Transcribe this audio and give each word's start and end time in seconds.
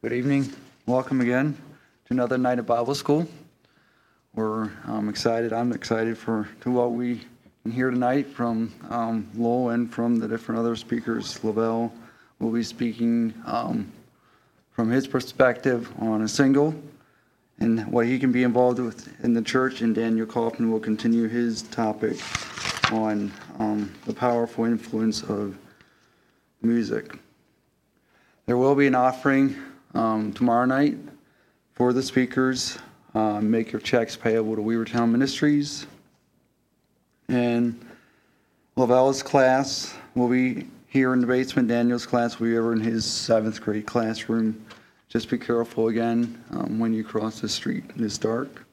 Good 0.00 0.12
evening. 0.12 0.52
Welcome 0.86 1.20
again 1.20 1.54
to 2.04 2.12
another 2.12 2.38
night 2.38 2.60
of 2.60 2.66
Bible 2.66 2.94
school. 2.94 3.26
We're 4.32 4.70
um, 4.84 5.08
excited. 5.08 5.52
I'm 5.52 5.72
excited 5.72 6.16
for 6.16 6.48
to 6.60 6.70
what 6.70 6.92
we 6.92 7.22
can 7.64 7.72
hear 7.72 7.90
tonight 7.90 8.28
from 8.28 8.72
um, 8.90 9.28
Lowell 9.34 9.70
and 9.70 9.92
from 9.92 10.14
the 10.14 10.28
different 10.28 10.60
other 10.60 10.76
speakers. 10.76 11.42
Lavelle 11.42 11.92
will 12.38 12.52
be 12.52 12.62
speaking 12.62 13.34
um, 13.44 13.90
from 14.70 14.88
his 14.88 15.08
perspective 15.08 15.92
on 16.00 16.22
a 16.22 16.28
single 16.28 16.80
and 17.58 17.84
what 17.88 18.06
he 18.06 18.20
can 18.20 18.30
be 18.30 18.44
involved 18.44 18.78
with 18.78 19.12
in 19.24 19.34
the 19.34 19.42
church. 19.42 19.80
And 19.80 19.96
Daniel 19.96 20.26
Kaufman 20.26 20.70
will 20.70 20.78
continue 20.78 21.26
his 21.26 21.62
topic 21.62 22.18
on 22.92 23.32
um, 23.58 23.92
the 24.06 24.14
powerful 24.14 24.64
influence 24.64 25.24
of 25.24 25.58
music. 26.62 27.18
There 28.46 28.56
will 28.56 28.76
be 28.76 28.86
an 28.86 28.94
offering 28.94 29.56
um, 29.94 30.32
tomorrow 30.32 30.64
night 30.64 30.96
for 31.74 31.92
the 31.92 32.02
speakers. 32.02 32.78
Uh, 33.14 33.40
make 33.40 33.72
your 33.72 33.80
checks 33.80 34.16
payable 34.16 34.54
to 34.54 34.62
Weavertown 34.62 35.10
Ministries. 35.10 35.86
And 37.28 37.84
Lavelle's 38.76 39.22
class 39.22 39.94
will 40.14 40.28
be 40.28 40.66
here 40.88 41.12
in 41.12 41.20
the 41.20 41.26
basement. 41.26 41.68
Daniel's 41.68 42.06
class 42.06 42.38
will 42.38 42.48
be 42.48 42.56
over 42.56 42.72
in 42.72 42.80
his 42.80 43.04
seventh 43.04 43.60
grade 43.60 43.86
classroom. 43.86 44.64
Just 45.08 45.30
be 45.30 45.38
careful 45.38 45.88
again 45.88 46.42
um, 46.50 46.78
when 46.78 46.92
you 46.92 47.02
cross 47.02 47.40
the 47.40 47.48
street. 47.48 47.84
It 47.94 48.00
is 48.00 48.18
dark. 48.18 48.64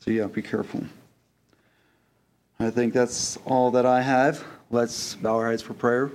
So, 0.00 0.10
yeah, 0.10 0.26
be 0.26 0.42
careful. 0.42 0.84
I 2.58 2.70
think 2.70 2.92
that's 2.92 3.36
all 3.44 3.70
that 3.72 3.86
I 3.86 4.02
have. 4.02 4.44
Let's 4.70 5.14
bow 5.16 5.36
our 5.36 5.50
heads 5.50 5.62
for 5.62 5.74
prayer. 5.74 6.10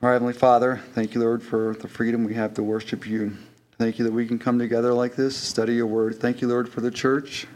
Our 0.00 0.12
Heavenly 0.12 0.32
Father, 0.32 0.80
thank 0.92 1.14
you, 1.14 1.20
Lord, 1.20 1.42
for 1.42 1.74
the 1.74 1.88
freedom 1.88 2.22
we 2.22 2.34
have 2.34 2.54
to 2.54 2.62
worship 2.62 3.04
you. 3.04 3.36
Thank 3.78 3.98
you 3.98 4.04
that 4.04 4.12
we 4.12 4.28
can 4.28 4.38
come 4.38 4.56
together 4.56 4.94
like 4.94 5.16
this, 5.16 5.36
study 5.36 5.74
your 5.74 5.88
word. 5.88 6.20
Thank 6.20 6.40
you, 6.40 6.46
Lord, 6.46 6.68
for 6.68 6.80
the 6.80 6.90
church. 6.92 7.48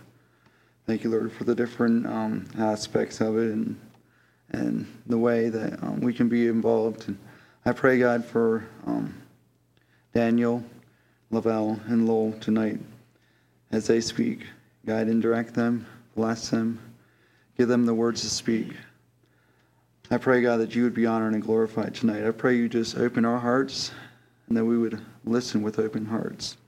Thank 0.85 1.05
you, 1.05 1.11
Lord, 1.11 1.31
for 1.33 1.45
the 1.45 1.55
different 1.55 2.05
um, 2.05 2.49
aspects 2.59 3.21
of 3.21 3.39
it 3.39 3.53
and 3.53 3.81
and 4.51 4.93
the 5.07 5.17
way 5.17 5.51
that 5.51 5.81
um, 5.85 6.01
we 6.01 6.13
can 6.13 6.29
be 6.29 6.49
involved. 6.49 7.07
And 7.07 7.17
I 7.65 7.71
pray, 7.71 8.01
God, 8.01 8.25
for 8.25 8.67
um, 8.87 9.23
Daniel, 10.13 10.65
Lavelle, 11.31 11.79
and 11.87 12.09
Lowell 12.09 12.33
tonight 12.41 12.81
as 13.71 13.87
they 13.87 14.01
speak. 14.01 14.47
Guide 14.85 15.07
and 15.07 15.23
direct 15.23 15.55
them, 15.55 15.87
bless 16.17 16.51
them, 16.51 16.81
give 17.57 17.69
them 17.69 17.87
the 17.87 17.95
words 17.95 18.23
to 18.23 18.29
speak. 18.29 18.73
I 20.13 20.19
pray, 20.19 20.43
God, 20.43 20.59
that 20.59 20.75
you 20.75 20.83
would 20.83 20.93
be 20.93 21.07
honored 21.07 21.33
and 21.33 21.43
glorified 21.43 21.95
tonight. 21.95 22.27
I 22.27 22.33
pray 22.33 22.55
you 22.55 22.69
just 22.69 22.99
open 22.99 23.25
our 23.25 23.39
hearts 23.39 23.93
and 24.47 24.55
that 24.59 24.65
we 24.67 24.77
would 24.77 25.01
listen 25.25 25.63
with 25.63 25.79
open 25.79 26.05
hearts. 26.05 26.59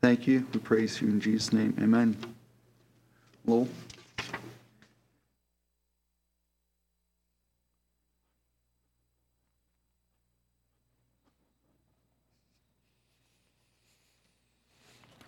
Thank 0.00 0.26
you. 0.26 0.46
We 0.54 0.60
praise 0.60 1.02
you 1.02 1.08
in 1.08 1.20
Jesus' 1.20 1.52
name. 1.52 1.76
Amen. 1.78 2.16
Lowell. 3.44 3.68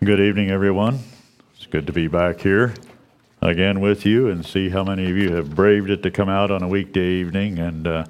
Good 0.03 0.19
evening, 0.19 0.49
everyone. 0.49 0.97
It's 1.55 1.67
good 1.67 1.85
to 1.85 1.93
be 1.93 2.07
back 2.07 2.39
here 2.39 2.73
again 3.41 3.79
with 3.79 4.05
you 4.05 4.29
and 4.29 4.45
see 4.45 4.69
how 4.69 4.83
many 4.83 5.09
of 5.09 5.17
you 5.17 5.33
have 5.35 5.55
braved 5.55 5.89
it 5.89 6.03
to 6.03 6.11
come 6.11 6.29
out 6.29 6.51
on 6.51 6.61
a 6.61 6.67
weekday 6.67 7.13
evening. 7.13 7.57
And 7.59 7.87
uh, 7.87 8.05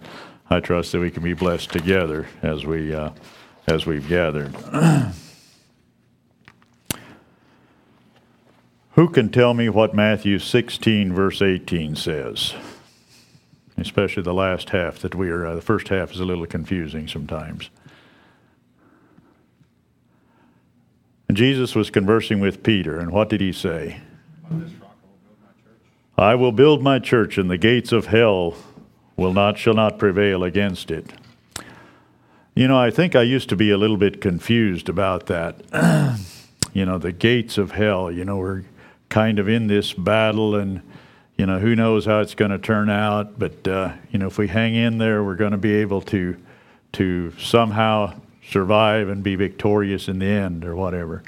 I 0.50 0.60
trust 0.60 0.92
that 0.92 1.00
we 1.00 1.12
can 1.12 1.24
be 1.24 1.34
blessed 1.34 1.72
together 1.72 2.28
as 2.42 2.66
we 2.66 2.94
uh, 2.94 3.12
as 3.68 3.86
we've 3.86 4.08
gathered. 4.08 4.56
Who 8.94 9.10
can 9.10 9.30
tell 9.30 9.54
me 9.54 9.70
what 9.70 9.94
Matthew 9.94 10.40
16 10.40 11.14
verse 11.14 11.42
18 11.42 11.96
says? 11.96 12.54
Especially 13.78 14.24
the 14.24 14.34
last 14.34 14.72
half 14.72 15.00
that 15.00 15.16
we 15.16 15.30
are. 15.30 15.46
Uh, 15.46 15.56
the 15.56 15.62
first 15.62 15.88
half 15.88 16.12
is 16.12 16.20
a 16.20 16.26
little 16.26 16.46
confusing 16.46 17.08
sometimes. 17.08 17.70
And 21.30 21.38
Jesus 21.38 21.76
was 21.76 21.92
conversing 21.92 22.40
with 22.40 22.64
Peter, 22.64 23.00
and 23.00 23.12
what 23.12 23.30
did 23.30 23.40
he 23.40 23.54
say? 23.54 24.02
I 26.20 26.36
will 26.36 26.52
build 26.52 26.84
my 26.84 27.00
church, 27.00 27.38
and 27.38 27.50
the 27.50 27.58
gates 27.58 27.94
of 27.94 28.08
hell 28.08 28.56
will 29.16 29.32
not 29.32 29.58
shall 29.58 29.74
not 29.74 29.98
prevail 29.98 30.44
against 30.44 30.92
it. 30.92 31.14
You 32.56 32.68
know, 32.68 32.78
I 32.78 32.92
think 32.92 33.16
I 33.16 33.22
used 33.22 33.48
to 33.50 33.56
be 33.56 33.72
a 33.72 33.78
little 33.78 33.96
bit 33.96 34.20
confused 34.20 34.90
about 34.90 35.28
that. 35.28 35.62
you 36.74 36.86
know, 36.86 36.98
the 36.98 37.14
gates 37.14 37.58
of 37.58 37.72
hell. 37.72 38.12
You 38.12 38.26
know, 38.26 38.36
we're 38.36 38.64
kind 39.08 39.40
of 39.40 39.48
in 39.48 39.68
this 39.68 39.94
battle, 39.94 40.56
and 40.56 40.82
you 41.38 41.46
know, 41.46 41.60
who 41.60 41.74
knows 41.74 42.06
how 42.06 42.20
it's 42.20 42.36
going 42.36 42.52
to 42.52 42.58
turn 42.58 42.90
out. 42.90 43.40
But 43.40 43.66
uh, 43.66 43.94
you 44.12 44.20
know, 44.20 44.28
if 44.28 44.38
we 44.38 44.50
hang 44.50 44.76
in 44.76 44.98
there, 44.98 45.24
we're 45.24 45.36
going 45.36 45.54
to 45.54 45.58
be 45.58 45.76
able 45.76 46.02
to 46.02 46.36
to 46.94 47.32
somehow 47.40 48.20
survive 48.46 49.08
and 49.08 49.24
be 49.24 49.36
victorious 49.36 50.10
in 50.10 50.20
the 50.20 50.26
end, 50.26 50.66
or 50.66 50.76
whatever. 50.76 51.24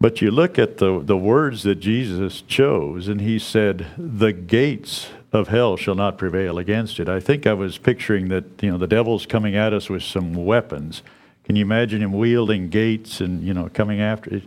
But 0.00 0.22
you 0.22 0.30
look 0.30 0.58
at 0.58 0.78
the, 0.78 1.00
the 1.00 1.16
words 1.16 1.64
that 1.64 1.76
Jesus 1.76 2.42
chose, 2.42 3.08
and 3.08 3.20
he 3.20 3.38
said, 3.38 3.86
The 3.96 4.32
gates 4.32 5.08
of 5.32 5.48
hell 5.48 5.76
shall 5.76 5.96
not 5.96 6.18
prevail 6.18 6.58
against 6.58 7.00
it. 7.00 7.08
I 7.08 7.18
think 7.20 7.46
I 7.46 7.52
was 7.52 7.78
picturing 7.78 8.28
that, 8.28 8.44
you 8.62 8.70
know, 8.70 8.78
the 8.78 8.86
devil's 8.86 9.26
coming 9.26 9.56
at 9.56 9.72
us 9.72 9.90
with 9.90 10.02
some 10.02 10.34
weapons. 10.34 11.02
Can 11.44 11.56
you 11.56 11.62
imagine 11.62 12.00
him 12.02 12.12
wielding 12.12 12.68
gates 12.68 13.20
and, 13.20 13.42
you 13.42 13.52
know, 13.52 13.68
coming 13.72 14.00
after 14.00 14.36
it? 14.36 14.44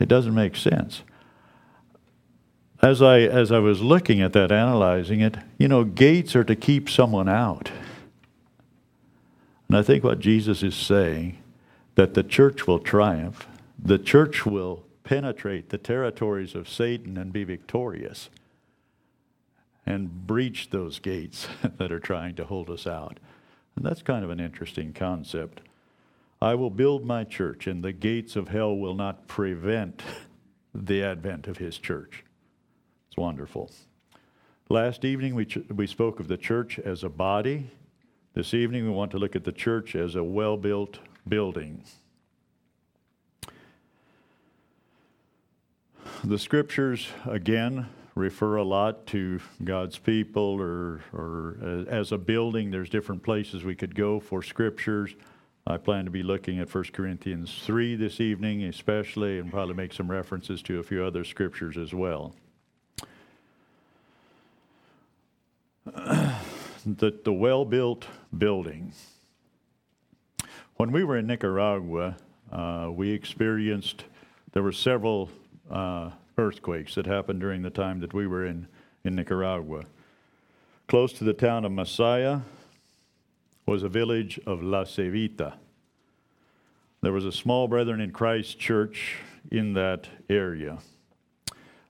It 0.00 0.08
doesn't 0.08 0.34
make 0.34 0.56
sense. 0.56 1.02
As 2.82 3.02
I, 3.02 3.20
as 3.20 3.52
I 3.52 3.58
was 3.58 3.82
looking 3.82 4.22
at 4.22 4.32
that, 4.32 4.50
analyzing 4.50 5.20
it, 5.20 5.36
you 5.58 5.68
know, 5.68 5.84
gates 5.84 6.34
are 6.34 6.44
to 6.44 6.56
keep 6.56 6.88
someone 6.88 7.28
out. 7.28 7.70
And 9.68 9.76
I 9.76 9.82
think 9.82 10.02
what 10.02 10.18
Jesus 10.18 10.62
is 10.62 10.74
saying, 10.74 11.38
that 11.94 12.14
the 12.14 12.22
church 12.22 12.66
will 12.66 12.78
triumph 12.78 13.46
the 13.82 13.98
church 13.98 14.44
will 14.44 14.84
penetrate 15.04 15.70
the 15.70 15.78
territories 15.78 16.54
of 16.54 16.68
Satan 16.68 17.16
and 17.16 17.32
be 17.32 17.44
victorious 17.44 18.30
and 19.86 20.26
breach 20.26 20.70
those 20.70 20.98
gates 20.98 21.48
that 21.78 21.90
are 21.90 22.00
trying 22.00 22.34
to 22.36 22.44
hold 22.44 22.70
us 22.70 22.86
out. 22.86 23.18
And 23.76 23.84
that's 23.84 24.02
kind 24.02 24.24
of 24.24 24.30
an 24.30 24.40
interesting 24.40 24.92
concept. 24.92 25.62
I 26.42 26.54
will 26.54 26.70
build 26.70 27.04
my 27.04 27.24
church, 27.24 27.66
and 27.66 27.82
the 27.82 27.92
gates 27.92 28.36
of 28.36 28.48
hell 28.48 28.76
will 28.76 28.94
not 28.94 29.26
prevent 29.26 30.02
the 30.74 31.02
advent 31.02 31.46
of 31.48 31.58
his 31.58 31.78
church. 31.78 32.24
It's 33.08 33.16
wonderful. 33.16 33.70
Last 34.68 35.04
evening, 35.04 35.34
we, 35.34 35.46
ch- 35.46 35.58
we 35.74 35.86
spoke 35.86 36.20
of 36.20 36.28
the 36.28 36.36
church 36.36 36.78
as 36.78 37.02
a 37.02 37.08
body. 37.08 37.70
This 38.34 38.54
evening, 38.54 38.84
we 38.84 38.90
want 38.90 39.10
to 39.10 39.18
look 39.18 39.34
at 39.34 39.44
the 39.44 39.52
church 39.52 39.96
as 39.96 40.14
a 40.14 40.22
well 40.22 40.56
built 40.56 41.00
building. 41.26 41.82
The 46.24 46.38
scriptures, 46.38 47.08
again, 47.26 47.86
refer 48.14 48.56
a 48.56 48.64
lot 48.64 49.06
to 49.06 49.40
God's 49.64 49.98
people 49.98 50.60
or, 50.60 51.00
or 51.12 51.56
uh, 51.62 51.90
as 51.90 52.12
a 52.12 52.18
building. 52.18 52.70
There's 52.70 52.90
different 52.90 53.22
places 53.22 53.64
we 53.64 53.74
could 53.74 53.94
go 53.94 54.20
for 54.20 54.42
scriptures. 54.42 55.14
I 55.66 55.76
plan 55.76 56.04
to 56.04 56.10
be 56.10 56.22
looking 56.22 56.58
at 56.58 56.74
1 56.74 56.84
Corinthians 56.92 57.62
3 57.64 57.96
this 57.96 58.20
evening, 58.20 58.64
especially, 58.64 59.38
and 59.38 59.50
probably 59.50 59.74
make 59.74 59.92
some 59.92 60.10
references 60.10 60.62
to 60.62 60.78
a 60.78 60.82
few 60.82 61.04
other 61.04 61.24
scriptures 61.24 61.76
as 61.78 61.94
well. 61.94 62.34
the, 65.86 67.18
the 67.24 67.32
well 67.32 67.64
built 67.64 68.06
building. 68.36 68.92
When 70.76 70.92
we 70.92 71.04
were 71.04 71.16
in 71.18 71.26
Nicaragua, 71.26 72.16
uh, 72.50 72.88
we 72.92 73.10
experienced, 73.10 74.04
there 74.52 74.62
were 74.62 74.72
several 74.72 75.30
uh, 75.70 76.10
earthquakes 76.36 76.94
that 76.94 77.06
happened 77.06 77.40
during 77.40 77.62
the 77.62 77.70
time 77.70 78.00
that 78.00 78.12
we 78.12 78.26
were 78.26 78.44
in, 78.44 78.66
in 79.04 79.14
Nicaragua. 79.14 79.84
Close 80.88 81.12
to 81.14 81.24
the 81.24 81.32
town 81.32 81.64
of 81.64 81.72
Masaya 81.72 82.42
was 83.66 83.82
a 83.82 83.88
village 83.88 84.40
of 84.46 84.62
La 84.62 84.84
Cevita. 84.84 85.54
There 87.02 87.12
was 87.12 87.24
a 87.24 87.32
small 87.32 87.68
Brethren 87.68 88.00
in 88.00 88.10
Christ 88.10 88.58
church 88.58 89.18
in 89.50 89.74
that 89.74 90.08
area. 90.28 90.78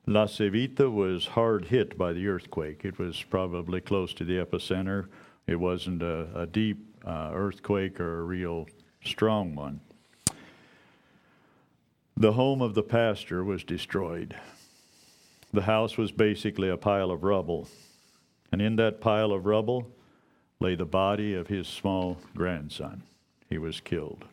La 0.06 0.26
Cevita 0.26 0.92
was 0.92 1.26
hard 1.26 1.66
hit 1.66 1.96
by 1.96 2.12
the 2.12 2.26
earthquake. 2.28 2.84
It 2.84 2.98
was 2.98 3.22
probably 3.22 3.80
close 3.80 4.12
to 4.14 4.24
the 4.24 4.44
epicenter. 4.44 5.08
It 5.46 5.56
wasn't 5.56 6.02
a, 6.02 6.28
a 6.34 6.46
deep 6.46 6.78
uh, 7.06 7.30
earthquake 7.32 7.98
or 8.00 8.20
a 8.20 8.24
real 8.24 8.66
strong 9.04 9.54
one. 9.54 9.80
The 12.20 12.32
home 12.32 12.60
of 12.60 12.74
the 12.74 12.82
pastor 12.82 13.42
was 13.42 13.64
destroyed. 13.64 14.36
The 15.54 15.62
house 15.62 15.96
was 15.96 16.12
basically 16.12 16.68
a 16.68 16.76
pile 16.76 17.10
of 17.10 17.24
rubble. 17.24 17.66
And 18.52 18.60
in 18.60 18.76
that 18.76 19.00
pile 19.00 19.32
of 19.32 19.46
rubble 19.46 19.90
lay 20.60 20.74
the 20.74 20.84
body 20.84 21.32
of 21.32 21.46
his 21.46 21.66
small 21.66 22.18
grandson. 22.36 23.04
he 23.48 23.56
was 23.56 23.80
killed. 23.80 24.26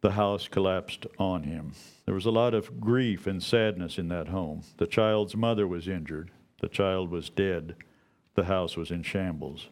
The 0.00 0.12
house 0.12 0.48
collapsed 0.48 1.06
on 1.18 1.42
him. 1.42 1.72
There 2.06 2.14
was 2.14 2.24
a 2.24 2.30
lot 2.30 2.54
of 2.54 2.80
grief 2.80 3.26
and 3.26 3.42
sadness 3.42 3.98
in 3.98 4.08
that 4.08 4.28
home. 4.28 4.62
The 4.78 4.86
child's 4.86 5.36
mother 5.36 5.66
was 5.66 5.88
injured. 5.88 6.30
The 6.62 6.68
child 6.68 7.10
was 7.10 7.28
dead. 7.28 7.76
The 8.34 8.44
house 8.44 8.78
was 8.78 8.90
in 8.90 9.02
shambles. 9.02 9.68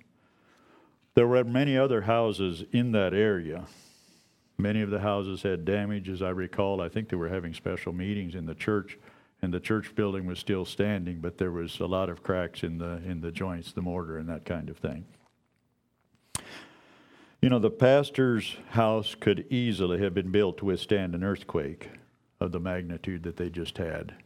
There 1.14 1.26
were 1.26 1.44
many 1.44 1.78
other 1.78 2.02
houses 2.02 2.64
in 2.72 2.92
that 2.92 3.14
area. 3.14 3.64
Many 4.60 4.82
of 4.82 4.90
the 4.90 4.98
houses 4.98 5.42
had 5.42 5.64
damage, 5.64 6.08
as 6.08 6.20
I 6.20 6.30
recall. 6.30 6.80
I 6.80 6.88
think 6.88 7.08
they 7.08 7.16
were 7.16 7.28
having 7.28 7.54
special 7.54 7.92
meetings 7.92 8.34
in 8.34 8.44
the 8.44 8.56
church, 8.56 8.98
and 9.40 9.54
the 9.54 9.60
church 9.60 9.94
building 9.94 10.26
was 10.26 10.40
still 10.40 10.64
standing, 10.64 11.20
but 11.20 11.38
there 11.38 11.52
was 11.52 11.78
a 11.78 11.86
lot 11.86 12.08
of 12.08 12.24
cracks 12.24 12.64
in 12.64 12.78
the 12.78 13.00
in 13.06 13.20
the 13.20 13.30
joints, 13.30 13.70
the 13.70 13.82
mortar, 13.82 14.18
and 14.18 14.28
that 14.28 14.44
kind 14.44 14.68
of 14.68 14.76
thing. 14.78 15.04
You 17.40 17.48
know, 17.48 17.60
the 17.60 17.70
pastor's 17.70 18.56
house 18.70 19.14
could 19.14 19.46
easily 19.48 20.00
have 20.00 20.12
been 20.12 20.32
built 20.32 20.58
to 20.58 20.64
withstand 20.64 21.14
an 21.14 21.22
earthquake 21.22 21.90
of 22.40 22.50
the 22.50 22.58
magnitude 22.58 23.22
that 23.22 23.36
they 23.36 23.50
just 23.50 23.78
had, 23.78 24.16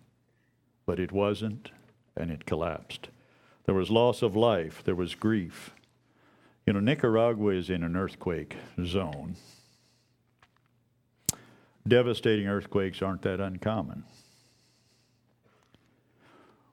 but 0.86 0.98
it 0.98 1.12
wasn't, 1.12 1.70
and 2.16 2.30
it 2.30 2.46
collapsed. 2.46 3.10
There 3.66 3.74
was 3.74 3.90
loss 3.90 4.22
of 4.22 4.34
life, 4.34 4.82
there 4.82 4.94
was 4.94 5.14
grief. 5.14 5.74
You 6.66 6.72
know, 6.72 6.80
Nicaragua 6.80 7.52
is 7.52 7.68
in 7.68 7.82
an 7.82 7.96
earthquake 7.96 8.56
zone. 8.82 9.36
Devastating 11.86 12.46
earthquakes 12.46 13.02
aren't 13.02 13.22
that 13.22 13.40
uncommon. 13.40 14.04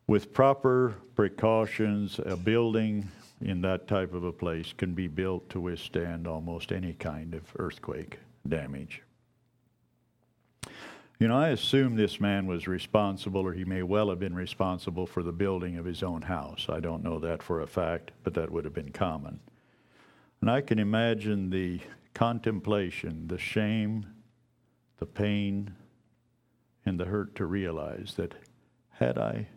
With 0.08 0.34
proper 0.34 0.96
precautions, 1.16 2.20
a 2.26 2.36
building 2.36 3.10
in 3.42 3.62
that 3.62 3.88
type 3.88 4.14
of 4.14 4.24
a 4.24 4.32
place 4.32 4.74
can 4.74 4.94
be 4.94 5.08
built 5.08 5.50
to 5.50 5.60
withstand 5.60 6.28
almost 6.28 6.72
any 6.72 6.94
kind 6.94 7.34
of 7.34 7.44
earthquake 7.58 8.20
damage. 8.48 9.02
You 11.20 11.28
know, 11.28 11.38
I 11.38 11.50
assume 11.50 11.96
this 11.96 12.22
man 12.22 12.48
was 12.48 12.68
responsible, 12.68 13.42
or 13.42 13.52
he 13.52 13.66
may 13.66 13.84
well 13.84 14.10
have 14.10 14.20
been 14.20 14.36
responsible 14.36 15.06
for 15.06 15.22
the 15.22 15.34
building 15.34 15.78
of 15.78 15.86
his 15.86 16.02
own 16.02 16.22
house. 16.22 16.68
I 16.70 16.80
don't 16.80 17.04
know 17.04 17.20
that 17.20 17.44
for 17.44 17.62
a 17.62 17.68
fact, 17.68 18.12
but 18.24 18.34
that 18.36 18.50
would 18.50 18.64
have 18.64 18.74
been 18.74 18.92
common. 18.92 19.40
And 20.40 20.50
I 20.50 20.62
can 20.62 20.80
imagine 20.80 21.50
the 21.50 21.82
contemplation, 22.14 23.28
the 23.28 23.38
shame, 23.38 24.06
the 25.00 25.06
pain, 25.06 25.74
and 26.86 27.00
the 27.00 27.06
hurt 27.06 27.36
to 27.36 27.46
realize 27.46 28.14
that 28.18 28.36
had 28.92 29.18
I 29.18 29.48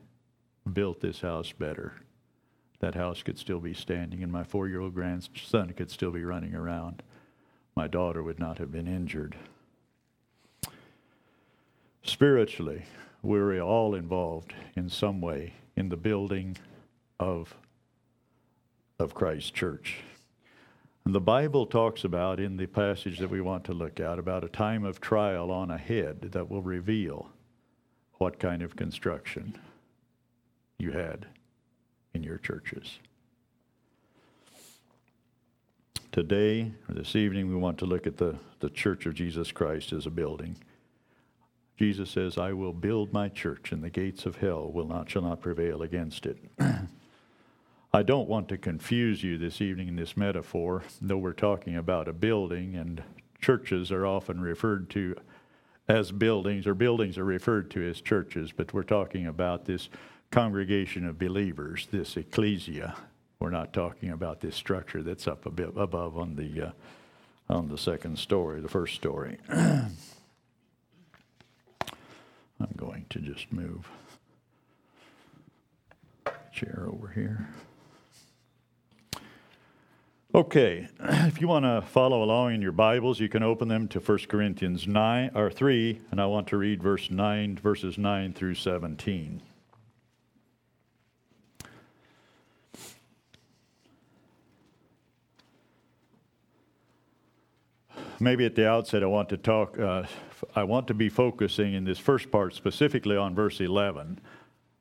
built 0.72 1.00
this 1.00 1.20
house 1.20 1.52
better, 1.52 1.94
that 2.78 2.94
house 2.94 3.22
could 3.22 3.38
still 3.38 3.60
be 3.60 3.74
standing 3.74 4.22
and 4.22 4.30
my 4.30 4.44
four 4.44 4.68
year 4.68 4.80
old 4.80 4.94
grandson 4.94 5.72
could 5.76 5.90
still 5.90 6.10
be 6.10 6.24
running 6.24 6.54
around. 6.54 7.02
My 7.74 7.88
daughter 7.88 8.22
would 8.22 8.38
not 8.38 8.58
have 8.58 8.70
been 8.70 8.86
injured. 8.86 9.36
Spiritually, 12.02 12.84
we're 13.22 13.60
all 13.60 13.94
involved 13.94 14.52
in 14.76 14.88
some 14.88 15.20
way 15.20 15.54
in 15.76 15.88
the 15.88 15.96
building 15.96 16.56
of, 17.18 17.54
of 18.98 19.14
Christ's 19.14 19.50
church. 19.50 19.98
The 21.04 21.20
Bible 21.20 21.66
talks 21.66 22.04
about, 22.04 22.38
in 22.38 22.56
the 22.56 22.66
passage 22.66 23.18
that 23.18 23.28
we 23.28 23.40
want 23.40 23.64
to 23.64 23.72
look 23.72 23.98
at, 23.98 24.20
about 24.20 24.44
a 24.44 24.48
time 24.48 24.84
of 24.84 25.00
trial 25.00 25.50
on 25.50 25.70
ahead 25.70 26.20
that 26.32 26.48
will 26.48 26.62
reveal 26.62 27.28
what 28.18 28.38
kind 28.38 28.62
of 28.62 28.76
construction 28.76 29.58
you 30.78 30.92
had 30.92 31.26
in 32.14 32.22
your 32.22 32.38
churches. 32.38 33.00
Today, 36.12 36.70
or 36.88 36.94
this 36.94 37.16
evening, 37.16 37.48
we 37.48 37.56
want 37.56 37.78
to 37.78 37.86
look 37.86 38.06
at 38.06 38.18
the, 38.18 38.36
the 38.60 38.70
Church 38.70 39.04
of 39.06 39.14
Jesus 39.14 39.50
Christ 39.50 39.92
as 39.92 40.06
a 40.06 40.10
building. 40.10 40.56
Jesus 41.76 42.10
says, 42.10 42.38
I 42.38 42.52
will 42.52 42.72
build 42.72 43.12
my 43.12 43.28
church, 43.28 43.72
and 43.72 43.82
the 43.82 43.90
gates 43.90 44.24
of 44.24 44.36
hell 44.36 44.70
will 44.70 44.86
not, 44.86 45.10
shall 45.10 45.22
not 45.22 45.40
prevail 45.40 45.82
against 45.82 46.26
it. 46.26 46.38
I 47.94 48.02
don't 48.02 48.26
want 48.26 48.48
to 48.48 48.56
confuse 48.56 49.22
you 49.22 49.36
this 49.36 49.60
evening 49.60 49.88
in 49.88 49.96
this 49.96 50.16
metaphor, 50.16 50.82
though 51.02 51.18
we're 51.18 51.34
talking 51.34 51.76
about 51.76 52.08
a 52.08 52.14
building, 52.14 52.74
and 52.74 53.02
churches 53.38 53.92
are 53.92 54.06
often 54.06 54.40
referred 54.40 54.88
to 54.90 55.14
as 55.88 56.10
buildings, 56.10 56.66
or 56.66 56.72
buildings 56.72 57.18
are 57.18 57.24
referred 57.24 57.70
to 57.72 57.86
as 57.86 58.00
churches, 58.00 58.50
but 58.50 58.72
we're 58.72 58.82
talking 58.82 59.26
about 59.26 59.66
this 59.66 59.90
congregation 60.30 61.06
of 61.06 61.18
believers, 61.18 61.86
this 61.90 62.16
ecclesia. 62.16 62.96
We're 63.38 63.50
not 63.50 63.74
talking 63.74 64.08
about 64.08 64.40
this 64.40 64.56
structure 64.56 65.02
that's 65.02 65.28
up 65.28 65.44
a 65.44 65.50
bit 65.50 65.74
above 65.76 66.16
on 66.16 66.36
the 66.36 66.68
uh, 66.68 66.70
on 67.50 67.68
the 67.68 67.76
second 67.76 68.18
story, 68.18 68.62
the 68.62 68.68
first 68.68 68.94
story. 68.94 69.36
I'm 69.50 69.96
going 72.74 73.04
to 73.10 73.18
just 73.18 73.52
move 73.52 73.86
chair 76.54 76.86
over 76.90 77.08
here. 77.08 77.50
Okay, 80.34 80.88
if 81.00 81.42
you 81.42 81.48
want 81.48 81.66
to 81.66 81.82
follow 81.82 82.22
along 82.22 82.54
in 82.54 82.62
your 82.62 82.72
Bibles, 82.72 83.20
you 83.20 83.28
can 83.28 83.42
open 83.42 83.68
them 83.68 83.86
to 83.88 84.00
1 84.00 84.18
Corinthians 84.28 84.86
9 84.86 85.32
or 85.34 85.50
3, 85.50 86.00
and 86.10 86.18
I 86.18 86.24
want 86.24 86.46
to 86.48 86.56
read 86.56 86.82
verse 86.82 87.10
9 87.10 87.56
verses 87.56 87.98
9 87.98 88.32
through 88.32 88.54
17. 88.54 89.42
maybe 98.22 98.46
at 98.46 98.54
the 98.54 98.66
outset, 98.66 99.02
I 99.02 99.06
want 99.06 99.28
to 99.30 99.36
talk, 99.36 99.76
uh, 99.78 100.04
I 100.54 100.62
want 100.62 100.86
to 100.86 100.94
be 100.94 101.08
focusing 101.08 101.74
in 101.74 101.84
this 101.84 101.98
first 101.98 102.30
part 102.30 102.54
specifically 102.54 103.16
on 103.16 103.34
verse 103.34 103.60
11. 103.60 104.20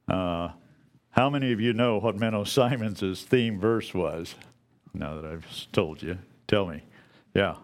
Uh, 0.07 0.49
how 1.09 1.29
many 1.29 1.51
of 1.51 1.59
you 1.59 1.73
know 1.73 1.97
what 1.99 2.15
Menno 2.17 2.47
Simons' 2.47 3.23
theme 3.23 3.59
verse 3.59 3.93
was? 3.93 4.35
Now 4.93 5.15
that 5.15 5.25
I've 5.25 5.71
told 5.71 6.01
you, 6.01 6.17
tell 6.47 6.65
me. 6.65 6.83
Yeah, 7.33 7.55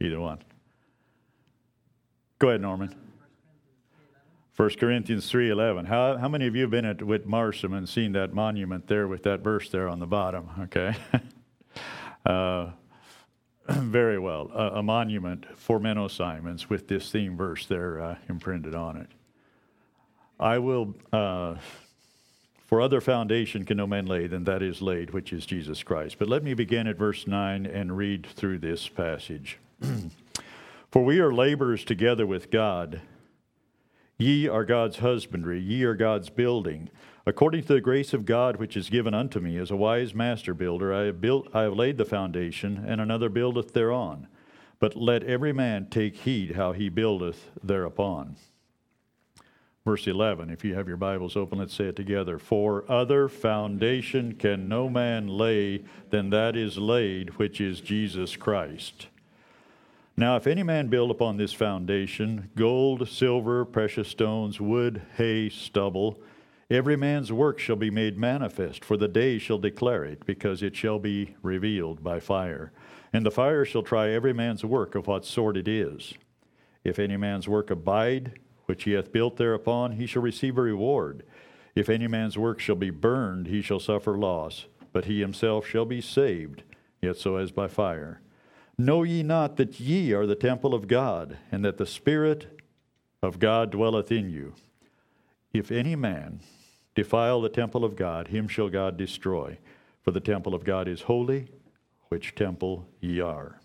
either 0.00 0.20
one. 0.20 0.38
Go 2.38 2.48
ahead, 2.48 2.60
Norman. 2.60 2.94
1 4.56 4.70
Corinthians 4.80 5.30
3.11. 5.30 5.86
How, 5.86 6.16
how 6.16 6.28
many 6.28 6.46
of 6.46 6.54
you 6.54 6.62
have 6.62 6.70
been 6.70 6.86
at 6.86 6.98
Witmarsum 6.98 7.76
and 7.76 7.86
seen 7.86 8.12
that 8.12 8.32
monument 8.32 8.86
there 8.86 9.06
with 9.06 9.22
that 9.24 9.40
verse 9.40 9.68
there 9.68 9.88
on 9.88 9.98
the 9.98 10.06
bottom? 10.06 10.48
Okay. 10.60 10.94
uh, 12.26 12.70
very 13.68 14.18
well. 14.18 14.50
a 14.54 14.82
monument 14.82 15.44
for 15.58 15.78
Menno 15.78 16.10
Simons 16.10 16.70
with 16.70 16.88
this 16.88 17.10
theme 17.10 17.36
verse 17.36 17.66
there 17.66 18.00
uh, 18.00 18.16
imprinted 18.28 18.74
on 18.74 18.96
it. 18.96 19.08
I 20.38 20.58
will, 20.58 20.94
uh, 21.12 21.56
for 22.66 22.80
other 22.80 23.00
foundation 23.00 23.64
can 23.64 23.76
no 23.76 23.86
man 23.86 24.06
lay 24.06 24.26
than 24.26 24.44
that 24.44 24.62
is 24.62 24.82
laid, 24.82 25.10
which 25.10 25.32
is 25.32 25.46
Jesus 25.46 25.82
Christ. 25.82 26.18
But 26.18 26.28
let 26.28 26.42
me 26.42 26.52
begin 26.52 26.88
at 26.88 26.98
verse 26.98 27.26
9 27.26 27.64
and 27.64 27.96
read 27.96 28.26
through 28.26 28.58
this 28.58 28.88
passage. 28.88 29.58
for 30.90 31.04
we 31.04 31.20
are 31.20 31.32
laborers 31.32 31.84
together 31.84 32.26
with 32.26 32.50
God. 32.50 33.00
Ye 34.18 34.48
are 34.48 34.64
God's 34.64 34.98
husbandry, 34.98 35.60
ye 35.60 35.84
are 35.84 35.94
God's 35.94 36.28
building. 36.28 36.90
According 37.24 37.62
to 37.62 37.74
the 37.74 37.80
grace 37.80 38.12
of 38.12 38.24
God 38.24 38.56
which 38.56 38.76
is 38.76 38.88
given 38.88 39.12
unto 39.12 39.40
me 39.40 39.58
as 39.58 39.70
a 39.70 39.76
wise 39.76 40.14
master 40.14 40.54
builder, 40.54 40.92
I 40.94 41.02
have 41.06 41.20
built 41.20 41.48
I 41.54 41.62
have 41.62 41.74
laid 41.74 41.98
the 41.98 42.04
foundation, 42.04 42.84
and 42.86 43.00
another 43.00 43.28
buildeth 43.28 43.74
thereon. 43.74 44.26
But 44.78 44.96
let 44.96 45.22
every 45.24 45.52
man 45.52 45.88
take 45.90 46.16
heed 46.16 46.56
how 46.56 46.72
he 46.72 46.88
buildeth 46.88 47.50
thereupon. 47.62 48.36
Verse 49.86 50.08
11, 50.08 50.50
if 50.50 50.64
you 50.64 50.74
have 50.74 50.88
your 50.88 50.96
Bibles 50.96 51.36
open, 51.36 51.60
let's 51.60 51.72
say 51.72 51.84
it 51.84 51.94
together. 51.94 52.40
For 52.40 52.84
other 52.90 53.28
foundation 53.28 54.34
can 54.34 54.68
no 54.68 54.88
man 54.88 55.28
lay 55.28 55.84
than 56.10 56.30
that 56.30 56.56
is 56.56 56.76
laid, 56.76 57.38
which 57.38 57.60
is 57.60 57.80
Jesus 57.80 58.34
Christ. 58.34 59.06
Now, 60.16 60.34
if 60.34 60.48
any 60.48 60.64
man 60.64 60.88
build 60.88 61.12
upon 61.12 61.36
this 61.36 61.52
foundation 61.52 62.50
gold, 62.56 63.08
silver, 63.08 63.64
precious 63.64 64.08
stones, 64.08 64.60
wood, 64.60 65.02
hay, 65.16 65.48
stubble, 65.48 66.18
Every 66.68 66.96
man's 66.96 67.30
work 67.30 67.60
shall 67.60 67.76
be 67.76 67.92
made 67.92 68.18
manifest, 68.18 68.84
for 68.84 68.96
the 68.96 69.06
day 69.06 69.38
shall 69.38 69.58
declare 69.58 70.04
it, 70.04 70.26
because 70.26 70.64
it 70.64 70.74
shall 70.74 70.98
be 70.98 71.36
revealed 71.40 72.02
by 72.02 72.18
fire. 72.18 72.72
And 73.12 73.24
the 73.24 73.30
fire 73.30 73.64
shall 73.64 73.84
try 73.84 74.10
every 74.10 74.32
man's 74.32 74.64
work 74.64 74.96
of 74.96 75.06
what 75.06 75.24
sort 75.24 75.56
it 75.56 75.68
is. 75.68 76.14
If 76.82 76.98
any 76.98 77.16
man's 77.16 77.46
work 77.46 77.70
abide, 77.70 78.40
which 78.66 78.84
he 78.84 78.92
hath 78.92 79.12
built 79.12 79.36
thereupon, 79.36 79.92
he 79.92 80.06
shall 80.06 80.22
receive 80.22 80.58
a 80.58 80.62
reward. 80.62 81.24
If 81.74 81.88
any 81.88 82.06
man's 82.06 82.38
work 82.38 82.60
shall 82.60 82.76
be 82.76 82.90
burned, 82.90 83.46
he 83.46 83.62
shall 83.62 83.80
suffer 83.80 84.16
loss, 84.16 84.66
but 84.92 85.06
he 85.06 85.20
himself 85.20 85.66
shall 85.66 85.84
be 85.84 86.00
saved, 86.00 86.62
yet 87.02 87.16
so 87.16 87.36
as 87.36 87.50
by 87.50 87.68
fire. 87.68 88.20
Know 88.78 89.02
ye 89.02 89.22
not 89.22 89.56
that 89.56 89.80
ye 89.80 90.12
are 90.12 90.26
the 90.26 90.34
temple 90.34 90.74
of 90.74 90.88
God, 90.88 91.38
and 91.50 91.64
that 91.64 91.78
the 91.78 91.86
Spirit 91.86 92.60
of 93.22 93.38
God 93.38 93.70
dwelleth 93.70 94.12
in 94.12 94.30
you? 94.30 94.54
If 95.52 95.72
any 95.72 95.96
man 95.96 96.40
defile 96.94 97.40
the 97.40 97.48
temple 97.48 97.84
of 97.84 97.96
God, 97.96 98.28
him 98.28 98.48
shall 98.48 98.68
God 98.68 98.96
destroy. 98.96 99.58
For 100.02 100.10
the 100.10 100.20
temple 100.20 100.54
of 100.54 100.64
God 100.64 100.88
is 100.88 101.02
holy, 101.02 101.48
which 102.08 102.34
temple 102.34 102.86
ye 103.00 103.20
are. 103.20 103.60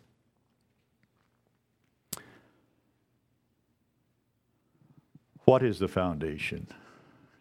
What 5.45 5.63
is 5.63 5.79
the 5.79 5.88
foundation 5.88 6.67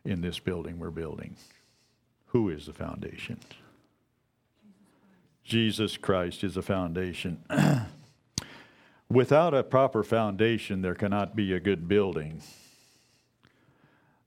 in 0.05 0.21
this 0.21 0.39
building 0.39 0.79
we're 0.79 0.91
building? 0.91 1.37
Who 2.29 2.49
is 2.49 2.67
the 2.67 2.73
foundation? 2.73 3.39
Jesus 5.45 5.97
Christ 5.97 6.45
is 6.45 6.55
the 6.55 6.63
foundation. 6.63 7.43
Without 9.11 9.53
a 9.53 9.65
proper 9.65 10.05
foundation, 10.05 10.83
there 10.83 10.95
cannot 10.95 11.35
be 11.35 11.53
a 11.53 11.61
good 11.61 11.89
building. 11.89 12.41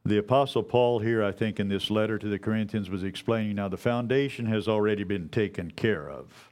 The 0.06 0.18
Apostle 0.18 0.64
Paul, 0.64 1.00
here, 1.00 1.24
I 1.24 1.32
think, 1.32 1.62
in 1.62 1.70
this 1.70 1.90
letter 1.90 2.20
to 2.20 2.28
the 2.28 2.38
Corinthians, 2.38 2.90
was 2.90 3.04
explaining 3.04 3.56
now 3.56 3.70
the 3.70 3.78
foundation 3.78 4.48
has 4.48 4.68
already 4.68 5.06
been 5.06 5.30
taken 5.30 5.72
care 5.72 6.10
of. 6.10 6.50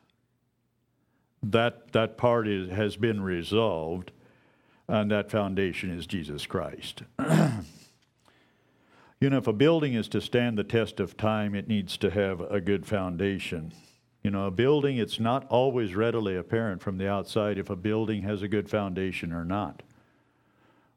That, 1.43 1.91
that 1.91 2.17
part 2.17 2.47
is, 2.47 2.69
has 2.69 2.95
been 2.95 3.21
resolved, 3.21 4.11
and 4.91 5.09
that 5.09 5.31
foundation 5.31 5.89
is 5.89 6.05
Jesus 6.05 6.45
Christ. 6.45 7.03
you 9.19 9.29
know, 9.29 9.37
if 9.37 9.47
a 9.47 9.53
building 9.53 9.93
is 9.93 10.09
to 10.09 10.19
stand 10.19 10.57
the 10.57 10.65
test 10.65 10.99
of 10.99 11.15
time, 11.15 11.55
it 11.55 11.69
needs 11.69 11.95
to 11.97 12.09
have 12.09 12.41
a 12.41 12.59
good 12.59 12.85
foundation. 12.85 13.71
You 14.21 14.31
know, 14.31 14.47
a 14.47 14.51
building, 14.51 14.97
it's 14.97 15.17
not 15.17 15.47
always 15.47 15.95
readily 15.95 16.35
apparent 16.35 16.81
from 16.81 16.97
the 16.97 17.09
outside 17.09 17.57
if 17.57 17.69
a 17.69 17.75
building 17.77 18.23
has 18.23 18.41
a 18.41 18.49
good 18.49 18.69
foundation 18.69 19.31
or 19.31 19.45
not. 19.45 19.81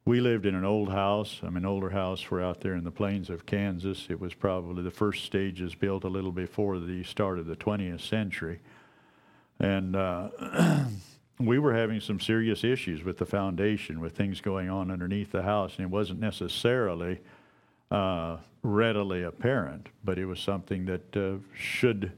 We 0.04 0.20
lived 0.20 0.44
in 0.44 0.56
an 0.56 0.64
old 0.64 0.90
house. 0.90 1.40
I 1.44 1.48
mean, 1.48 1.64
older 1.64 1.90
house. 1.90 2.28
We're 2.28 2.42
out 2.42 2.62
there 2.62 2.74
in 2.74 2.82
the 2.82 2.90
plains 2.90 3.30
of 3.30 3.46
Kansas. 3.46 4.08
It 4.10 4.20
was 4.20 4.34
probably 4.34 4.82
the 4.82 4.90
first 4.90 5.24
stages 5.24 5.76
built 5.76 6.02
a 6.02 6.08
little 6.08 6.32
before 6.32 6.80
the 6.80 7.04
start 7.04 7.38
of 7.38 7.46
the 7.46 7.56
20th 7.56 8.00
century. 8.00 8.58
And 9.60 9.94
uh, 9.94 10.30
we 11.38 11.58
were 11.58 11.74
having 11.74 12.00
some 12.00 12.20
serious 12.20 12.62
issues 12.62 13.02
with 13.02 13.18
the 13.18 13.26
foundation, 13.26 14.00
with 14.00 14.16
things 14.16 14.40
going 14.40 14.70
on 14.70 14.90
underneath 14.90 15.32
the 15.32 15.42
house. 15.42 15.76
And 15.76 15.84
it 15.86 15.90
wasn't 15.90 16.20
necessarily 16.20 17.20
uh, 17.90 18.38
readily 18.62 19.22
apparent, 19.24 19.88
but 20.04 20.18
it 20.18 20.26
was 20.26 20.40
something 20.40 20.84
that 20.86 21.16
uh, 21.16 21.38
should 21.56 22.12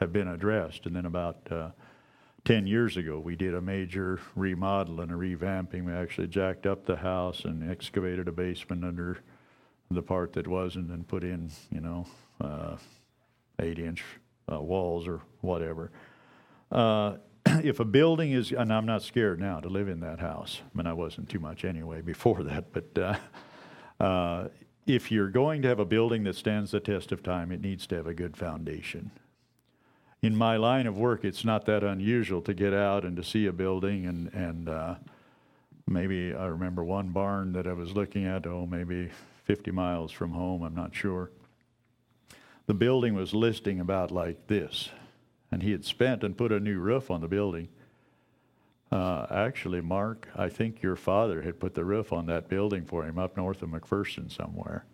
have 0.00 0.12
been 0.12 0.28
addressed. 0.28 0.86
And 0.86 0.96
then 0.96 1.06
about 1.06 1.38
uh, 1.50 1.70
10 2.44 2.66
years 2.66 2.96
ago, 2.96 3.18
we 3.18 3.36
did 3.36 3.54
a 3.54 3.60
major 3.60 4.20
remodel 4.34 5.00
and 5.00 5.12
a 5.12 5.14
revamping. 5.14 5.84
We 5.84 5.92
actually 5.92 6.28
jacked 6.28 6.66
up 6.66 6.86
the 6.86 6.96
house 6.96 7.44
and 7.44 7.70
excavated 7.70 8.28
a 8.28 8.32
basement 8.32 8.84
under 8.84 9.18
the 9.90 10.02
part 10.02 10.32
that 10.32 10.46
wasn't 10.46 10.90
and 10.90 11.06
put 11.06 11.22
in, 11.22 11.50
you 11.70 11.80
know, 11.80 12.06
uh, 12.40 12.76
eight 13.60 13.78
inch 13.78 14.02
uh, 14.50 14.60
walls 14.60 15.06
or 15.06 15.20
whatever. 15.40 15.90
If 17.64 17.80
a 17.80 17.84
building 17.84 18.32
is, 18.32 18.52
and 18.52 18.72
I'm 18.72 18.86
not 18.86 19.02
scared 19.02 19.40
now 19.40 19.60
to 19.60 19.68
live 19.68 19.88
in 19.88 20.00
that 20.00 20.20
house. 20.20 20.60
I 20.62 20.76
mean, 20.76 20.86
I 20.86 20.92
wasn't 20.92 21.28
too 21.28 21.40
much 21.40 21.64
anyway 21.64 22.00
before 22.00 22.42
that, 22.44 22.72
but 22.72 22.98
uh, 22.98 24.02
uh, 24.02 24.48
if 24.86 25.10
you're 25.12 25.28
going 25.28 25.62
to 25.62 25.68
have 25.68 25.78
a 25.78 25.84
building 25.84 26.24
that 26.24 26.36
stands 26.36 26.70
the 26.70 26.80
test 26.80 27.12
of 27.12 27.22
time, 27.22 27.52
it 27.52 27.60
needs 27.60 27.86
to 27.88 27.96
have 27.96 28.06
a 28.06 28.14
good 28.14 28.36
foundation 28.36 29.10
in 30.22 30.36
my 30.36 30.56
line 30.56 30.86
of 30.86 30.96
work, 30.98 31.24
it's 31.24 31.44
not 31.44 31.64
that 31.66 31.82
unusual 31.82 32.42
to 32.42 32.52
get 32.52 32.74
out 32.74 33.04
and 33.04 33.16
to 33.16 33.24
see 33.24 33.46
a 33.46 33.52
building 33.52 34.06
and 34.06 34.32
and 34.34 34.68
uh, 34.68 34.94
maybe 35.86 36.34
I 36.34 36.46
remember 36.46 36.84
one 36.84 37.08
barn 37.08 37.52
that 37.52 37.66
I 37.66 37.72
was 37.72 37.92
looking 37.92 38.26
at. 38.26 38.46
Oh, 38.46 38.66
maybe 38.66 39.10
50 39.44 39.70
miles 39.70 40.12
from 40.12 40.32
home. 40.32 40.62
I'm 40.62 40.74
not 40.74 40.94
sure. 40.94 41.30
The 42.66 42.74
building 42.74 43.14
was 43.14 43.34
listing 43.34 43.80
about 43.80 44.10
like 44.10 44.46
this, 44.46 44.90
and 45.50 45.62
he 45.62 45.72
had 45.72 45.84
spent 45.84 46.22
and 46.22 46.36
put 46.36 46.52
a 46.52 46.60
new 46.60 46.78
roof 46.78 47.10
on 47.10 47.20
the 47.20 47.28
building. 47.28 47.68
Uh, 48.92 49.26
actually, 49.30 49.80
Mark, 49.80 50.28
I 50.34 50.48
think 50.48 50.82
your 50.82 50.96
father 50.96 51.42
had 51.42 51.60
put 51.60 51.74
the 51.74 51.84
roof 51.84 52.12
on 52.12 52.26
that 52.26 52.48
building 52.48 52.84
for 52.84 53.04
him 53.04 53.18
up 53.18 53.36
north 53.36 53.62
of 53.62 53.70
McPherson 53.70 54.30
somewhere. 54.30 54.84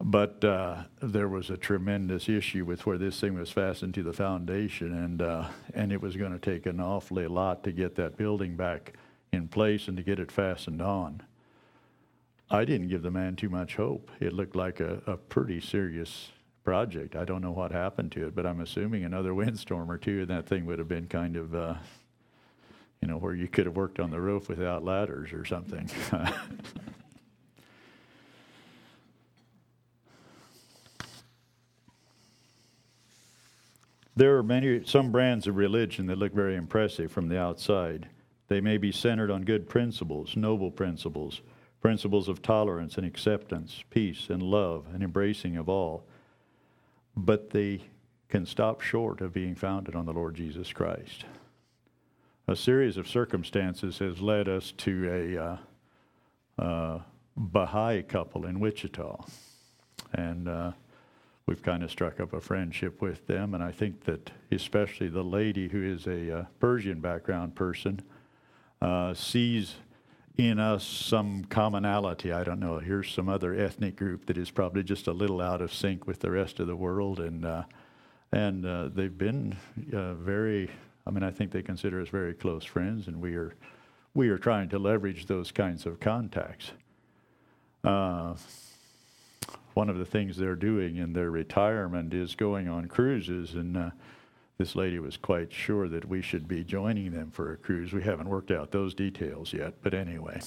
But 0.00 0.44
uh, 0.44 0.84
there 1.00 1.28
was 1.28 1.50
a 1.50 1.56
tremendous 1.56 2.28
issue 2.28 2.64
with 2.64 2.86
where 2.86 2.98
this 2.98 3.20
thing 3.20 3.34
was 3.34 3.50
fastened 3.50 3.94
to 3.94 4.02
the 4.02 4.12
foundation, 4.12 4.92
and 4.92 5.22
uh, 5.22 5.48
and 5.74 5.92
it 5.92 6.00
was 6.00 6.16
going 6.16 6.32
to 6.32 6.40
take 6.40 6.66
an 6.66 6.80
awfully 6.80 7.26
lot 7.28 7.62
to 7.64 7.72
get 7.72 7.94
that 7.96 8.16
building 8.16 8.56
back 8.56 8.94
in 9.32 9.46
place 9.46 9.86
and 9.86 9.96
to 9.96 10.02
get 10.02 10.18
it 10.18 10.32
fastened 10.32 10.82
on. 10.82 11.22
I 12.50 12.64
didn't 12.64 12.88
give 12.88 13.02
the 13.02 13.10
man 13.10 13.36
too 13.36 13.48
much 13.48 13.76
hope. 13.76 14.10
It 14.20 14.32
looked 14.32 14.56
like 14.56 14.80
a, 14.80 15.02
a 15.06 15.16
pretty 15.16 15.60
serious 15.60 16.32
project. 16.64 17.16
I 17.16 17.24
don't 17.24 17.42
know 17.42 17.52
what 17.52 17.72
happened 17.72 18.12
to 18.12 18.26
it, 18.26 18.34
but 18.34 18.46
I'm 18.46 18.60
assuming 18.60 19.04
another 19.04 19.34
windstorm 19.42 19.90
or 19.90 19.98
two, 19.98 20.20
and 20.20 20.28
that 20.28 20.46
thing 20.46 20.66
would 20.66 20.78
have 20.78 20.88
been 20.88 21.08
kind 21.08 21.36
of, 21.36 21.54
uh, 21.54 21.74
you 23.00 23.08
know, 23.08 23.18
where 23.18 23.34
you 23.34 23.48
could 23.48 23.66
have 23.66 23.76
worked 23.76 24.00
on 24.00 24.10
the 24.10 24.20
roof 24.20 24.48
without 24.48 24.84
ladders 24.84 25.32
or 25.32 25.44
something. 25.44 25.90
There 34.14 34.36
are 34.36 34.42
many, 34.42 34.84
some 34.84 35.10
brands 35.10 35.46
of 35.46 35.56
religion 35.56 36.06
that 36.06 36.18
look 36.18 36.34
very 36.34 36.54
impressive 36.54 37.10
from 37.10 37.28
the 37.28 37.38
outside. 37.40 38.08
They 38.48 38.60
may 38.60 38.76
be 38.76 38.92
centered 38.92 39.30
on 39.30 39.42
good 39.42 39.70
principles, 39.70 40.36
noble 40.36 40.70
principles, 40.70 41.40
principles 41.80 42.28
of 42.28 42.42
tolerance 42.42 42.98
and 42.98 43.06
acceptance, 43.06 43.82
peace 43.88 44.28
and 44.28 44.42
love 44.42 44.84
and 44.92 45.02
embracing 45.02 45.56
of 45.56 45.68
all. 45.68 46.04
But 47.16 47.50
they 47.50 47.82
can 48.28 48.46
stop 48.46 48.80
short 48.80 49.20
of 49.20 49.32
being 49.32 49.54
founded 49.54 49.94
on 49.94 50.06
the 50.06 50.12
Lord 50.12 50.34
Jesus 50.34 50.72
Christ. 50.72 51.26
A 52.48 52.56
series 52.56 52.96
of 52.96 53.06
circumstances 53.06 53.98
has 53.98 54.20
led 54.20 54.48
us 54.48 54.72
to 54.78 55.36
a 55.38 56.62
uh, 56.62 56.62
uh, 56.62 56.98
Baha'i 57.36 58.02
couple 58.02 58.46
in 58.46 58.58
Wichita. 58.58 59.24
And 60.12 60.48
uh, 60.48 60.72
we've 61.46 61.62
kind 61.62 61.82
of 61.82 61.90
struck 61.90 62.20
up 62.20 62.32
a 62.32 62.40
friendship 62.40 63.00
with 63.00 63.26
them. 63.26 63.54
And 63.54 63.62
I 63.62 63.70
think 63.70 64.04
that 64.04 64.30
especially 64.50 65.08
the 65.08 65.22
lady 65.22 65.68
who 65.68 65.82
is 65.82 66.06
a 66.06 66.38
uh, 66.38 66.44
Persian 66.58 67.00
background 67.00 67.54
person 67.54 68.00
uh, 68.80 69.14
sees 69.14 69.76
in 70.36 70.58
us 70.58 70.84
some 70.84 71.44
commonality. 71.44 72.32
I 72.32 72.44
don't 72.44 72.60
know. 72.60 72.78
Here's 72.78 73.10
some 73.10 73.28
other 73.28 73.54
ethnic 73.54 73.96
group 73.96 74.26
that 74.26 74.38
is 74.38 74.50
probably 74.50 74.82
just 74.82 75.06
a 75.06 75.12
little 75.12 75.40
out 75.40 75.60
of 75.60 75.72
sync 75.72 76.06
with 76.06 76.20
the 76.20 76.30
rest 76.30 76.60
of 76.60 76.66
the 76.66 76.76
world, 76.76 77.20
and 77.20 77.44
uh, 77.44 77.64
and 78.32 78.64
uh, 78.64 78.88
they've 78.94 79.16
been 79.16 79.56
uh, 79.92 80.14
very. 80.14 80.70
I 81.06 81.10
mean, 81.10 81.22
I 81.24 81.30
think 81.30 81.50
they 81.50 81.62
consider 81.62 82.00
us 82.00 82.08
very 82.08 82.32
close 82.32 82.64
friends, 82.64 83.08
and 83.08 83.20
we 83.20 83.34
are 83.34 83.54
we 84.14 84.28
are 84.28 84.38
trying 84.38 84.68
to 84.70 84.78
leverage 84.78 85.26
those 85.26 85.52
kinds 85.52 85.86
of 85.86 86.00
contacts. 86.00 86.72
Uh, 87.84 88.34
one 89.74 89.88
of 89.88 89.98
the 89.98 90.04
things 90.04 90.36
they're 90.36 90.54
doing 90.54 90.96
in 90.96 91.12
their 91.12 91.30
retirement 91.30 92.12
is 92.14 92.34
going 92.34 92.68
on 92.68 92.88
cruises, 92.88 93.54
and 93.54 93.76
uh, 93.76 93.90
this 94.62 94.76
lady 94.76 95.00
was 95.00 95.16
quite 95.16 95.52
sure 95.52 95.88
that 95.88 96.08
we 96.08 96.22
should 96.22 96.46
be 96.46 96.62
joining 96.62 97.10
them 97.10 97.32
for 97.32 97.52
a 97.52 97.56
cruise. 97.56 97.92
We 97.92 98.04
haven't 98.04 98.28
worked 98.28 98.52
out 98.52 98.70
those 98.70 98.94
details 98.94 99.52
yet, 99.52 99.74
but 99.82 99.92
anyway. 99.92 100.40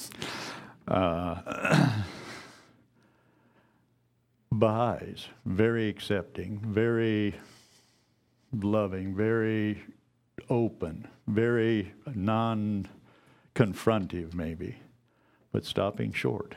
Uh, 0.87 1.91
Baha'is, 4.53 5.27
very 5.45 5.89
accepting, 5.89 6.59
very 6.59 7.35
loving, 8.53 9.13
very 9.13 9.83
open, 10.49 11.09
very 11.27 11.91
non 12.13 12.87
confrontive, 13.53 14.33
maybe, 14.33 14.77
but 15.51 15.65
stopping 15.65 16.13
short 16.13 16.55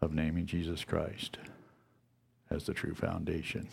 of 0.00 0.14
naming 0.14 0.46
Jesus 0.46 0.84
Christ 0.84 1.36
as 2.48 2.64
the 2.64 2.72
true 2.72 2.94
foundation. 2.94 3.68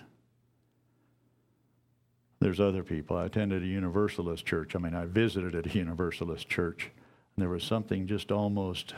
There's 2.44 2.60
other 2.60 2.84
people. 2.84 3.16
I 3.16 3.28
attended 3.28 3.64
a 3.64 3.68
Universalist 3.68 4.46
church. 4.46 4.76
I 4.76 4.80
mean, 4.80 4.94
I 4.94 5.06
visited 5.06 5.56
at 5.56 5.66
a 5.66 5.78
Universalist 5.78 6.50
church, 6.50 6.92
and 7.38 7.42
there 7.42 7.48
was 7.48 7.64
something 7.64 8.06
just 8.06 8.34
almost 8.34 8.94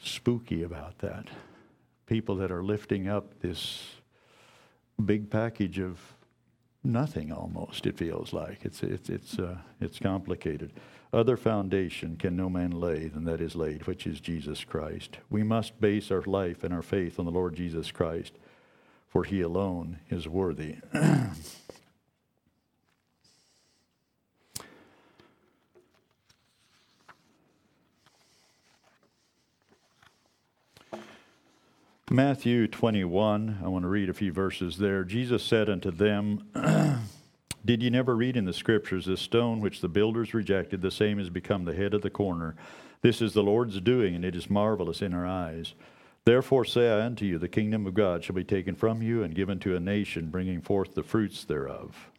spooky 0.00 0.62
about 0.62 1.00
that. 1.00 1.26
People 2.06 2.36
that 2.36 2.52
are 2.52 2.62
lifting 2.62 3.08
up 3.08 3.40
this 3.40 3.96
big 5.04 5.28
package 5.30 5.80
of 5.80 5.98
nothing 6.84 7.32
almost 7.32 7.86
it 7.86 7.98
feels 7.98 8.32
like 8.32 8.64
it's 8.64 8.82
it's 8.84 9.08
it's 9.08 9.38
uh, 9.38 9.56
it's 9.80 9.98
complicated 9.98 10.70
other 11.12 11.36
foundation 11.36 12.14
can 12.14 12.36
no 12.36 12.48
man 12.48 12.70
lay 12.70 13.08
than 13.08 13.24
that 13.24 13.40
is 13.40 13.56
laid 13.56 13.86
which 13.86 14.06
is 14.06 14.20
Jesus 14.20 14.62
Christ 14.64 15.16
we 15.30 15.42
must 15.42 15.80
base 15.80 16.10
our 16.10 16.22
life 16.22 16.62
and 16.62 16.74
our 16.74 16.82
faith 16.82 17.18
on 17.18 17.24
the 17.24 17.32
Lord 17.32 17.56
Jesus 17.56 17.90
Christ 17.90 18.34
for 19.08 19.24
he 19.24 19.40
alone 19.40 19.98
is 20.10 20.28
worthy 20.28 20.76
Matthew 32.14 32.68
21, 32.68 33.58
I 33.64 33.66
want 33.66 33.82
to 33.82 33.88
read 33.88 34.08
a 34.08 34.14
few 34.14 34.32
verses 34.32 34.78
there. 34.78 35.02
Jesus 35.02 35.42
said 35.42 35.68
unto 35.68 35.90
them, 35.90 36.48
Did 37.64 37.82
you 37.82 37.90
never 37.90 38.14
read 38.14 38.36
in 38.36 38.44
the 38.44 38.52
scriptures, 38.52 39.06
this 39.06 39.20
stone 39.20 39.58
which 39.58 39.80
the 39.80 39.88
builders 39.88 40.32
rejected, 40.32 40.80
the 40.80 40.92
same 40.92 41.18
has 41.18 41.28
become 41.28 41.64
the 41.64 41.74
head 41.74 41.92
of 41.92 42.02
the 42.02 42.10
corner? 42.10 42.54
This 43.02 43.20
is 43.20 43.32
the 43.32 43.42
Lord's 43.42 43.80
doing, 43.80 44.14
and 44.14 44.24
it 44.24 44.36
is 44.36 44.48
marvelous 44.48 45.02
in 45.02 45.12
our 45.12 45.26
eyes. 45.26 45.74
Therefore 46.24 46.64
say 46.64 46.88
I 46.88 47.04
unto 47.04 47.24
you, 47.24 47.36
the 47.36 47.48
kingdom 47.48 47.84
of 47.84 47.94
God 47.94 48.22
shall 48.22 48.36
be 48.36 48.44
taken 48.44 48.76
from 48.76 49.02
you 49.02 49.24
and 49.24 49.34
given 49.34 49.58
to 49.58 49.74
a 49.74 49.80
nation, 49.80 50.30
bringing 50.30 50.60
forth 50.60 50.94
the 50.94 51.02
fruits 51.02 51.42
thereof. 51.42 52.10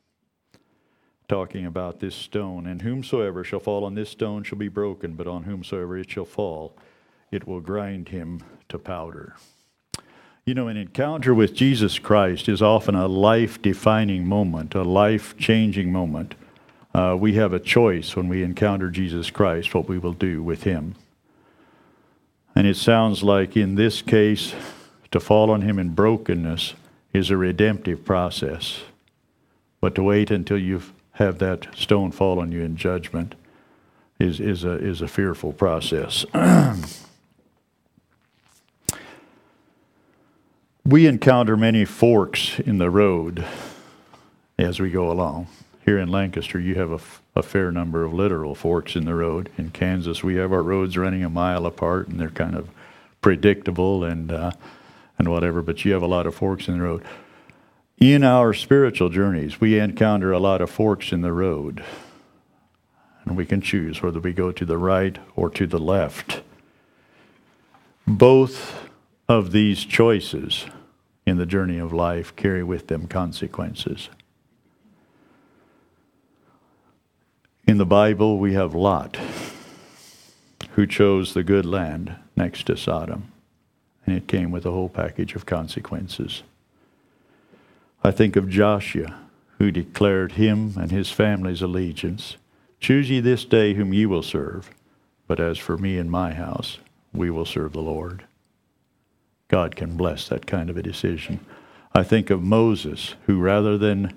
Talking 1.30 1.66
about 1.66 2.02
this 2.02 2.16
stone, 2.16 2.68
and 2.68 2.82
whomsoever 2.82 3.46
shall 3.46 3.62
fall 3.62 3.86
on 3.86 3.96
this 3.96 4.10
stone 4.10 4.44
shall 4.44 4.58
be 4.58 4.68
broken, 4.68 5.14
but 5.14 5.26
on 5.26 5.44
whomsoever 5.44 5.98
it 5.98 6.12
shall 6.12 6.26
fall, 6.26 6.76
it 7.32 7.48
will 7.48 7.62
grind 7.62 8.10
him 8.10 8.42
to 8.68 8.78
powder. 8.78 9.38
You 10.48 10.54
know, 10.54 10.68
an 10.68 10.78
encounter 10.78 11.34
with 11.34 11.56
Jesus 11.56 11.98
Christ 11.98 12.48
is 12.48 12.62
often 12.62 12.94
a 12.94 13.08
life 13.08 13.60
defining 13.64 14.28
moment, 14.28 14.76
a 14.76 14.84
life 14.84 15.36
changing 15.40 15.92
moment. 15.92 16.36
Uh, 16.94 17.18
we 17.20 17.34
have 17.34 17.52
a 17.52 17.60
choice 17.60 18.16
when 18.16 18.28
we 18.28 18.44
encounter 18.44 18.92
Jesus 18.92 19.32
Christ 19.32 19.74
what 19.74 19.90
we 19.90 19.98
will 19.98 20.14
do 20.14 20.44
with 20.44 20.62
him. 20.62 20.94
And 22.54 22.68
it 22.68 22.78
sounds 22.78 23.24
like 23.24 23.58
in 23.58 23.74
this 23.74 24.04
case, 24.04 24.54
to 25.10 25.20
fall 25.20 25.50
on 25.50 25.64
him 25.64 25.80
in 25.80 25.96
brokenness 25.96 26.76
is 27.12 27.32
a 27.32 27.38
redemptive 27.38 28.06
process. 28.06 28.82
But 29.82 29.96
to 29.96 30.04
wait 30.04 30.30
until 30.30 30.60
you 30.60 30.84
have 31.14 31.40
that 31.40 31.76
stone 31.76 32.12
fall 32.12 32.40
on 32.40 32.52
you 32.52 32.62
in 32.62 32.78
judgment 32.78 33.34
is, 34.20 34.40
is, 34.40 34.64
a, 34.64 34.74
is 34.74 35.02
a 35.02 35.08
fearful 35.08 35.54
process. 35.54 36.24
We 40.88 41.08
encounter 41.08 41.58
many 41.58 41.84
forks 41.84 42.60
in 42.60 42.78
the 42.78 42.92
road 42.92 43.44
as 44.60 44.80
we 44.80 44.92
go 44.92 45.12
along. 45.12 45.48
Here 45.84 45.98
in 45.98 46.10
Lancaster, 46.10 46.60
you 46.60 46.76
have 46.76 46.92
a, 46.92 46.96
f- 46.96 47.24
a 47.36 47.42
fair 47.42 47.72
number 47.72 48.04
of 48.04 48.14
literal 48.14 48.54
forks 48.54 48.96
in 48.96 49.06
the 49.06 49.16
road. 49.16 49.50
In 49.58 49.72
Kansas, 49.72 50.24
we 50.24 50.36
have 50.36 50.54
our 50.54 50.62
roads 50.62 50.96
running 50.96 51.24
a 51.24 51.30
mile 51.30 51.66
apart, 51.66 52.08
and 52.08 52.20
they're 52.20 52.30
kind 52.30 52.56
of 52.56 52.70
predictable 53.20 54.04
and 54.04 54.32
uh, 54.32 54.52
and 55.18 55.28
whatever. 55.28 55.64
But 55.64 55.86
you 55.86 55.94
have 55.94 56.04
a 56.04 56.08
lot 56.08 56.28
of 56.28 56.36
forks 56.36 56.68
in 56.68 56.78
the 56.78 56.84
road. 56.84 57.04
In 57.98 58.24
our 58.24 58.54
spiritual 58.54 59.10
journeys, 59.10 59.60
we 59.60 59.80
encounter 59.80 60.32
a 60.32 60.40
lot 60.40 60.62
of 60.62 60.70
forks 60.70 61.12
in 61.12 61.22
the 61.22 61.34
road, 61.34 61.84
and 63.24 63.36
we 63.36 63.48
can 63.48 63.60
choose 63.60 64.04
whether 64.04 64.20
we 64.20 64.34
go 64.34 64.52
to 64.52 64.66
the 64.66 64.78
right 64.78 65.18
or 65.36 65.50
to 65.50 65.66
the 65.66 65.80
left. 65.80 66.42
Both 68.06 68.88
of 69.28 69.52
these 69.52 69.84
choices 69.84 70.68
in 71.26 71.38
the 71.38 71.46
journey 71.46 71.80
of 71.80 71.92
life 71.92 72.36
carry 72.36 72.64
with 72.64 72.88
them 72.88 73.08
consequences. 73.08 74.10
In 77.68 77.78
the 77.78 77.86
Bible, 77.86 78.38
we 78.38 78.54
have 78.54 78.76
Lot, 78.76 79.18
who 80.72 80.86
chose 80.86 81.34
the 81.34 81.44
good 81.44 81.66
land 81.66 82.16
next 82.36 82.68
to 82.68 82.78
Sodom, 82.78 83.32
and 84.06 84.16
it 84.16 84.28
came 84.28 84.52
with 84.52 84.68
a 84.68 84.72
whole 84.72 84.90
package 84.90 85.34
of 85.34 85.48
consequences. 85.48 86.44
I 88.04 88.12
think 88.12 88.36
of 88.36 88.50
Joshua, 88.50 89.16
who 89.58 89.72
declared 89.72 90.34
him 90.34 90.74
and 90.78 90.92
his 90.92 91.10
family's 91.10 91.64
allegiance. 91.64 92.36
Choose 92.80 93.10
ye 93.10 93.20
this 93.20 93.46
day 93.46 93.74
whom 93.74 93.94
ye 93.94 94.06
will 94.06 94.22
serve, 94.22 94.70
but 95.28 95.40
as 95.40 95.58
for 95.58 95.76
me 95.76 95.98
and 95.98 96.12
my 96.12 96.34
house, 96.34 96.78
we 97.14 97.32
will 97.32 97.46
serve 97.46 97.74
the 97.74 97.82
Lord. 97.82 98.26
God 99.48 99.76
can 99.76 99.96
bless 99.96 100.28
that 100.28 100.46
kind 100.46 100.70
of 100.70 100.78
a 100.78 100.84
decision. 100.84 101.40
I 101.94 102.04
think 102.04 102.30
of 102.30 102.44
Moses, 102.44 103.16
who 103.26 103.40
rather 103.40 103.78
than 103.78 104.14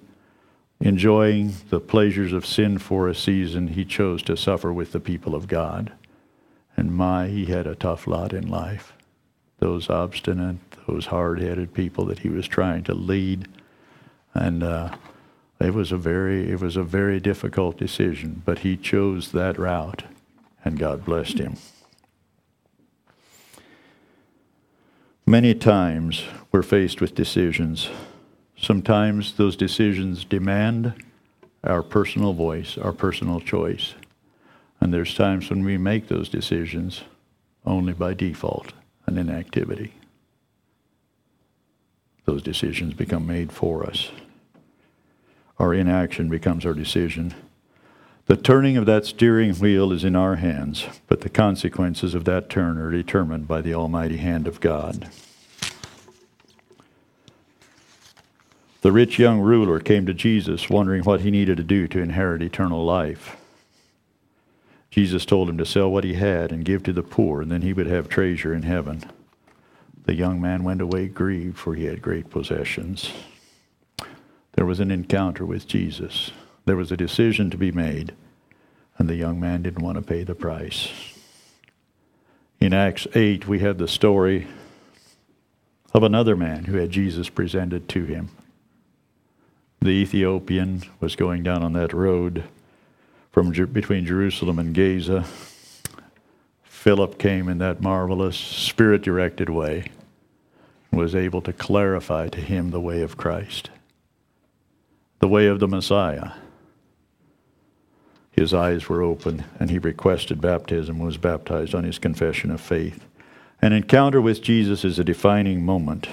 enjoying 0.80 1.54
the 1.70 1.80
pleasures 1.80 2.32
of 2.32 2.46
sin 2.46 2.78
for 2.78 3.08
a 3.08 3.14
season, 3.14 3.68
he 3.68 3.84
chose 3.84 4.22
to 4.24 4.36
suffer 4.36 4.72
with 4.72 4.92
the 4.92 5.00
people 5.00 5.34
of 5.34 5.48
God. 5.48 5.92
And 6.76 6.94
my, 6.94 7.28
he 7.28 7.46
had 7.46 7.66
a 7.66 7.74
tough 7.74 8.06
lot 8.06 8.32
in 8.32 8.48
life. 8.48 8.92
Those 9.58 9.90
obstinate, 9.90 10.58
those 10.86 11.06
hard 11.06 11.40
headed 11.40 11.74
people 11.74 12.04
that 12.06 12.20
he 12.20 12.28
was 12.28 12.46
trying 12.46 12.84
to 12.84 12.94
lead. 12.94 13.48
And 14.34 14.62
uh, 14.62 14.94
it 15.60 15.74
was 15.74 15.90
a 15.90 15.96
very 15.96 16.50
it 16.50 16.60
was 16.60 16.76
a 16.76 16.84
very 16.84 17.18
difficult 17.18 17.76
decision, 17.76 18.42
but 18.44 18.60
he 18.60 18.76
chose 18.76 19.32
that 19.32 19.58
route 19.58 20.04
and 20.64 20.78
God 20.78 21.04
blessed 21.04 21.38
him. 21.38 21.56
Many 25.28 25.52
times 25.52 26.24
we're 26.50 26.62
faced 26.62 27.02
with 27.02 27.14
decisions. 27.14 27.90
Sometimes 28.56 29.34
those 29.34 29.56
decisions 29.56 30.24
demand 30.24 30.94
our 31.62 31.82
personal 31.82 32.32
voice, 32.32 32.78
our 32.78 32.94
personal 32.94 33.38
choice. 33.38 33.92
And 34.80 34.90
there's 34.90 35.14
times 35.14 35.50
when 35.50 35.64
we 35.64 35.76
make 35.76 36.08
those 36.08 36.30
decisions 36.30 37.02
only 37.66 37.92
by 37.92 38.14
default 38.14 38.72
and 39.06 39.18
inactivity. 39.18 39.92
Those 42.24 42.42
decisions 42.42 42.94
become 42.94 43.26
made 43.26 43.52
for 43.52 43.84
us. 43.84 44.10
Our 45.58 45.74
inaction 45.74 46.30
becomes 46.30 46.64
our 46.64 46.72
decision. 46.72 47.34
The 48.28 48.36
turning 48.36 48.76
of 48.76 48.84
that 48.84 49.06
steering 49.06 49.54
wheel 49.54 49.90
is 49.90 50.04
in 50.04 50.14
our 50.14 50.36
hands, 50.36 50.86
but 51.06 51.22
the 51.22 51.30
consequences 51.30 52.14
of 52.14 52.26
that 52.26 52.50
turn 52.50 52.76
are 52.76 52.90
determined 52.90 53.48
by 53.48 53.62
the 53.62 53.72
almighty 53.72 54.18
hand 54.18 54.46
of 54.46 54.60
God. 54.60 55.08
The 58.82 58.92
rich 58.92 59.18
young 59.18 59.40
ruler 59.40 59.80
came 59.80 60.04
to 60.04 60.12
Jesus 60.12 60.68
wondering 60.68 61.04
what 61.04 61.22
he 61.22 61.30
needed 61.30 61.56
to 61.56 61.62
do 61.62 61.88
to 61.88 62.02
inherit 62.02 62.42
eternal 62.42 62.84
life. 62.84 63.38
Jesus 64.90 65.24
told 65.24 65.48
him 65.48 65.56
to 65.56 65.64
sell 65.64 65.90
what 65.90 66.04
he 66.04 66.12
had 66.12 66.52
and 66.52 66.66
give 66.66 66.82
to 66.82 66.92
the 66.92 67.02
poor, 67.02 67.40
and 67.40 67.50
then 67.50 67.62
he 67.62 67.72
would 67.72 67.86
have 67.86 68.10
treasure 68.10 68.52
in 68.52 68.64
heaven. 68.64 69.04
The 70.04 70.14
young 70.14 70.38
man 70.38 70.64
went 70.64 70.82
away 70.82 71.08
grieved, 71.08 71.56
for 71.56 71.74
he 71.74 71.86
had 71.86 72.02
great 72.02 72.28
possessions. 72.28 73.10
There 74.52 74.66
was 74.66 74.80
an 74.80 74.90
encounter 74.90 75.46
with 75.46 75.66
Jesus. 75.66 76.30
There 76.68 76.76
was 76.76 76.92
a 76.92 76.98
decision 76.98 77.48
to 77.48 77.56
be 77.56 77.72
made, 77.72 78.12
and 78.98 79.08
the 79.08 79.14
young 79.14 79.40
man 79.40 79.62
didn't 79.62 79.82
want 79.82 79.96
to 79.96 80.02
pay 80.02 80.22
the 80.22 80.34
price. 80.34 80.92
In 82.60 82.74
Acts 82.74 83.06
8, 83.14 83.48
we 83.48 83.60
have 83.60 83.78
the 83.78 83.88
story 83.88 84.48
of 85.94 86.02
another 86.02 86.36
man 86.36 86.66
who 86.66 86.76
had 86.76 86.90
Jesus 86.90 87.30
presented 87.30 87.88
to 87.88 88.04
him. 88.04 88.28
The 89.80 89.88
Ethiopian 89.88 90.82
was 91.00 91.16
going 91.16 91.42
down 91.42 91.62
on 91.62 91.72
that 91.72 91.94
road 91.94 92.44
from 93.32 93.50
between 93.50 94.04
Jerusalem 94.04 94.58
and 94.58 94.74
Gaza. 94.74 95.24
Philip 96.64 97.18
came 97.18 97.48
in 97.48 97.56
that 97.58 97.80
marvelous, 97.80 98.36
spirit 98.36 99.00
directed 99.00 99.48
way 99.48 99.86
and 100.90 101.00
was 101.00 101.14
able 101.14 101.40
to 101.40 101.52
clarify 101.54 102.28
to 102.28 102.42
him 102.42 102.72
the 102.72 102.80
way 102.80 103.00
of 103.00 103.16
Christ, 103.16 103.70
the 105.20 105.28
way 105.28 105.46
of 105.46 105.60
the 105.60 105.68
Messiah. 105.68 106.32
His 108.38 108.54
eyes 108.54 108.88
were 108.88 109.02
open 109.02 109.42
and 109.58 109.68
he 109.68 109.80
requested 109.80 110.40
baptism 110.40 110.98
and 110.98 111.04
was 111.04 111.16
baptized 111.16 111.74
on 111.74 111.82
his 111.82 111.98
confession 111.98 112.52
of 112.52 112.60
faith. 112.60 113.04
An 113.60 113.72
encounter 113.72 114.20
with 114.20 114.42
Jesus 114.42 114.84
is 114.84 114.96
a 114.96 115.02
defining 115.02 115.64
moment 115.64 116.06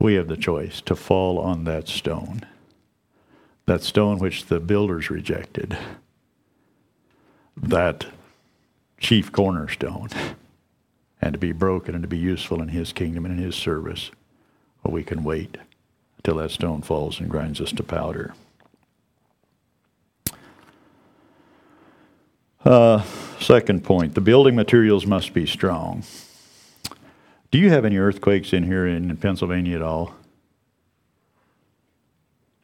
we 0.00 0.14
have 0.14 0.26
the 0.26 0.36
choice 0.36 0.80
to 0.80 0.96
fall 0.96 1.38
on 1.38 1.62
that 1.64 1.86
stone, 1.86 2.44
that 3.66 3.84
stone 3.84 4.18
which 4.18 4.46
the 4.46 4.58
builders 4.58 5.08
rejected, 5.08 5.78
that 7.56 8.06
chief 8.98 9.30
cornerstone, 9.30 10.08
and 11.22 11.34
to 11.34 11.38
be 11.38 11.52
broken 11.52 11.94
and 11.94 12.02
to 12.02 12.08
be 12.08 12.18
useful 12.18 12.60
in 12.60 12.70
His 12.70 12.92
kingdom 12.92 13.24
and 13.24 13.38
in 13.38 13.44
His 13.44 13.54
service. 13.54 14.10
Or 14.82 14.90
we 14.90 15.04
can 15.04 15.22
wait 15.22 15.58
until 16.16 16.38
that 16.38 16.50
stone 16.50 16.82
falls 16.82 17.20
and 17.20 17.30
grinds 17.30 17.60
us 17.60 17.70
to 17.70 17.84
powder. 17.84 18.34
Uh, 22.66 23.00
second 23.38 23.84
point 23.84 24.16
the 24.16 24.20
building 24.20 24.56
materials 24.56 25.06
must 25.06 25.32
be 25.32 25.46
strong. 25.46 26.02
Do 27.52 27.58
you 27.58 27.70
have 27.70 27.84
any 27.84 27.96
earthquakes 27.96 28.52
in 28.52 28.64
here 28.64 28.88
in 28.88 29.16
Pennsylvania 29.18 29.76
at 29.76 29.82
all? 29.82 30.16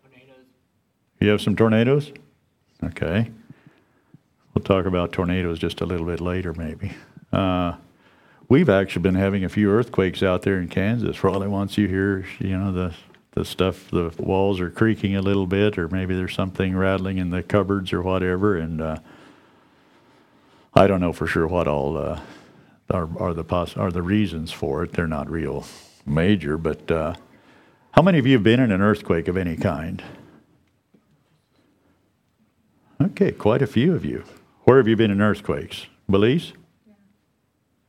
Tornadoes. 0.03 0.45
You 1.21 1.29
have 1.29 1.41
some 1.41 1.55
tornadoes? 1.55 2.13
Okay. 2.83 3.31
We'll 4.53 4.65
talk 4.65 4.87
about 4.87 5.13
tornadoes 5.13 5.61
just 5.61 5.81
a 5.81 5.87
little 5.87 6.05
bit 6.05 6.21
later, 6.21 6.53
maybe. 6.53 6.95
Uh, 7.33 7.75
we've 8.49 8.69
actually 8.69 9.03
been 9.03 9.15
having 9.15 9.45
a 9.45 9.49
few 9.49 9.71
earthquakes 9.71 10.21
out 10.21 10.43
there 10.43 10.59
in 10.61 10.67
Kansas. 10.67 11.17
Probably 11.17 11.47
once 11.47 11.79
you 11.79 11.87
hear, 11.87 12.27
you 12.41 12.59
know, 12.59 12.73
the 12.73 12.95
the 13.35 13.45
stuff, 13.45 13.89
the 13.91 14.13
walls 14.19 14.61
are 14.61 14.69
creaking 14.69 15.15
a 15.15 15.23
little 15.23 15.47
bit, 15.47 15.79
or 15.79 15.89
maybe 15.89 16.15
there's 16.15 16.35
something 16.35 16.77
rattling 16.77 17.19
in 17.19 17.31
the 17.31 17.43
cupboards 17.43 17.93
or 17.93 18.03
whatever. 18.03 18.57
And 18.57 18.81
uh, 18.83 18.97
I 20.75 20.87
don't 20.87 21.01
know 21.01 21.13
for 21.13 21.27
sure 21.27 21.47
what 21.47 21.69
all 21.69 21.99
uh, 21.99 22.21
are, 22.91 23.09
are 23.19 23.35
the 23.35 23.45
poss- 23.45 23.77
are 23.77 23.91
the 23.91 24.03
reasons 24.03 24.53
for 24.53 24.83
it. 24.83 24.93
They're 24.93 25.07
not 25.07 25.31
real 25.31 25.67
major, 26.07 26.57
but 26.57 26.91
uh, 26.91 27.15
how 27.93 28.03
many 28.03 28.19
of 28.19 28.27
you 28.27 28.35
have 28.35 28.43
been 28.43 28.61
in 28.61 28.73
an 28.73 28.81
earthquake 28.81 29.29
of 29.29 29.37
any 29.37 29.57
kind? 29.57 30.03
Okay, 33.01 33.33
quite 33.33 33.63
a 33.63 33.67
few 33.67 33.95
of 33.95 34.05
you. 34.05 34.25
Where 34.65 34.79
have 34.79 34.89
you 34.89 34.97
been 34.97 35.11
in 35.11 35.21
earthquakes? 35.21 35.87
Belize? 36.09 36.53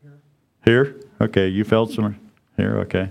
Here. 0.02 0.20
Here? 0.66 0.96
Okay, 1.22 1.48
you 1.48 1.64
felt 1.64 1.92
some 1.92 2.20
here? 2.58 2.78
Okay. 2.80 3.10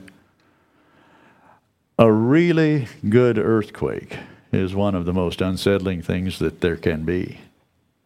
A 1.99 2.11
really 2.11 2.89
good 3.09 3.39
earthquake 3.39 4.19
is 4.53 4.75
one 4.75 4.95
of 4.95 5.05
the 5.05 5.13
most 5.13 5.41
unsettling 5.41 6.03
things 6.03 6.39
that 6.41 6.61
there 6.61 6.77
can 6.77 7.05
be. 7.05 7.39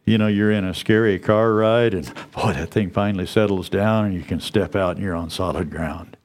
You 0.07 0.17
know, 0.17 0.27
you're 0.27 0.51
in 0.51 0.63
a 0.63 0.73
scary 0.73 1.19
car 1.19 1.51
ride, 1.51 1.93
and 1.93 2.05
boy, 2.31 2.53
that 2.53 2.71
thing 2.71 2.91
finally 2.91 3.25
settles 3.25 3.67
down, 3.67 4.05
and 4.05 4.13
you 4.13 4.23
can 4.23 4.39
step 4.39 4.73
out 4.73 4.95
and 4.95 5.03
you're 5.03 5.13
on 5.13 5.29
solid 5.29 5.69
ground. 5.69 6.15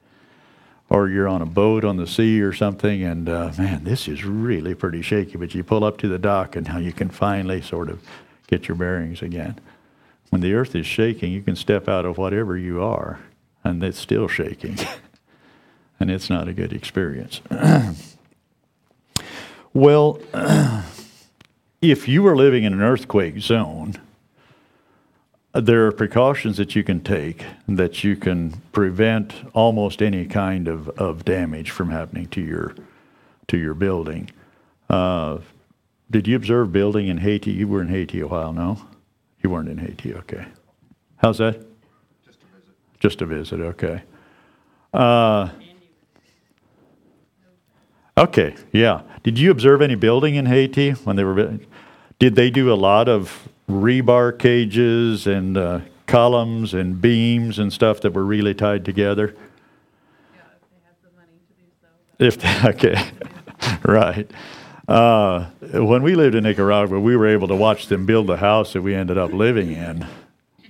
Or 0.89 1.09
you're 1.09 1.27
on 1.27 1.41
a 1.41 1.45
boat 1.45 1.83
on 1.83 1.97
the 1.97 2.07
sea 2.07 2.41
or 2.41 2.53
something, 2.53 3.03
and 3.03 3.27
uh, 3.27 3.51
man, 3.57 3.83
this 3.83 4.07
is 4.07 4.23
really 4.23 4.73
pretty 4.73 5.01
shaky. 5.01 5.35
But 5.35 5.53
you 5.53 5.65
pull 5.65 5.83
up 5.83 5.97
to 5.97 6.07
the 6.07 6.17
dock, 6.17 6.55
and 6.55 6.65
now 6.65 6.77
you 6.77 6.93
can 6.93 7.09
finally 7.09 7.61
sort 7.61 7.89
of 7.89 8.01
get 8.47 8.69
your 8.69 8.77
bearings 8.77 9.21
again. 9.21 9.59
When 10.29 10.39
the 10.39 10.53
earth 10.53 10.75
is 10.75 10.85
shaking, 10.85 11.33
you 11.33 11.41
can 11.41 11.57
step 11.57 11.89
out 11.89 12.05
of 12.05 12.17
whatever 12.17 12.57
you 12.57 12.81
are, 12.81 13.19
and 13.65 13.83
it's 13.83 13.99
still 13.99 14.29
shaking. 14.29 14.77
and 15.99 16.09
it's 16.09 16.29
not 16.29 16.47
a 16.47 16.53
good 16.53 16.71
experience. 16.71 17.41
well, 19.73 20.21
if 21.83 22.07
you 22.07 22.25
are 22.27 22.35
living 22.35 22.63
in 22.63 22.71
an 22.71 22.81
earthquake 22.81 23.39
zone, 23.39 23.95
there 25.53 25.85
are 25.85 25.91
precautions 25.91 26.57
that 26.57 26.75
you 26.75 26.83
can 26.83 27.01
take 27.01 27.45
that 27.67 28.03
you 28.03 28.15
can 28.15 28.51
prevent 28.71 29.33
almost 29.53 30.01
any 30.01 30.25
kind 30.25 30.67
of, 30.67 30.87
of 30.89 31.25
damage 31.25 31.69
from 31.71 31.91
happening 31.91 32.27
to 32.27 32.41
your 32.41 32.73
to 33.47 33.57
your 33.57 33.73
building. 33.73 34.29
Uh, 34.89 35.39
did 36.09 36.27
you 36.27 36.35
observe 36.37 36.71
building 36.71 37.07
in 37.07 37.17
Haiti? 37.17 37.51
You 37.51 37.67
were 37.67 37.81
in 37.81 37.89
Haiti 37.89 38.21
a 38.21 38.27
while, 38.27 38.53
no? 38.53 38.79
You 39.43 39.49
weren't 39.49 39.67
in 39.67 39.77
Haiti, 39.77 40.13
okay. 40.15 40.45
How's 41.17 41.39
that? 41.39 41.55
Just 42.25 42.39
a 42.41 42.57
visit. 42.57 42.99
Just 42.99 43.21
a 43.21 43.25
visit, 43.25 43.59
okay. 43.59 44.03
Uh, 44.93 45.49
okay, 48.17 48.55
yeah. 48.71 49.01
Did 49.23 49.37
you 49.37 49.51
observe 49.51 49.81
any 49.81 49.95
building 49.95 50.35
in 50.35 50.45
Haiti 50.45 50.91
when 50.91 51.15
they 51.15 51.23
were? 51.25 51.59
Did 52.23 52.35
they 52.35 52.51
do 52.51 52.71
a 52.71 52.75
lot 52.75 53.09
of 53.09 53.49
rebar 53.69 54.39
cages 54.39 55.27
and 55.27 55.57
uh, 55.57 55.81
columns 56.07 56.73
and 56.73 57.01
beams 57.01 57.59
and 57.59 57.73
stuff 57.73 57.99
that 57.99 58.13
were 58.13 58.23
really 58.23 58.53
tied 58.53 58.85
together? 58.85 59.35
Yeah, 60.33 60.39
if 60.55 60.61
they 60.71 60.77
have 60.85 60.95
the 61.03 61.09
money 61.17 61.41
to 61.49 61.53
do 61.59 61.67
so. 61.81 62.25
If 62.25 62.39
they, 62.39 62.69
okay, 62.69 63.11
right. 63.83 64.31
Uh, 64.87 65.49
when 65.73 66.01
we 66.01 66.15
lived 66.15 66.33
in 66.33 66.45
Nicaragua, 66.45 66.97
we 66.97 67.17
were 67.17 67.27
able 67.27 67.49
to 67.49 67.57
watch 67.57 67.87
them 67.87 68.05
build 68.05 68.27
the 68.27 68.37
house 68.37 68.71
that 68.71 68.83
we 68.83 68.95
ended 68.95 69.17
up 69.17 69.33
living 69.33 69.73
in. 69.73 70.07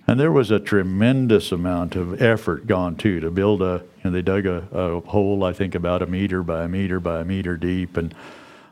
And 0.07 0.19
there 0.19 0.31
was 0.31 0.49
a 0.49 0.59
tremendous 0.59 1.51
amount 1.51 1.95
of 1.95 2.19
effort 2.19 2.65
gone 2.65 2.95
to 2.95 3.19
to 3.19 3.29
build 3.29 3.61
a, 3.61 3.83
you 3.97 4.05
know, 4.05 4.09
they 4.09 4.23
dug 4.23 4.47
a, 4.47 4.67
a 4.71 5.01
hole, 5.01 5.43
I 5.43 5.53
think 5.53 5.75
about 5.75 6.01
a 6.01 6.07
meter 6.07 6.41
by 6.41 6.63
a 6.63 6.67
meter 6.67 6.99
by 6.99 7.21
a 7.21 7.25
meter 7.25 7.57
deep, 7.57 7.95
and 7.95 8.15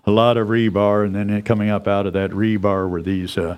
a 0.05 0.11
lot 0.11 0.37
of 0.37 0.47
rebar, 0.47 1.05
and 1.05 1.15
then 1.15 1.41
coming 1.43 1.69
up 1.69 1.87
out 1.87 2.07
of 2.07 2.13
that 2.13 2.31
rebar 2.31 2.89
were 2.89 3.01
these 3.01 3.37
uh, 3.37 3.57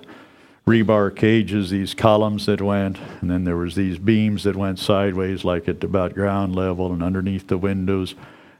rebar 0.66 1.14
cages, 1.14 1.70
these 1.70 1.94
columns 1.94 2.46
that 2.46 2.60
went, 2.60 2.98
and 3.20 3.30
then 3.30 3.44
there 3.44 3.56
was 3.56 3.74
these 3.74 3.98
beams 3.98 4.44
that 4.44 4.56
went 4.56 4.78
sideways, 4.78 5.44
like 5.44 5.68
at 5.68 5.82
about 5.82 6.14
ground 6.14 6.54
level 6.54 6.92
and 6.92 7.02
underneath 7.02 7.48
the 7.48 7.58
windows, 7.58 8.14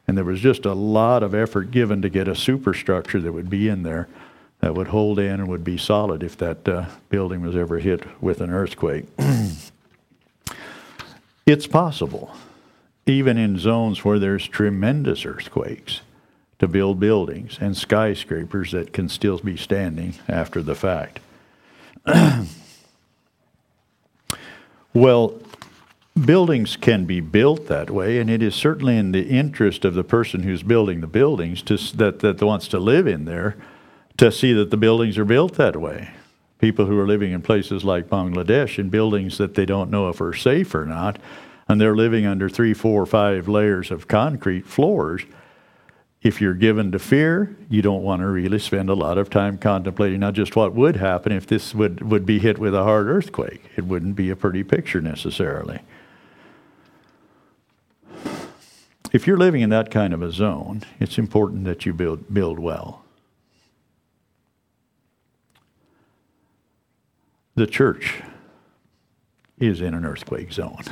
and 0.06 0.16
there 0.16 0.24
was 0.24 0.40
just 0.40 0.64
a 0.64 0.74
lot 0.74 1.22
of 1.22 1.34
effort 1.34 1.70
given 1.70 2.02
to 2.02 2.08
get 2.08 2.28
a 2.28 2.34
superstructure 2.34 3.20
that 3.20 3.32
would 3.32 3.50
be 3.50 3.68
in 3.68 3.82
there 3.82 4.08
that 4.60 4.74
would 4.74 4.88
hold 4.88 5.18
in 5.18 5.40
and 5.40 5.48
would 5.48 5.64
be 5.64 5.76
solid 5.76 6.22
if 6.22 6.38
that 6.38 6.66
uh, 6.66 6.86
building 7.10 7.42
was 7.42 7.54
ever 7.54 7.78
hit 7.78 8.02
with 8.22 8.40
an 8.40 8.50
earthquake. 8.50 9.04
it's 11.46 11.66
possible, 11.66 12.34
even 13.04 13.36
in 13.36 13.58
zones 13.58 14.04
where 14.04 14.18
there's 14.18 14.48
tremendous 14.48 15.26
earthquakes 15.26 16.00
to 16.64 16.68
build 16.68 16.98
buildings 16.98 17.58
and 17.60 17.76
skyscrapers 17.76 18.72
that 18.72 18.90
can 18.90 19.06
still 19.06 19.36
be 19.38 19.54
standing 19.54 20.14
after 20.26 20.62
the 20.62 20.74
fact. 20.74 21.20
well, 24.94 25.38
buildings 26.18 26.76
can 26.76 27.04
be 27.04 27.20
built 27.20 27.66
that 27.66 27.90
way, 27.90 28.18
and 28.18 28.30
it 28.30 28.42
is 28.42 28.54
certainly 28.54 28.96
in 28.96 29.12
the 29.12 29.28
interest 29.28 29.84
of 29.84 29.92
the 29.92 30.02
person 30.02 30.42
who's 30.42 30.62
building 30.62 31.02
the 31.02 31.06
buildings 31.06 31.60
to, 31.60 31.76
that, 31.96 32.20
that 32.20 32.40
wants 32.40 32.66
to 32.68 32.78
live 32.78 33.06
in 33.06 33.26
there 33.26 33.56
to 34.16 34.32
see 34.32 34.54
that 34.54 34.70
the 34.70 34.78
buildings 34.78 35.18
are 35.18 35.26
built 35.26 35.56
that 35.56 35.76
way. 35.76 36.12
People 36.60 36.86
who 36.86 36.98
are 36.98 37.06
living 37.06 37.32
in 37.32 37.42
places 37.42 37.84
like 37.84 38.08
Bangladesh 38.08 38.78
in 38.78 38.88
buildings 38.88 39.36
that 39.36 39.54
they 39.54 39.66
don't 39.66 39.90
know 39.90 40.08
if 40.08 40.18
are 40.22 40.32
safe 40.32 40.74
or 40.74 40.86
not, 40.86 41.18
and 41.68 41.78
they're 41.78 41.94
living 41.94 42.24
under 42.24 42.48
three, 42.48 42.72
four, 42.72 43.04
five 43.04 43.48
layers 43.48 43.90
of 43.90 44.08
concrete 44.08 44.64
floors 44.64 45.24
if 46.24 46.40
you're 46.40 46.54
given 46.54 46.90
to 46.90 46.98
fear, 46.98 47.54
you 47.68 47.82
don't 47.82 48.02
want 48.02 48.22
to 48.22 48.26
really 48.26 48.58
spend 48.58 48.88
a 48.88 48.94
lot 48.94 49.18
of 49.18 49.28
time 49.28 49.58
contemplating 49.58 50.20
not 50.20 50.32
just 50.32 50.56
what 50.56 50.74
would 50.74 50.96
happen 50.96 51.32
if 51.32 51.46
this 51.46 51.74
would, 51.74 52.00
would 52.10 52.24
be 52.24 52.38
hit 52.38 52.58
with 52.58 52.74
a 52.74 52.82
hard 52.82 53.06
earthquake. 53.06 53.62
It 53.76 53.84
wouldn't 53.84 54.16
be 54.16 54.30
a 54.30 54.36
pretty 54.36 54.64
picture 54.64 55.02
necessarily. 55.02 55.80
If 59.12 59.26
you're 59.26 59.36
living 59.36 59.60
in 59.60 59.68
that 59.68 59.90
kind 59.90 60.14
of 60.14 60.22
a 60.22 60.32
zone, 60.32 60.82
it's 60.98 61.18
important 61.18 61.64
that 61.64 61.84
you 61.84 61.92
build, 61.92 62.32
build 62.32 62.58
well. 62.58 63.04
The 67.54 67.66
church 67.66 68.22
is 69.58 69.82
in 69.82 69.92
an 69.92 70.06
earthquake 70.06 70.52
zone. 70.52 70.82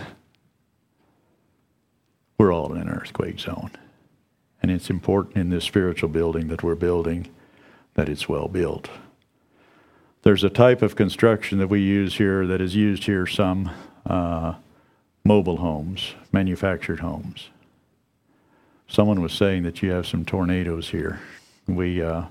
We're 2.36 2.52
all 2.52 2.74
in 2.74 2.82
an 2.82 2.90
earthquake 2.90 3.40
zone. 3.40 3.70
And 4.62 4.70
it's 4.70 4.88
important 4.88 5.36
in 5.36 5.50
this 5.50 5.64
spiritual 5.64 6.08
building 6.08 6.46
that 6.48 6.62
we're 6.62 6.76
building 6.76 7.28
that 7.94 8.08
it's 8.08 8.28
well 8.28 8.48
built. 8.48 8.88
There's 10.22 10.44
a 10.44 10.50
type 10.50 10.82
of 10.82 10.94
construction 10.94 11.58
that 11.58 11.66
we 11.66 11.80
use 11.80 12.16
here 12.16 12.46
that 12.46 12.60
is 12.60 12.76
used 12.76 13.04
here 13.04 13.26
some 13.26 13.70
uh, 14.06 14.54
mobile 15.24 15.56
homes, 15.56 16.14
manufactured 16.30 17.00
homes. 17.00 17.48
Someone 18.86 19.20
was 19.20 19.32
saying 19.32 19.64
that 19.64 19.82
you 19.82 19.90
have 19.90 20.06
some 20.06 20.24
tornadoes 20.24 20.90
here. 20.90 21.20
We, 21.66 22.02
uh, 22.02 22.26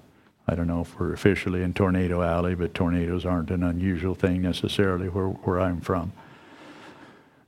I 0.47 0.55
don't 0.55 0.67
know 0.67 0.81
if 0.81 0.97
we're 0.97 1.13
officially 1.13 1.63
in 1.63 1.73
Tornado 1.73 2.21
Alley, 2.21 2.55
but 2.55 2.73
tornadoes 2.73 3.25
aren't 3.25 3.51
an 3.51 3.63
unusual 3.63 4.15
thing 4.15 4.41
necessarily 4.41 5.09
where, 5.09 5.27
where 5.27 5.59
I'm 5.59 5.81
from. 5.81 6.13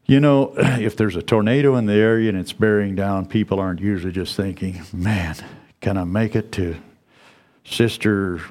You 0.06 0.20
know, 0.20 0.54
if 0.58 0.96
there's 0.96 1.16
a 1.16 1.22
tornado 1.22 1.76
in 1.76 1.86
the 1.86 1.94
area 1.94 2.30
and 2.30 2.38
it's 2.38 2.54
bearing 2.54 2.96
down, 2.96 3.26
people 3.26 3.60
aren't 3.60 3.80
usually 3.80 4.12
just 4.12 4.36
thinking, 4.36 4.82
man, 4.92 5.36
can 5.82 5.98
I 5.98 6.04
make 6.04 6.36
it 6.36 6.52
to 6.54 6.78
Sister 7.64 8.42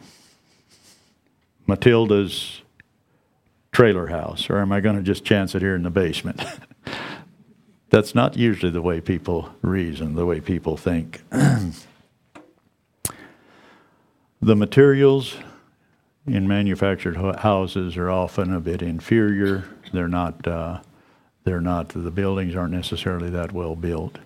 Matilda's 1.67 2.62
trailer 3.71 4.09
house, 4.09 4.51
or 4.51 4.59
am 4.59 4.73
I 4.73 4.81
going 4.81 4.97
to 4.97 5.03
just 5.03 5.25
chance 5.25 5.55
it 5.55 5.62
here 5.62 5.75
in 5.75 5.83
the 5.83 5.91
basement? 5.91 6.43
That's 7.91 8.15
not 8.15 8.37
usually 8.37 8.73
the 8.73 8.83
way 8.83 9.01
people 9.01 9.51
reason, 9.61 10.15
the 10.15 10.25
way 10.25 10.41
people 10.41 10.77
think. 10.77 11.23
the 11.31 11.75
materials 14.57 15.37
in 16.27 16.49
manufactured 16.49 17.17
houses 17.17 17.97
are 17.97 18.11
often 18.11 18.55
a 18.55 18.61
bit 18.61 18.83
inferior. 18.83 19.65
They're 19.93 20.09
not. 20.09 20.47
Uh, 20.47 20.81
they're 21.44 21.61
not, 21.61 21.88
the 21.90 22.11
buildings 22.11 22.55
aren't 22.55 22.72
necessarily 22.72 23.31
that 23.31 23.52
well 23.52 23.76
built. 23.76 24.18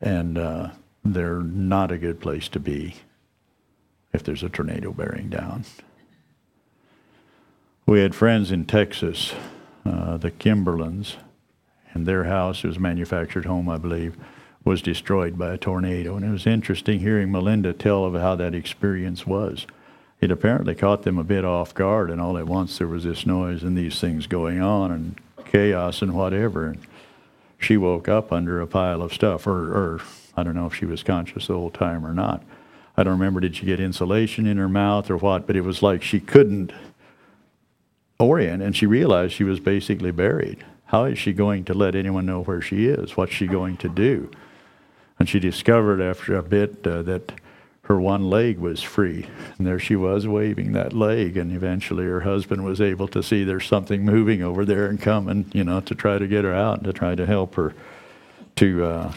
And 0.00 0.38
uh, 0.38 0.70
they're 1.04 1.40
not 1.40 1.90
a 1.90 1.98
good 1.98 2.20
place 2.20 2.48
to 2.48 2.60
be 2.60 2.96
if 4.12 4.22
there's 4.22 4.42
a 4.42 4.48
tornado 4.48 4.92
bearing 4.92 5.28
down. 5.28 5.64
We 7.86 8.00
had 8.00 8.14
friends 8.14 8.50
in 8.50 8.64
Texas, 8.66 9.34
uh, 9.84 10.16
the 10.18 10.30
Kimberlins, 10.30 11.16
and 11.94 12.06
their 12.06 12.24
house, 12.24 12.64
it 12.64 12.68
was 12.68 12.76
a 12.76 12.80
manufactured 12.80 13.46
home, 13.46 13.68
I 13.68 13.78
believe, 13.78 14.16
was 14.64 14.82
destroyed 14.82 15.38
by 15.38 15.54
a 15.54 15.58
tornado. 15.58 16.16
And 16.16 16.24
it 16.24 16.30
was 16.30 16.46
interesting 16.46 17.00
hearing 17.00 17.32
Melinda 17.32 17.72
tell 17.72 18.04
of 18.04 18.14
how 18.14 18.36
that 18.36 18.54
experience 18.54 19.26
was. 19.26 19.66
It 20.20 20.30
apparently 20.30 20.74
caught 20.74 21.02
them 21.02 21.18
a 21.18 21.24
bit 21.24 21.44
off 21.44 21.74
guard, 21.74 22.10
and 22.10 22.20
all 22.20 22.36
at 22.36 22.46
once 22.46 22.78
there 22.78 22.86
was 22.86 23.04
this 23.04 23.24
noise 23.24 23.62
and 23.62 23.76
these 23.76 24.00
things 24.00 24.26
going 24.26 24.60
on, 24.60 24.90
and 24.90 25.20
chaos 25.50 26.02
and 26.02 26.14
whatever. 26.14 26.66
And 26.66 26.78
she 27.58 27.76
woke 27.76 28.08
up 28.08 28.32
under 28.32 28.60
a 28.60 28.66
pile 28.66 29.02
of 29.02 29.12
stuff, 29.12 29.46
or, 29.46 29.72
or 29.72 30.00
I 30.36 30.42
don't 30.42 30.54
know 30.54 30.66
if 30.66 30.74
she 30.74 30.86
was 30.86 31.02
conscious 31.02 31.48
the 31.48 31.54
whole 31.54 31.70
time 31.70 32.06
or 32.06 32.14
not. 32.14 32.42
I 32.96 33.02
don't 33.02 33.14
remember 33.14 33.40
did 33.40 33.56
she 33.56 33.66
get 33.66 33.80
insulation 33.80 34.46
in 34.46 34.56
her 34.56 34.68
mouth 34.68 35.10
or 35.10 35.16
what, 35.16 35.46
but 35.46 35.56
it 35.56 35.62
was 35.62 35.82
like 35.82 36.02
she 36.02 36.20
couldn't 36.20 36.72
orient, 38.18 38.62
and 38.62 38.76
she 38.76 38.86
realized 38.86 39.34
she 39.34 39.44
was 39.44 39.60
basically 39.60 40.10
buried. 40.10 40.64
How 40.86 41.04
is 41.04 41.18
she 41.18 41.32
going 41.32 41.64
to 41.66 41.74
let 41.74 41.94
anyone 41.94 42.26
know 42.26 42.42
where 42.42 42.60
she 42.60 42.86
is? 42.86 43.16
What's 43.16 43.32
she 43.32 43.46
going 43.46 43.76
to 43.78 43.88
do? 43.88 44.30
And 45.18 45.28
she 45.28 45.38
discovered 45.38 46.00
after 46.00 46.36
a 46.36 46.42
bit 46.42 46.86
uh, 46.86 47.02
that 47.02 47.32
her 47.88 47.98
one 47.98 48.28
leg 48.28 48.58
was 48.58 48.82
free. 48.82 49.26
And 49.56 49.66
there 49.66 49.78
she 49.78 49.96
was 49.96 50.28
waving 50.28 50.72
that 50.72 50.92
leg. 50.92 51.38
And 51.38 51.50
eventually 51.50 52.04
her 52.04 52.20
husband 52.20 52.62
was 52.62 52.82
able 52.82 53.08
to 53.08 53.22
see 53.22 53.44
there's 53.44 53.66
something 53.66 54.04
moving 54.04 54.42
over 54.42 54.66
there 54.66 54.86
and 54.86 55.00
coming, 55.00 55.50
you 55.54 55.64
know, 55.64 55.80
to 55.80 55.94
try 55.94 56.18
to 56.18 56.26
get 56.26 56.44
her 56.44 56.52
out 56.52 56.76
and 56.76 56.84
to 56.84 56.92
try 56.92 57.14
to 57.14 57.24
help 57.24 57.54
her 57.54 57.74
to, 58.56 58.84
uh, 58.84 59.14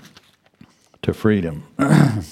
to 1.02 1.14
freedom. 1.14 1.66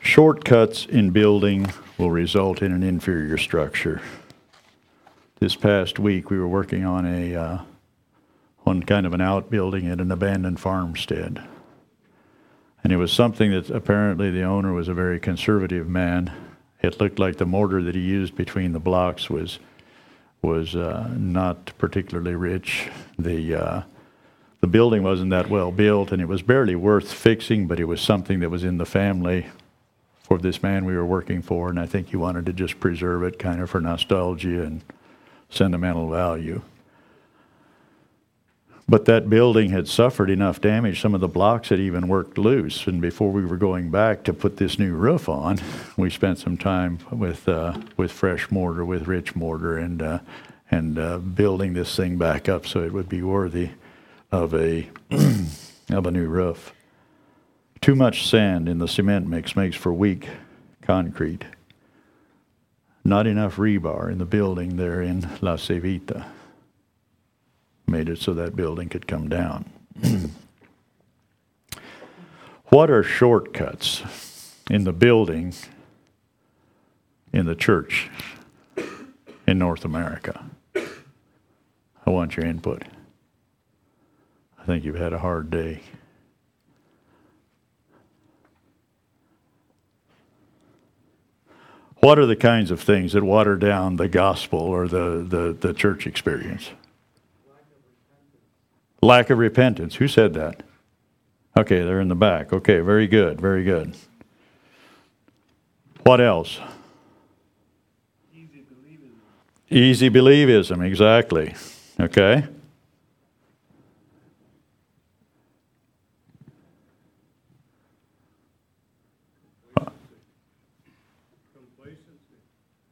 Shortcuts 0.00 0.86
in 0.86 1.10
building 1.10 1.72
will 1.98 2.12
result 2.12 2.62
in 2.62 2.70
an 2.70 2.84
inferior 2.84 3.36
structure. 3.36 4.00
This 5.38 5.54
past 5.54 5.98
week, 5.98 6.30
we 6.30 6.38
were 6.38 6.48
working 6.48 6.86
on 6.86 7.04
a 7.04 7.34
uh, 7.34 7.58
on 8.64 8.82
kind 8.82 9.04
of 9.04 9.12
an 9.12 9.20
outbuilding 9.20 9.86
at 9.86 10.00
an 10.00 10.10
abandoned 10.10 10.58
farmstead, 10.58 11.46
and 12.82 12.90
it 12.90 12.96
was 12.96 13.12
something 13.12 13.50
that 13.50 13.68
apparently 13.68 14.30
the 14.30 14.44
owner 14.44 14.72
was 14.72 14.88
a 14.88 14.94
very 14.94 15.20
conservative 15.20 15.86
man. 15.86 16.32
It 16.80 16.98
looked 16.98 17.18
like 17.18 17.36
the 17.36 17.44
mortar 17.44 17.82
that 17.82 17.94
he 17.94 18.00
used 18.00 18.34
between 18.34 18.72
the 18.72 18.80
blocks 18.80 19.28
was 19.28 19.58
was 20.40 20.74
uh, 20.74 21.10
not 21.14 21.72
particularly 21.76 22.34
rich. 22.34 22.88
The 23.18 23.54
uh, 23.54 23.82
the 24.62 24.66
building 24.66 25.02
wasn't 25.02 25.32
that 25.32 25.50
well 25.50 25.70
built, 25.70 26.12
and 26.12 26.22
it 26.22 26.28
was 26.28 26.40
barely 26.40 26.76
worth 26.76 27.12
fixing, 27.12 27.66
but 27.66 27.78
it 27.78 27.84
was 27.84 28.00
something 28.00 28.40
that 28.40 28.48
was 28.48 28.64
in 28.64 28.78
the 28.78 28.86
family 28.86 29.48
for 30.18 30.38
this 30.38 30.62
man 30.62 30.86
we 30.86 30.96
were 30.96 31.04
working 31.04 31.42
for, 31.42 31.68
and 31.68 31.78
I 31.78 31.84
think 31.84 32.08
he 32.08 32.16
wanted 32.16 32.46
to 32.46 32.54
just 32.54 32.80
preserve 32.80 33.22
it 33.22 33.38
kind 33.38 33.60
of 33.60 33.68
for 33.68 33.82
nostalgia 33.82 34.62
and 34.62 34.82
sentimental 35.50 36.08
value. 36.10 36.62
But 38.88 39.06
that 39.06 39.28
building 39.28 39.70
had 39.70 39.88
suffered 39.88 40.30
enough 40.30 40.60
damage, 40.60 41.00
some 41.00 41.14
of 41.14 41.20
the 41.20 41.28
blocks 41.28 41.70
had 41.70 41.80
even 41.80 42.06
worked 42.06 42.38
loose. 42.38 42.86
And 42.86 43.00
before 43.00 43.32
we 43.32 43.44
were 43.44 43.56
going 43.56 43.90
back 43.90 44.22
to 44.24 44.32
put 44.32 44.58
this 44.58 44.78
new 44.78 44.94
roof 44.94 45.28
on, 45.28 45.58
we 45.96 46.08
spent 46.08 46.38
some 46.38 46.56
time 46.56 47.00
with, 47.10 47.48
uh, 47.48 47.78
with 47.96 48.12
fresh 48.12 48.48
mortar, 48.50 48.84
with 48.84 49.08
rich 49.08 49.34
mortar, 49.34 49.76
and, 49.76 50.00
uh, 50.00 50.18
and 50.70 50.98
uh, 51.00 51.18
building 51.18 51.72
this 51.72 51.96
thing 51.96 52.16
back 52.16 52.48
up 52.48 52.64
so 52.64 52.80
it 52.82 52.92
would 52.92 53.08
be 53.08 53.22
worthy 53.22 53.70
of 54.30 54.54
a, 54.54 54.88
of 55.90 56.06
a 56.06 56.10
new 56.12 56.28
roof. 56.28 56.72
Too 57.80 57.96
much 57.96 58.28
sand 58.28 58.68
in 58.68 58.78
the 58.78 58.88
cement 58.88 59.26
mix 59.26 59.56
makes 59.56 59.76
for 59.76 59.92
weak 59.92 60.28
concrete. 60.82 61.44
Not 63.06 63.28
enough 63.28 63.54
rebar 63.54 64.10
in 64.10 64.18
the 64.18 64.24
building 64.24 64.74
there 64.74 65.00
in 65.00 65.20
La 65.40 65.54
Cevita 65.54 66.26
made 67.86 68.08
it 68.08 68.18
so 68.18 68.34
that 68.34 68.56
building 68.56 68.88
could 68.88 69.06
come 69.06 69.28
down. 69.28 69.64
what 72.66 72.90
are 72.90 73.04
shortcuts 73.04 74.02
in 74.68 74.82
the 74.82 74.92
building 74.92 75.54
in 77.32 77.46
the 77.46 77.54
church 77.54 78.10
in 79.46 79.56
North 79.56 79.84
America? 79.84 80.44
I 80.74 82.10
want 82.10 82.36
your 82.36 82.44
input. 82.44 82.82
I 84.58 84.64
think 84.64 84.84
you've 84.84 84.96
had 84.96 85.12
a 85.12 85.18
hard 85.20 85.48
day. 85.48 85.80
What 92.00 92.18
are 92.18 92.26
the 92.26 92.36
kinds 92.36 92.70
of 92.70 92.80
things 92.80 93.12
that 93.14 93.24
water 93.24 93.56
down 93.56 93.96
the 93.96 94.08
gospel 94.08 94.58
or 94.58 94.86
the, 94.86 95.24
the, 95.26 95.56
the 95.58 95.74
church 95.74 96.06
experience? 96.06 96.70
Lack 99.02 99.30
of 99.30 99.38
repentance. 99.38 99.96
Who 99.96 100.08
said 100.08 100.34
that? 100.34 100.62
Okay, 101.56 101.80
they're 101.82 102.00
in 102.00 102.08
the 102.08 102.14
back. 102.14 102.52
Okay, 102.52 102.80
very 102.80 103.06
good, 103.06 103.40
very 103.40 103.64
good. 103.64 103.96
What 106.02 106.20
else? 106.20 106.60
Easy 108.34 108.62
believism. 108.62 109.70
Easy 109.70 110.10
believism, 110.10 110.86
exactly. 110.86 111.54
Okay. 111.98 112.46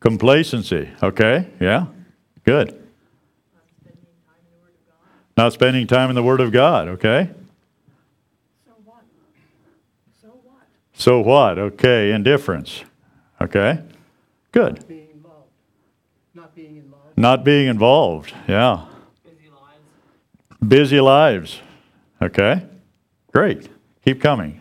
Complacency. 0.05 0.91
Okay, 1.03 1.49
yeah, 1.59 1.87
good. 2.45 2.79
Not 5.35 5.55
spending 5.55 5.87
time 5.87 6.11
in 6.11 6.15
the 6.15 6.23
Word 6.23 6.43
of 6.43 6.53
God, 6.53 6.89
okay? 6.89 7.31
So 8.67 8.73
what? 8.85 9.03
So 10.21 10.29
what? 10.29 10.67
So 10.93 11.21
what? 11.21 11.59
Okay, 11.59 12.13
indifference. 12.13 12.85
Okay, 13.41 13.81
good. 14.53 14.87
Being 14.87 15.09
involved. 15.15 15.49
Not 16.35 16.55
being 16.55 16.77
involved. 16.77 17.17
Not 17.17 17.43
being 17.43 17.69
involved, 17.69 18.35
yeah. 18.47 18.85
Busy 19.25 19.49
lives. 19.49 20.69
Busy 20.69 21.01
lives. 21.01 21.61
Okay, 22.21 22.63
great. 23.33 23.71
Keep 24.05 24.21
coming. 24.21 24.61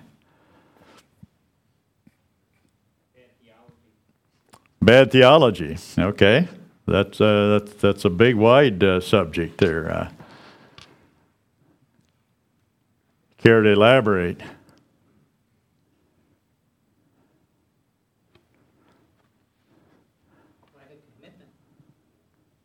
Bad 4.84 5.12
theology. 5.14 5.78
Okay, 5.98 6.50
that's 6.86 7.22
uh, 7.22 7.58
that's 7.58 7.74
that's 7.76 8.04
a 8.04 8.10
big, 8.10 8.36
wide 8.36 8.84
uh, 8.84 9.00
subject 9.00 9.58
there. 9.60 9.90
Uh, 9.90 10.10
care 13.38 13.62
to 13.62 13.70
elaborate? 13.70 14.42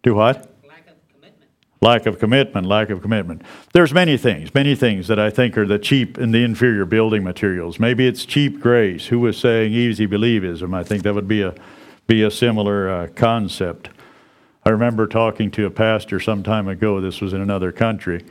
Do 0.02 0.14
what? 0.14 0.52
Lack 0.66 0.88
of 0.88 0.96
commitment. 1.12 1.50
Lack 1.80 2.06
of 2.06 2.18
commitment, 2.18 2.66
lack 2.66 2.90
of 2.90 3.00
commitment. 3.00 3.42
There's 3.72 3.94
many 3.94 4.16
things, 4.16 4.52
many 4.54 4.74
things 4.74 5.06
that 5.06 5.20
I 5.20 5.30
think 5.30 5.56
are 5.56 5.66
the 5.66 5.78
cheap 5.78 6.18
and 6.18 6.34
the 6.34 6.42
inferior 6.42 6.84
building 6.84 7.22
materials. 7.22 7.78
Maybe 7.78 8.08
it's 8.08 8.24
cheap 8.24 8.60
grace. 8.60 9.06
Who 9.06 9.20
was 9.20 9.38
saying 9.38 9.72
easy 9.72 10.08
believism? 10.08 10.74
I 10.74 10.82
think 10.82 11.04
that 11.04 11.14
would 11.14 11.28
be 11.28 11.42
a 11.42 11.54
be 12.08 12.22
a 12.22 12.30
similar 12.30 12.88
uh, 12.88 13.06
concept. 13.08 13.90
I 14.64 14.70
remember 14.70 15.06
talking 15.06 15.50
to 15.52 15.66
a 15.66 15.70
pastor 15.70 16.18
some 16.18 16.42
time 16.42 16.66
ago. 16.66 17.00
This 17.00 17.20
was 17.20 17.34
in 17.34 17.42
another 17.42 17.70
country. 17.70 18.24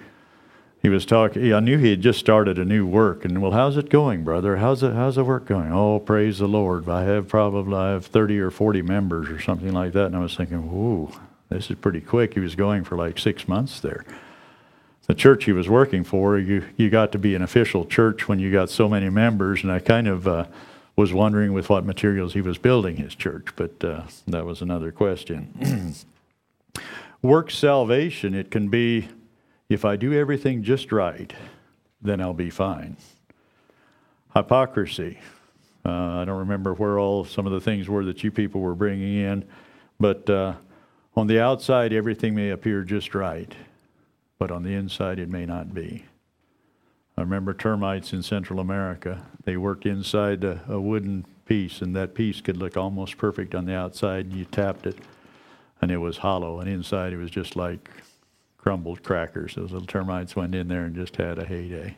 He 0.81 0.89
was 0.89 1.05
talking. 1.05 1.53
I 1.53 1.59
knew 1.59 1.77
he 1.77 1.91
had 1.91 2.01
just 2.01 2.19
started 2.19 2.57
a 2.57 2.65
new 2.65 2.87
work, 2.87 3.23
and 3.23 3.39
well, 3.39 3.51
how's 3.51 3.77
it 3.77 3.89
going, 3.89 4.23
brother? 4.23 4.57
How's 4.57 4.81
it? 4.81 4.93
How's 4.93 5.15
the 5.15 5.23
work 5.23 5.45
going? 5.45 5.71
Oh, 5.71 5.99
praise 5.99 6.39
the 6.39 6.47
Lord! 6.47 6.89
I 6.89 7.03
have 7.03 7.27
probably 7.27 7.75
I 7.75 7.91
have 7.91 8.07
thirty 8.07 8.39
or 8.39 8.49
forty 8.49 8.81
members 8.81 9.29
or 9.29 9.39
something 9.39 9.73
like 9.73 9.93
that. 9.93 10.07
And 10.07 10.15
I 10.15 10.19
was 10.19 10.35
thinking, 10.35 10.71
whoa, 10.71 11.11
this 11.49 11.69
is 11.69 11.77
pretty 11.77 12.01
quick. 12.01 12.33
He 12.33 12.39
was 12.39 12.55
going 12.55 12.83
for 12.83 12.95
like 12.95 13.19
six 13.19 13.47
months 13.47 13.79
there. 13.79 14.05
The 15.05 15.15
church 15.15 15.45
he 15.45 15.51
was 15.51 15.69
working 15.69 16.03
for, 16.03 16.37
you 16.39 16.65
you 16.77 16.89
got 16.89 17.11
to 17.11 17.19
be 17.19 17.35
an 17.35 17.43
official 17.43 17.85
church 17.85 18.27
when 18.27 18.39
you 18.39 18.51
got 18.51 18.69
so 18.71 18.89
many 18.89 19.09
members, 19.09 19.61
and 19.61 19.71
I 19.71 19.77
kind 19.77 20.07
of. 20.07 20.27
Uh, 20.27 20.45
was 20.97 21.13
wondering 21.13 21.53
with 21.53 21.69
what 21.69 21.85
materials 21.85 22.33
he 22.33 22.41
was 22.41 22.57
building 22.57 22.97
his 22.97 23.13
church, 23.13 23.49
but 23.55 23.83
uh, 23.83 24.01
that 24.25 24.45
was 24.45 24.61
another 24.61 24.91
question. 24.91 25.95
Work 27.21 27.51
salvation, 27.51 28.33
it 28.33 28.49
can 28.49 28.67
be 28.69 29.07
if 29.69 29.85
I 29.85 29.95
do 29.95 30.11
everything 30.13 30.63
just 30.63 30.91
right, 30.91 31.31
then 32.01 32.19
I'll 32.19 32.33
be 32.33 32.49
fine. 32.49 32.97
Hypocrisy. 34.35 35.19
Uh, 35.85 36.21
I 36.21 36.25
don't 36.25 36.39
remember 36.39 36.73
where 36.73 36.99
all 36.99 37.25
some 37.25 37.45
of 37.45 37.53
the 37.53 37.61
things 37.61 37.87
were 37.87 38.03
that 38.05 38.23
you 38.23 38.31
people 38.31 38.61
were 38.61 38.75
bringing 38.75 39.17
in, 39.17 39.45
but 39.99 40.29
uh, 40.29 40.53
on 41.15 41.27
the 41.27 41.39
outside, 41.39 41.93
everything 41.93 42.33
may 42.33 42.49
appear 42.49 42.83
just 42.83 43.13
right, 43.13 43.53
but 44.39 44.51
on 44.51 44.63
the 44.63 44.73
inside, 44.73 45.19
it 45.19 45.29
may 45.29 45.45
not 45.45 45.73
be. 45.73 46.05
I 47.17 47.21
remember 47.21 47.53
termites 47.53 48.13
in 48.13 48.21
Central 48.21 48.59
America. 48.59 49.23
They 49.43 49.57
worked 49.57 49.87
inside 49.87 50.43
a, 50.43 50.61
a, 50.69 50.79
wooden 50.79 51.25
piece, 51.45 51.81
and 51.81 51.95
that 51.95 52.13
piece 52.13 52.41
could 52.41 52.57
look 52.57 52.77
almost 52.77 53.17
perfect 53.17 53.55
on 53.55 53.65
the 53.65 53.73
outside. 53.73 54.31
You 54.31 54.45
tapped 54.45 54.85
it, 54.85 54.99
and 55.81 55.89
it 55.89 55.97
was 55.97 56.17
hollow, 56.17 56.59
and 56.59 56.69
inside 56.69 57.13
it 57.13 57.17
was 57.17 57.31
just 57.31 57.55
like 57.55 57.89
crumbled 58.57 59.01
crackers. 59.01 59.55
Those 59.55 59.71
little 59.71 59.87
termites 59.87 60.35
went 60.35 60.53
in 60.53 60.67
there 60.67 60.85
and 60.85 60.95
just 60.95 61.15
had 61.15 61.39
a 61.39 61.45
heyday. 61.45 61.95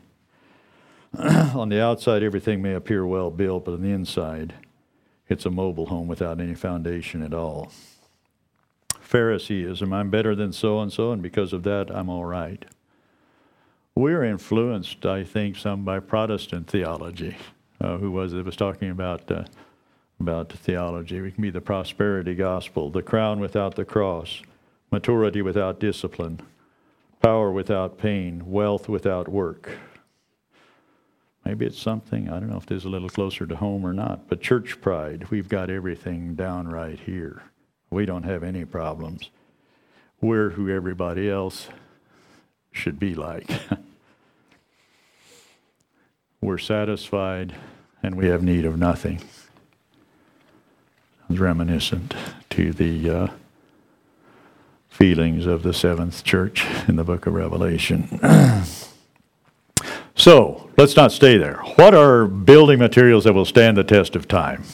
on 1.18 1.68
the 1.68 1.82
outside, 1.82 2.22
everything 2.22 2.62
may 2.62 2.74
appear 2.74 3.04
well 3.04 3.30
built, 3.30 3.66
but 3.66 3.74
on 3.74 3.82
the 3.82 3.90
inside, 3.90 4.54
it's 5.28 5.44
a 5.44 5.50
mobile 5.50 5.86
home 5.86 6.08
without 6.08 6.40
any 6.40 6.54
foundation 6.54 7.22
at 7.22 7.34
all. 7.34 7.70
Phariseeism 9.00 9.92
I'm 9.92 10.08
better 10.08 10.34
than 10.34 10.52
so 10.52 10.80
and 10.80 10.92
so, 10.92 11.12
and 11.12 11.20
because 11.20 11.52
of 11.52 11.64
that, 11.64 11.90
I'm 11.90 12.08
all 12.08 12.24
right. 12.24 12.64
We're 13.94 14.24
influenced, 14.24 15.04
I 15.04 15.24
think, 15.24 15.56
some 15.56 15.84
by 15.84 16.00
Protestant 16.00 16.68
theology. 16.68 17.36
Uh, 17.80 17.96
who 17.96 18.10
was 18.10 18.32
it 18.32 18.44
was 18.44 18.56
talking 18.56 18.90
about 18.90 19.30
uh, 19.30 19.44
about 20.18 20.52
theology? 20.52 21.20
We 21.20 21.32
can 21.32 21.42
be 21.42 21.50
the 21.50 21.60
prosperity 21.60 22.34
gospel, 22.34 22.90
the 22.90 23.02
crown 23.02 23.40
without 23.40 23.74
the 23.74 23.84
cross, 23.84 24.42
maturity 24.90 25.42
without 25.42 25.80
discipline, 25.80 26.40
power 27.22 27.50
without 27.50 27.98
pain, 27.98 28.50
wealth 28.50 28.88
without 28.88 29.28
work. 29.28 29.78
Maybe 31.44 31.64
it's 31.66 31.80
something, 31.80 32.28
I 32.28 32.38
don't 32.38 32.50
know 32.50 32.58
if 32.58 32.66
this 32.66 32.78
is 32.78 32.84
a 32.84 32.90
little 32.90 33.08
closer 33.08 33.46
to 33.46 33.56
home 33.56 33.84
or 33.84 33.94
not, 33.94 34.28
but 34.28 34.42
church 34.42 34.80
pride, 34.80 35.30
we've 35.30 35.48
got 35.48 35.70
everything 35.70 36.34
down 36.34 36.68
right 36.68 36.98
here. 36.98 37.42
We 37.88 38.04
don't 38.04 38.24
have 38.24 38.42
any 38.42 38.64
problems. 38.64 39.30
We're 40.20 40.50
who 40.50 40.68
everybody 40.68 41.30
else 41.30 41.68
should 42.72 42.98
be 42.98 43.14
like. 43.14 43.50
We're 46.42 46.58
satisfied 46.58 47.54
and 48.02 48.14
we 48.14 48.28
have 48.28 48.42
need 48.42 48.64
of 48.64 48.78
nothing. 48.78 49.20
It's 51.28 51.38
reminiscent 51.38 52.14
to 52.50 52.72
the 52.72 53.10
uh, 53.10 53.28
feelings 54.88 55.46
of 55.46 55.62
the 55.62 55.74
seventh 55.74 56.24
church 56.24 56.66
in 56.88 56.96
the 56.96 57.04
book 57.04 57.26
of 57.26 57.34
Revelation. 57.34 58.18
so, 60.14 60.70
let's 60.78 60.96
not 60.96 61.12
stay 61.12 61.36
there. 61.36 61.56
What 61.76 61.94
are 61.94 62.26
building 62.26 62.78
materials 62.78 63.24
that 63.24 63.34
will 63.34 63.44
stand 63.44 63.76
the 63.76 63.84
test 63.84 64.16
of 64.16 64.26
time? 64.26 64.64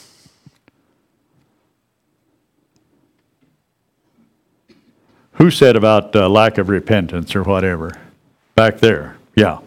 Who 5.32 5.50
said 5.50 5.76
about 5.76 6.14
uh, 6.16 6.28
lack 6.28 6.58
of 6.58 6.68
repentance 6.68 7.36
or 7.36 7.42
whatever? 7.42 7.92
Back 8.54 8.78
there. 8.78 9.18
Yeah. 9.34 9.58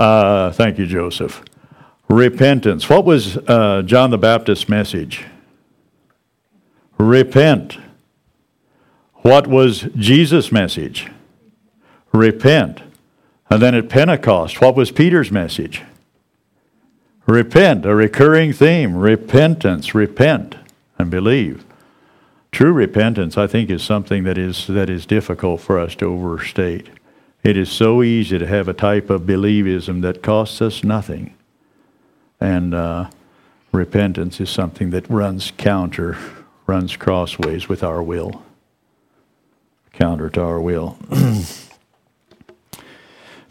Uh, 0.00 0.50
thank 0.50 0.78
you, 0.78 0.86
Joseph. 0.86 1.44
Repentance. 2.08 2.88
What 2.88 3.04
was 3.04 3.36
uh, 3.36 3.82
John 3.84 4.08
the 4.08 4.16
Baptist's 4.16 4.66
message? 4.66 5.26
Repent. 6.96 7.76
What 9.16 9.46
was 9.46 9.82
Jesus' 9.94 10.50
message? 10.50 11.08
Repent. 12.12 12.80
And 13.50 13.60
then 13.60 13.74
at 13.74 13.90
Pentecost, 13.90 14.62
what 14.62 14.74
was 14.74 14.90
Peter's 14.90 15.30
message? 15.30 15.82
Repent, 17.26 17.84
a 17.84 17.94
recurring 17.94 18.54
theme. 18.54 18.96
Repentance, 18.96 19.94
repent, 19.94 20.54
and 20.96 21.10
believe. 21.10 21.66
True 22.52 22.72
repentance, 22.72 23.36
I 23.36 23.46
think, 23.46 23.68
is 23.68 23.82
something 23.82 24.24
that 24.24 24.38
is, 24.38 24.66
that 24.68 24.88
is 24.88 25.04
difficult 25.04 25.60
for 25.60 25.78
us 25.78 25.94
to 25.96 26.06
overstate. 26.06 26.88
It 27.42 27.56
is 27.56 27.70
so 27.70 28.02
easy 28.02 28.38
to 28.38 28.46
have 28.46 28.68
a 28.68 28.74
type 28.74 29.08
of 29.08 29.22
believism 29.22 30.02
that 30.02 30.22
costs 30.22 30.60
us 30.60 30.84
nothing. 30.84 31.34
And 32.38 32.74
uh, 32.74 33.08
repentance 33.72 34.40
is 34.40 34.50
something 34.50 34.90
that 34.90 35.08
runs 35.08 35.50
counter, 35.56 36.18
runs 36.66 36.96
crossways 36.96 37.66
with 37.68 37.82
our 37.82 38.02
will, 38.02 38.42
counter 39.92 40.28
to 40.30 40.42
our 40.42 40.60
will. 40.60 40.98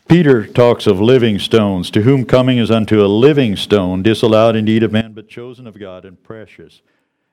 Peter 0.08 0.46
talks 0.46 0.86
of 0.88 1.00
living 1.00 1.40
stones, 1.40 1.92
to 1.92 2.02
whom 2.02 2.26
coming 2.26 2.58
is 2.58 2.72
unto 2.72 3.04
a 3.04 3.08
living 3.08 3.56
stone, 3.56 4.02
disallowed 4.02 4.56
indeed 4.56 4.84
of 4.84 4.92
man, 4.92 5.14
but 5.14 5.28
chosen 5.28 5.68
of 5.68 5.80
God 5.80 6.06
and 6.06 6.22
precious. 6.24 6.82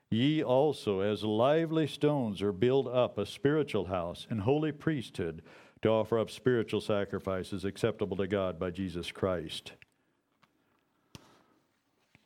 Ye 0.09 0.43
also, 0.43 1.01
as 1.01 1.23
lively 1.23 1.87
stones, 1.87 2.41
are 2.41 2.51
built 2.51 2.87
up 2.87 3.17
a 3.17 3.25
spiritual 3.25 3.85
house 3.85 4.25
and 4.29 4.41
holy 4.41 4.71
priesthood 4.71 5.41
to 5.81 5.89
offer 5.89 6.19
up 6.19 6.29
spiritual 6.29 6.81
sacrifices 6.81 7.65
acceptable 7.65 8.17
to 8.17 8.27
God 8.27 8.59
by 8.59 8.71
Jesus 8.71 9.11
Christ. 9.11 9.73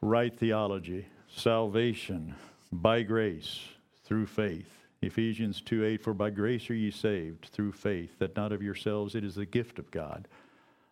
Right 0.01 0.35
theology, 0.35 1.05
salvation 1.27 2.35
by 2.71 3.03
grace 3.03 3.59
through 4.03 4.25
faith. 4.25 4.67
Ephesians 5.01 5.61
2 5.61 5.83
8, 5.83 6.01
for 6.01 6.13
by 6.13 6.29
grace 6.29 6.69
are 6.69 6.75
ye 6.75 6.91
saved 6.91 7.49
through 7.51 7.71
faith, 7.71 8.19
that 8.19 8.35
not 8.35 8.51
of 8.51 8.61
yourselves, 8.61 9.15
it 9.15 9.23
is 9.23 9.35
the 9.35 9.45
gift 9.45 9.79
of 9.79 9.89
God, 9.89 10.27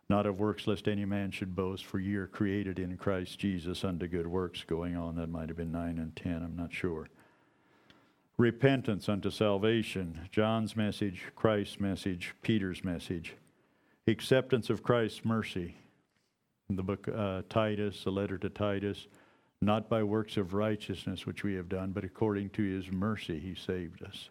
not 0.09 0.25
of 0.25 0.39
works, 0.39 0.65
lest 0.65 0.87
any 0.87 1.05
man 1.05 1.29
should 1.29 1.55
boast, 1.55 1.85
for 1.85 1.99
ye 1.99 2.15
are 2.15 2.27
created 2.27 2.79
in 2.79 2.97
Christ 2.97 3.37
Jesus 3.37 3.83
unto 3.83 4.07
good 4.07 4.25
works. 4.25 4.63
Going 4.63 4.97
on, 4.97 5.15
that 5.15 5.29
might 5.29 5.49
have 5.49 5.57
been 5.57 5.71
9 5.71 5.99
and 5.99 6.15
10, 6.15 6.43
I'm 6.43 6.55
not 6.55 6.73
sure. 6.73 7.07
Repentance 8.39 9.09
unto 9.09 9.29
salvation, 9.29 10.29
John's 10.31 10.73
message, 10.73 11.25
Christ's 11.35 11.81
message, 11.81 12.33
Peter's 12.41 12.85
message. 12.85 13.35
Acceptance 14.07 14.69
of 14.69 14.81
Christ's 14.81 15.25
mercy, 15.25 15.75
the 16.69 16.81
book 16.81 17.09
uh, 17.13 17.41
Titus, 17.49 18.05
the 18.05 18.11
letter 18.11 18.37
to 18.37 18.47
Titus, 18.47 19.07
not 19.61 19.89
by 19.89 20.03
works 20.03 20.37
of 20.37 20.53
righteousness 20.53 21.25
which 21.25 21.43
we 21.43 21.55
have 21.55 21.67
done, 21.67 21.91
but 21.91 22.05
according 22.05 22.51
to 22.51 22.63
his 22.63 22.89
mercy 22.89 23.41
he 23.41 23.55
saved 23.55 24.01
us. 24.03 24.29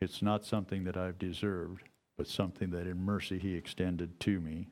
It's 0.00 0.22
not 0.22 0.46
something 0.46 0.84
that 0.84 0.96
I've 0.96 1.18
deserved, 1.18 1.90
but 2.16 2.28
something 2.28 2.70
that 2.70 2.86
in 2.86 3.04
mercy 3.04 3.38
he 3.38 3.54
extended 3.54 4.18
to 4.20 4.40
me. 4.40 4.68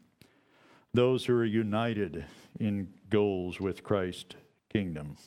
Those 0.94 1.26
who 1.26 1.34
are 1.34 1.44
united 1.44 2.24
in 2.58 2.88
goals 3.10 3.60
with 3.60 3.84
Christ's 3.84 4.36
kingdom. 4.72 5.18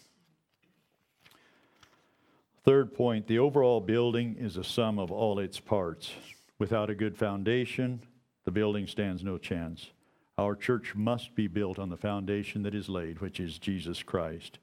Third 2.64 2.94
point 2.94 3.28
the 3.28 3.40
overall 3.40 3.82
building 3.82 4.38
is 4.40 4.56
a 4.56 4.64
sum 4.64 4.98
of 4.98 5.12
all 5.12 5.40
its 5.40 5.60
parts. 5.60 6.14
Without 6.60 6.90
a 6.90 6.96
good 6.96 7.18
foundation, 7.18 8.00
the 8.46 8.52
building 8.52 8.88
stands 8.88 9.24
no 9.24 9.38
chance. 9.38 9.92
Our 10.38 10.56
church 10.56 10.96
must 10.96 11.36
be 11.36 11.48
built 11.48 11.78
on 11.78 11.90
the 11.90 11.98
foundation 11.98 12.64
that 12.64 12.74
is 12.74 12.90
laid, 12.90 13.20
which 13.20 13.40
is 13.40 13.60
Jesus 13.60 14.02
Christ. 14.02 14.60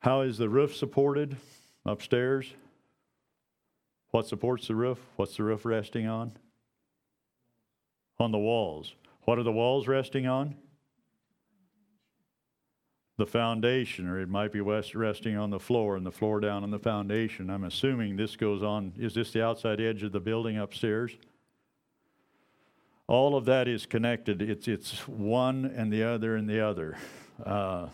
How 0.00 0.20
is 0.20 0.36
the 0.36 0.48
roof 0.48 0.76
supported 0.76 1.36
upstairs? 1.86 2.52
What 4.10 4.26
supports 4.26 4.68
the 4.68 4.74
roof? 4.74 4.98
What's 5.16 5.36
the 5.36 5.44
roof 5.44 5.64
resting 5.64 6.06
on? 6.06 6.32
On 8.18 8.30
the 8.30 8.38
walls. 8.38 8.94
What 9.22 9.38
are 9.38 9.42
the 9.42 9.52
walls 9.52 9.88
resting 9.88 10.26
on? 10.26 10.56
The 13.18 13.26
foundation, 13.26 14.08
or 14.08 14.20
it 14.20 14.28
might 14.28 14.52
be 14.52 14.60
west 14.60 14.94
resting 14.94 15.36
on 15.36 15.50
the 15.50 15.60
floor 15.60 15.96
and 15.96 16.04
the 16.04 16.10
floor 16.10 16.40
down 16.40 16.62
on 16.64 16.70
the 16.70 16.78
foundation. 16.78 17.50
I'm 17.50 17.64
assuming 17.64 18.16
this 18.16 18.36
goes 18.36 18.62
on. 18.62 18.94
Is 18.98 19.14
this 19.14 19.32
the 19.32 19.44
outside 19.44 19.80
edge 19.80 20.02
of 20.02 20.12
the 20.12 20.20
building 20.20 20.58
upstairs? 20.58 21.12
all 23.12 23.36
of 23.36 23.44
that 23.44 23.68
is 23.68 23.84
connected. 23.84 24.40
It's, 24.40 24.66
it's 24.68 25.06
one 25.06 25.66
and 25.66 25.92
the 25.92 26.02
other 26.02 26.36
and 26.36 26.48
the 26.48 26.60
other. 26.60 26.96
Uh, 27.44 27.88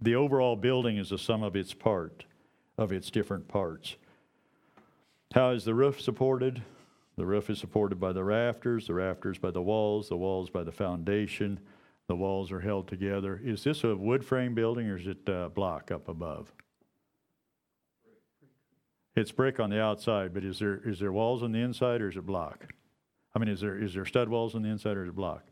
the 0.00 0.16
overall 0.16 0.56
building 0.56 0.96
is 0.96 1.10
the 1.10 1.18
sum 1.18 1.44
of 1.44 1.54
its 1.54 1.72
part, 1.72 2.24
of 2.76 2.90
its 2.90 3.10
different 3.10 3.46
parts. 3.46 3.94
How 5.34 5.50
is 5.50 5.64
the 5.64 5.74
roof 5.74 6.00
supported? 6.00 6.62
The 7.16 7.26
roof 7.26 7.48
is 7.48 7.60
supported 7.60 8.00
by 8.00 8.12
the 8.12 8.24
rafters, 8.24 8.88
the 8.88 8.94
rafters 8.94 9.38
by 9.38 9.52
the 9.52 9.62
walls, 9.62 10.08
the 10.08 10.16
walls 10.16 10.50
by 10.50 10.64
the 10.64 10.72
foundation. 10.72 11.60
The 12.10 12.16
walls 12.16 12.50
are 12.50 12.58
held 12.58 12.88
together. 12.88 13.40
Is 13.40 13.62
this 13.62 13.84
a 13.84 13.94
wood 13.94 14.24
frame 14.24 14.52
building 14.52 14.88
or 14.88 14.96
is 14.96 15.06
it 15.06 15.28
uh, 15.28 15.48
block 15.48 15.92
up 15.92 16.08
above? 16.08 16.52
It's 19.14 19.30
brick 19.30 19.60
on 19.60 19.70
the 19.70 19.80
outside, 19.80 20.34
but 20.34 20.42
is 20.42 20.58
there 20.58 20.80
is 20.84 20.98
there 20.98 21.12
walls 21.12 21.44
on 21.44 21.52
the 21.52 21.60
inside 21.60 22.02
or 22.02 22.08
is 22.08 22.16
it 22.16 22.26
block? 22.26 22.66
I 23.32 23.38
mean, 23.38 23.48
is 23.48 23.60
there 23.60 23.80
is 23.80 23.94
there 23.94 24.04
stud 24.04 24.28
walls 24.28 24.56
on 24.56 24.62
the 24.62 24.68
inside 24.70 24.96
or 24.96 25.04
is 25.04 25.10
it 25.10 25.14
block? 25.14 25.44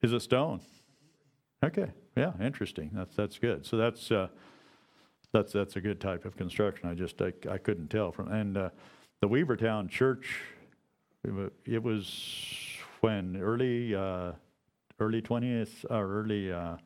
Is 0.00 0.14
it 0.14 0.20
stone? 0.20 0.62
Okay, 1.62 1.90
yeah, 2.16 2.32
interesting. 2.40 2.88
That's 2.94 3.14
that's 3.14 3.38
good. 3.38 3.66
So 3.66 3.76
that's 3.76 4.10
uh, 4.10 4.28
that's 5.34 5.52
that's 5.52 5.76
a 5.76 5.82
good 5.82 6.00
type 6.00 6.24
of 6.24 6.34
construction. 6.34 6.88
I 6.88 6.94
just 6.94 7.20
I, 7.20 7.34
I 7.46 7.58
couldn't 7.58 7.88
tell 7.88 8.10
from 8.10 8.28
and 8.28 8.56
uh, 8.56 8.70
the 9.20 9.28
Weavertown 9.28 9.90
Church. 9.90 10.40
It 11.66 11.82
was 11.82 12.71
when 13.02 13.36
early 13.36 13.94
uh, 13.94 14.32
early 14.98 15.20
twentieth 15.20 15.84
or 15.90 16.22
early 16.22 16.50
uh, 16.50 16.76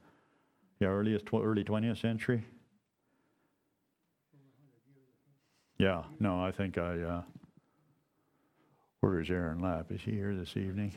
yeah 0.81 0.89
earliest 0.89 1.27
tw- 1.27 1.35
early 1.35 1.63
twentieth 1.63 1.99
century. 1.99 2.45
Yeah, 5.79 6.03
no, 6.19 6.43
I 6.43 6.51
think 6.51 6.79
I. 6.79 7.01
Uh, 7.01 7.23
where 9.01 9.21
is 9.21 9.31
Aaron 9.31 9.61
Lapp? 9.61 9.93
Is 9.93 10.01
he 10.01 10.13
here 10.13 10.35
this 10.35 10.57
evening? 10.57 10.93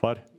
What? 0.00 0.30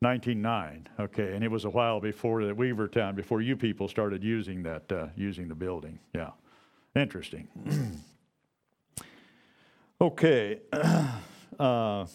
1909. 0.00 0.86
Okay, 1.00 1.34
and 1.34 1.42
it 1.42 1.50
was 1.50 1.64
a 1.64 1.70
while 1.70 1.98
before 1.98 2.44
that 2.44 2.54
Weavertown, 2.58 3.16
before 3.16 3.40
you 3.40 3.56
people 3.56 3.88
started 3.88 4.22
using 4.22 4.62
that, 4.64 4.92
uh, 4.92 5.06
using 5.16 5.48
the 5.48 5.54
building. 5.54 5.98
Yeah, 6.14 6.32
interesting. 6.94 7.48
okay, 10.02 10.60
uh, 11.58 12.06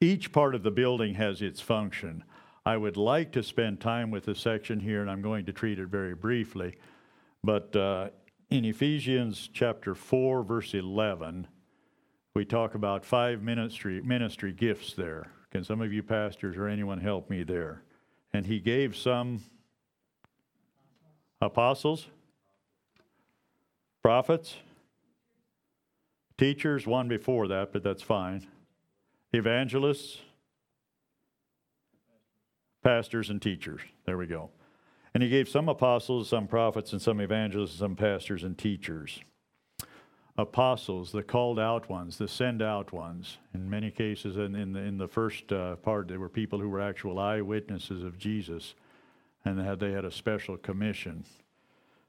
each 0.00 0.32
part 0.32 0.54
of 0.54 0.62
the 0.62 0.70
building 0.70 1.14
has 1.14 1.42
its 1.42 1.60
function. 1.60 2.24
I 2.66 2.76
would 2.76 2.96
like 2.96 3.32
to 3.32 3.42
spend 3.42 3.80
time 3.80 4.10
with 4.10 4.24
the 4.24 4.34
section 4.34 4.80
here, 4.80 5.00
and 5.02 5.10
I'm 5.10 5.22
going 5.22 5.44
to 5.46 5.52
treat 5.52 5.78
it 5.78 5.88
very 5.88 6.14
briefly. 6.14 6.76
But 7.42 7.74
uh, 7.76 8.10
in 8.50 8.64
Ephesians 8.64 9.50
chapter 9.52 9.94
4, 9.94 10.42
verse 10.42 10.74
11, 10.74 11.46
we 12.34 12.44
talk 12.44 12.74
about 12.74 13.04
five 13.04 13.42
ministry, 13.42 14.00
ministry 14.02 14.52
gifts 14.52 14.94
there. 14.94 15.30
Can 15.50 15.62
some 15.62 15.80
of 15.80 15.92
you 15.92 16.02
pastors 16.02 16.56
or 16.56 16.66
anyone 16.66 16.98
help 16.98 17.30
me 17.30 17.42
there? 17.42 17.82
And 18.32 18.46
he 18.46 18.58
gave 18.60 18.96
some 18.96 19.42
apostles, 21.40 22.08
Prophets? 24.04 24.56
Teachers, 26.36 26.86
one 26.86 27.08
before 27.08 27.48
that, 27.48 27.72
but 27.72 27.82
that's 27.82 28.02
fine. 28.02 28.46
Evangelists? 29.34 30.18
Pastors 32.82 33.30
and 33.30 33.42
teachers. 33.42 33.80
There 34.06 34.16
we 34.16 34.26
go. 34.26 34.50
And 35.12 35.22
he 35.22 35.28
gave 35.28 35.48
some 35.48 35.68
apostles, 35.68 36.28
some 36.28 36.46
prophets, 36.46 36.92
and 36.92 37.02
some 37.02 37.20
evangelists, 37.20 37.78
some 37.78 37.96
pastors 37.96 38.44
and 38.44 38.56
teachers. 38.56 39.20
Apostles, 40.36 41.12
the 41.12 41.22
called 41.22 41.58
out 41.58 41.88
ones, 41.88 42.18
the 42.18 42.26
send 42.26 42.60
out 42.60 42.92
ones. 42.92 43.38
In 43.54 43.70
many 43.70 43.90
cases, 43.90 44.36
in, 44.36 44.54
in, 44.54 44.72
the, 44.72 44.80
in 44.80 44.98
the 44.98 45.08
first 45.08 45.52
uh, 45.52 45.76
part, 45.76 46.08
there 46.08 46.18
were 46.18 46.28
people 46.28 46.58
who 46.58 46.68
were 46.68 46.80
actual 46.80 47.18
eyewitnesses 47.18 48.02
of 48.02 48.18
Jesus, 48.18 48.74
and 49.44 49.58
they 49.58 49.64
had, 49.64 49.78
they 49.80 49.92
had 49.92 50.04
a 50.04 50.10
special 50.10 50.56
commission. 50.56 51.24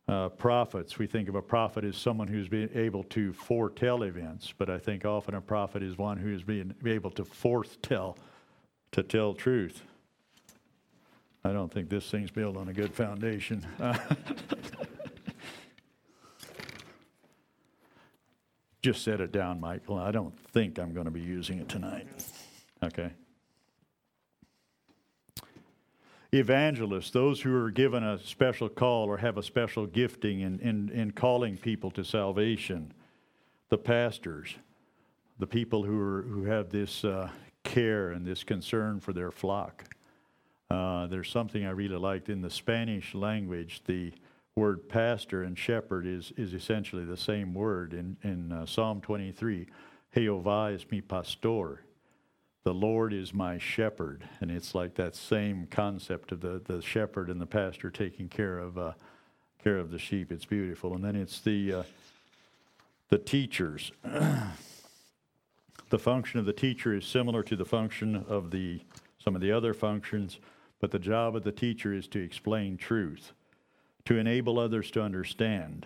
Uh, 0.07 0.29
prophets, 0.29 0.99
we 0.99 1.07
think 1.07 1.27
of 1.27 1.33
a 1.33 1.41
prophet 1.41 1.83
as 1.83 1.97
someone 1.97 2.27
who's 2.27 2.47
been 2.47 2.69
able 2.75 3.03
to 3.03 3.33
foretell 3.33 4.03
events, 4.03 4.53
but 4.55 4.69
I 4.69 4.77
think 4.77 5.03
often 5.03 5.33
a 5.33 5.41
prophet 5.41 5.81
is 5.81 5.97
one 5.97 6.17
who 6.17 6.31
is 6.31 6.43
being 6.43 6.75
able 6.85 7.09
to 7.11 7.25
foretell, 7.25 8.15
to 8.91 9.01
tell 9.01 9.33
truth. 9.33 9.81
I 11.43 11.53
don't 11.53 11.73
think 11.73 11.89
this 11.89 12.07
thing's 12.09 12.29
built 12.29 12.55
on 12.55 12.67
a 12.69 12.73
good 12.73 12.93
foundation. 12.93 13.65
Just 18.83 19.03
set 19.03 19.19
it 19.21 19.31
down, 19.31 19.59
Michael. 19.59 19.97
I 19.97 20.11
don't 20.11 20.37
think 20.51 20.77
I'm 20.77 20.93
going 20.93 21.05
to 21.05 21.11
be 21.11 21.21
using 21.21 21.57
it 21.57 21.67
tonight. 21.67 22.05
Okay. 22.83 23.09
Evangelists, 26.35 27.11
those 27.11 27.41
who 27.41 27.55
are 27.55 27.71
given 27.71 28.03
a 28.03 28.19
special 28.19 28.69
call 28.69 29.05
or 29.05 29.17
have 29.17 29.37
a 29.37 29.43
special 29.43 29.85
gifting 29.85 30.41
in, 30.41 30.59
in, 30.59 30.89
in 30.89 31.11
calling 31.11 31.57
people 31.57 31.89
to 31.91 32.03
salvation. 32.03 32.93
The 33.69 33.77
pastors, 33.77 34.55
the 35.39 35.47
people 35.47 35.83
who, 35.83 35.99
are, 35.99 36.21
who 36.23 36.43
have 36.43 36.69
this 36.69 37.03
uh, 37.03 37.29
care 37.63 38.11
and 38.11 38.25
this 38.25 38.43
concern 38.43 38.99
for 38.99 39.13
their 39.13 39.31
flock. 39.31 39.95
Uh, 40.69 41.07
there's 41.07 41.29
something 41.29 41.65
I 41.65 41.71
really 41.71 41.97
liked 41.97 42.29
in 42.29 42.41
the 42.41 42.49
Spanish 42.49 43.13
language. 43.13 43.81
The 43.85 44.11
word 44.55 44.89
pastor 44.89 45.43
and 45.43 45.57
shepherd 45.57 46.05
is, 46.05 46.33
is 46.37 46.53
essentially 46.53 47.05
the 47.05 47.17
same 47.17 47.53
word 47.53 47.93
in, 47.93 48.17
in 48.23 48.51
uh, 48.51 48.65
Psalm 48.65 49.01
23. 49.01 49.67
Jehová 50.15 50.73
es 50.73 50.85
mi 50.89 51.01
pastor. 51.01 51.84
The 52.65 52.73
Lord 52.73 53.13
is 53.13 53.31
my 53.31 53.59
shepherd. 53.59 54.27
And 54.41 54.49
it's 54.49 54.73
like 54.73 54.95
that 54.95 55.15
same 55.15 55.67
concept 55.69 56.31
of 56.31 56.41
the, 56.41 56.59
the 56.65 56.81
shepherd 56.81 57.29
and 57.29 57.39
the 57.39 57.45
pastor 57.45 57.91
taking 57.91 58.27
care 58.27 58.57
of, 58.57 58.75
uh, 58.75 58.93
care 59.63 59.77
of 59.77 59.91
the 59.91 59.99
sheep. 59.99 60.31
It's 60.31 60.45
beautiful. 60.45 60.95
And 60.95 61.03
then 61.03 61.15
it's 61.15 61.39
the, 61.39 61.73
uh, 61.73 61.83
the 63.09 63.19
teachers. 63.19 63.91
the 64.03 65.99
function 65.99 66.39
of 66.39 66.47
the 66.47 66.53
teacher 66.53 66.95
is 66.95 67.05
similar 67.05 67.43
to 67.43 67.55
the 67.55 67.65
function 67.65 68.25
of 68.27 68.49
the, 68.49 68.81
some 69.19 69.35
of 69.35 69.41
the 69.41 69.51
other 69.51 69.75
functions, 69.75 70.39
but 70.81 70.89
the 70.89 70.97
job 70.97 71.35
of 71.35 71.43
the 71.43 71.51
teacher 71.51 71.93
is 71.93 72.07
to 72.07 72.19
explain 72.19 72.77
truth 72.77 73.31
to 74.05 74.17
enable 74.17 74.57
others 74.57 74.89
to 74.91 75.03
understand. 75.03 75.85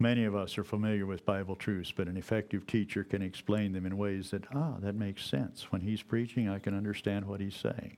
Many 0.00 0.24
of 0.24 0.36
us 0.36 0.56
are 0.58 0.64
familiar 0.64 1.06
with 1.06 1.26
Bible 1.26 1.56
truths, 1.56 1.92
but 1.94 2.06
an 2.06 2.16
effective 2.16 2.66
teacher 2.66 3.02
can 3.02 3.20
explain 3.20 3.72
them 3.72 3.84
in 3.84 3.96
ways 3.96 4.30
that, 4.30 4.44
ah, 4.54 4.76
that 4.78 4.94
makes 4.94 5.24
sense. 5.24 5.72
When 5.72 5.80
he's 5.80 6.02
preaching, 6.02 6.48
I 6.48 6.60
can 6.60 6.76
understand 6.76 7.26
what 7.26 7.40
he's 7.40 7.56
saying. 7.56 7.96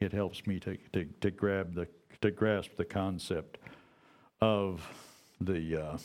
It 0.00 0.12
helps 0.12 0.46
me 0.46 0.60
to, 0.60 0.76
to, 0.92 1.06
to 1.22 1.30
grab 1.30 1.74
the, 1.74 1.88
to 2.20 2.30
grasp 2.30 2.72
the 2.76 2.84
concept 2.84 3.56
of 4.42 4.86
the, 5.40 5.82
uh, 5.82 5.98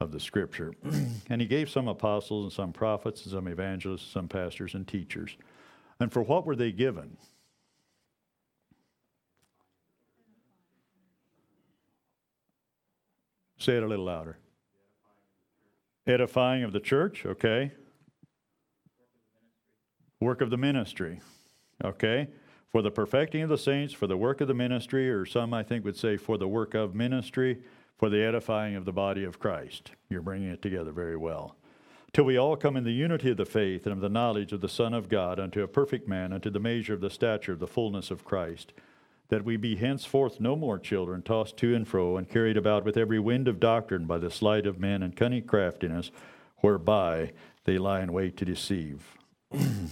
of 0.00 0.10
the 0.10 0.18
scripture. 0.18 0.74
and 1.30 1.40
he 1.40 1.46
gave 1.46 1.70
some 1.70 1.86
apostles 1.86 2.44
and 2.44 2.52
some 2.52 2.72
prophets 2.72 3.22
and 3.22 3.32
some 3.32 3.46
evangelists, 3.46 4.10
some 4.10 4.26
pastors 4.26 4.74
and 4.74 4.88
teachers. 4.88 5.36
And 6.00 6.12
for 6.12 6.22
what 6.22 6.46
were 6.46 6.56
they 6.56 6.72
given? 6.72 7.16
Say 13.58 13.76
it 13.76 13.82
a 13.82 13.86
little 13.86 14.04
louder. 14.04 14.38
Edifying 16.06 16.62
of 16.62 16.72
the 16.72 16.80
church, 16.80 17.26
okay. 17.26 17.72
Work 20.20 20.40
of 20.40 20.50
the 20.50 20.56
ministry, 20.56 21.20
okay. 21.84 22.28
For 22.70 22.82
the 22.82 22.90
perfecting 22.90 23.42
of 23.42 23.48
the 23.48 23.58
saints, 23.58 23.92
for 23.92 24.06
the 24.06 24.16
work 24.16 24.40
of 24.40 24.48
the 24.48 24.54
ministry, 24.54 25.10
or 25.10 25.26
some 25.26 25.52
I 25.52 25.62
think 25.62 25.84
would 25.84 25.96
say 25.96 26.16
for 26.16 26.38
the 26.38 26.48
work 26.48 26.74
of 26.74 26.94
ministry, 26.94 27.58
for 27.96 28.08
the 28.08 28.22
edifying 28.22 28.76
of 28.76 28.84
the 28.84 28.92
body 28.92 29.24
of 29.24 29.40
Christ. 29.40 29.90
You're 30.08 30.22
bringing 30.22 30.50
it 30.50 30.62
together 30.62 30.92
very 30.92 31.16
well. 31.16 31.56
Till 32.12 32.24
we 32.24 32.38
all 32.38 32.56
come 32.56 32.76
in 32.76 32.84
the 32.84 32.92
unity 32.92 33.32
of 33.32 33.36
the 33.36 33.44
faith 33.44 33.84
and 33.86 33.92
of 33.92 34.00
the 34.00 34.08
knowledge 34.08 34.52
of 34.52 34.60
the 34.60 34.68
Son 34.68 34.94
of 34.94 35.08
God, 35.08 35.40
unto 35.40 35.62
a 35.62 35.68
perfect 35.68 36.08
man, 36.08 36.32
unto 36.32 36.48
the 36.48 36.60
measure 36.60 36.94
of 36.94 37.00
the 37.00 37.10
stature 37.10 37.52
of 37.52 37.58
the 37.58 37.66
fullness 37.66 38.10
of 38.10 38.24
Christ 38.24 38.72
that 39.28 39.44
we 39.44 39.56
be 39.56 39.76
henceforth 39.76 40.40
no 40.40 40.56
more 40.56 40.78
children, 40.78 41.22
tossed 41.22 41.56
to 41.58 41.74
and 41.74 41.86
fro, 41.86 42.16
and 42.16 42.28
carried 42.28 42.56
about 42.56 42.84
with 42.84 42.96
every 42.96 43.18
wind 43.18 43.46
of 43.46 43.60
doctrine 43.60 44.06
by 44.06 44.18
the 44.18 44.30
sleight 44.30 44.66
of 44.66 44.80
men 44.80 45.02
and 45.02 45.16
cunning 45.16 45.44
craftiness, 45.44 46.10
whereby 46.58 47.32
they 47.64 47.78
lie 47.78 48.00
in 48.00 48.12
wait 48.12 48.36
to 48.38 48.44
deceive. 48.44 49.16
you 49.52 49.90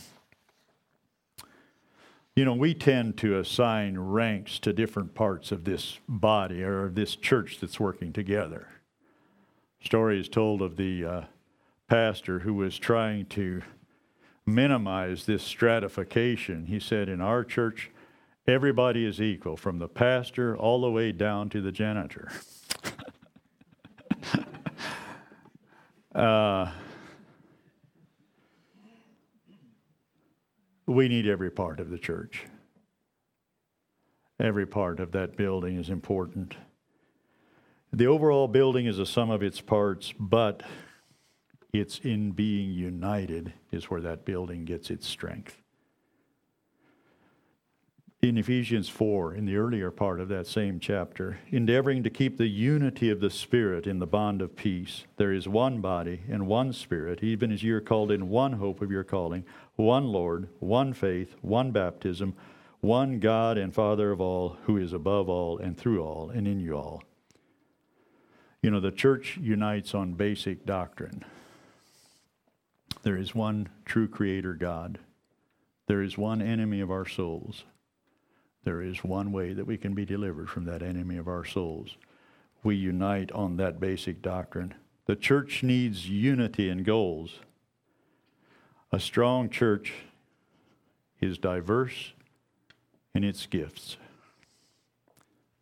know, 2.45 2.55
we 2.55 2.75
tend 2.75 3.17
to 3.19 3.39
assign 3.39 3.99
ranks 3.99 4.59
to 4.59 4.73
different 4.73 5.15
parts 5.15 5.53
of 5.53 5.65
this 5.65 5.99
body 6.09 6.63
or 6.63 6.89
this 6.89 7.15
church 7.15 7.59
that's 7.61 7.79
working 7.79 8.13
together. 8.13 8.69
Story 9.85 10.19
is 10.19 10.29
told 10.29 10.63
of 10.63 10.77
the 10.77 11.05
uh, 11.05 11.21
pastor 11.89 12.41
who 12.41 12.55
was 12.55 12.79
trying 12.79 13.27
to 13.27 13.63
minimize 14.47 15.27
this 15.27 15.43
stratification. 15.43 16.67
He 16.67 16.81
said, 16.81 17.09
In 17.09 17.21
our 17.21 17.45
church, 17.45 17.91
Everybody 18.49 19.05
is 19.05 19.21
equal, 19.21 19.57
from 19.57 19.81
the 19.81 19.89
pastor 19.89 20.57
all 20.57 20.81
the 20.81 20.91
way 20.91 21.11
down 21.11 21.49
to 21.49 21.61
the 21.61 21.73
janitor. 21.73 22.31
uh, 26.15 26.71
we 30.87 31.09
need 31.09 31.27
every 31.27 31.51
part 31.51 31.81
of 31.81 31.91
the 31.91 31.99
church. 31.99 32.45
Every 34.39 34.67
part 34.67 35.01
of 35.01 35.11
that 35.11 35.37
building 35.37 35.77
is 35.77 35.91
important. 35.91 36.55
The 37.93 38.07
overall 38.07 38.47
building 38.47 38.87
is 38.87 39.01
a 39.01 39.07
sum 39.07 39.29
of 39.29 39.43
its 39.43 39.61
parts, 39.61 40.15
but 40.21 40.63
it's 41.73 41.99
in 41.99 42.31
being 42.31 42.71
united 42.71 43.55
is 43.73 43.91
where 43.91 44.03
that 44.03 44.25
building 44.25 44.65
gets 44.65 44.89
its 44.89 45.09
strength 45.09 45.61
in 48.23 48.39
Ephesians 48.39 48.89
4, 48.89 49.35
in 49.35 49.45
the 49.45 49.57
earlier 49.57 49.91
part 49.91 50.21
of 50.21 50.29
that 50.29 50.47
same 50.47 50.81
chapter, 50.81 51.39
endeavoring 51.51 52.03
to 52.03 52.11
keep 52.11 52.39
the 52.39 52.49
unity 52.49 53.11
of 53.11 53.21
the 53.21 53.31
Spirit 53.31 53.87
in 53.87 53.99
the 53.99 54.07
bond 54.07 54.41
of 54.41 54.57
peace. 54.57 55.05
There 55.17 55.33
is 55.33 55.47
one 55.47 55.81
body 55.81 56.23
and 56.29 56.47
one 56.47 56.73
Spirit, 56.73 57.23
even 57.23 57.53
as 57.53 57.63
you 57.63 57.77
are 57.77 57.81
called 57.81 58.11
in 58.11 58.31
one 58.31 58.55
hope 58.55 58.81
of 58.81 58.91
your 58.91 59.05
calling, 59.05 59.45
one 59.77 60.07
Lord, 60.07 60.49
one 60.61 60.95
faith, 60.95 61.35
one 61.43 61.73
baptism, 61.73 62.35
one 62.81 63.21
God 63.21 63.59
and 63.59 63.75
Father 63.75 64.11
of 64.13 64.21
all, 64.21 64.57
who 64.65 64.79
is 64.79 64.93
above 64.93 65.29
all 65.29 65.59
and 65.59 65.77
through 65.77 66.03
all 66.03 66.31
and 66.31 66.49
in 66.49 66.59
you 66.59 66.75
all. 66.75 67.03
You 68.63 68.71
know, 68.71 68.81
the 68.81 68.91
church 68.91 69.39
unites 69.41 69.95
on 69.95 70.15
basic 70.15 70.65
doctrine. 70.65 71.23
There 73.03 73.17
is 73.17 73.35
one 73.35 73.69
true 73.85 74.09
Creator 74.09 74.55
God. 74.55 74.99
There 75.87 76.03
is 76.03 76.19
one 76.19 76.41
enemy 76.43 76.81
of 76.81 76.91
our 76.91 77.07
souls 77.07 77.65
there 78.67 78.83
is 78.83 79.05
one 79.05 79.31
way 79.31 79.53
that 79.53 79.65
we 79.65 79.77
can 79.77 79.95
be 79.95 80.05
delivered 80.05 80.51
from 80.51 80.65
that 80.65 80.83
enemy 80.83 81.17
of 81.19 81.29
our 81.29 81.45
souls. 81.45 81.97
We 82.65 82.75
unite 82.75 83.31
on 83.31 83.59
that 83.59 83.79
basic 83.79 84.21
doctrine. 84.21 84.75
The 85.07 85.15
church 85.15 85.63
needs 85.63 86.11
unity 86.11 86.69
and 86.69 86.85
goals. 86.85 87.39
A 88.91 88.99
strong 88.99 89.51
church 89.51 89.93
is 91.21 91.39
diverse 91.39 92.13
in 93.15 93.23
its 93.23 93.47
gifts, 93.47 93.99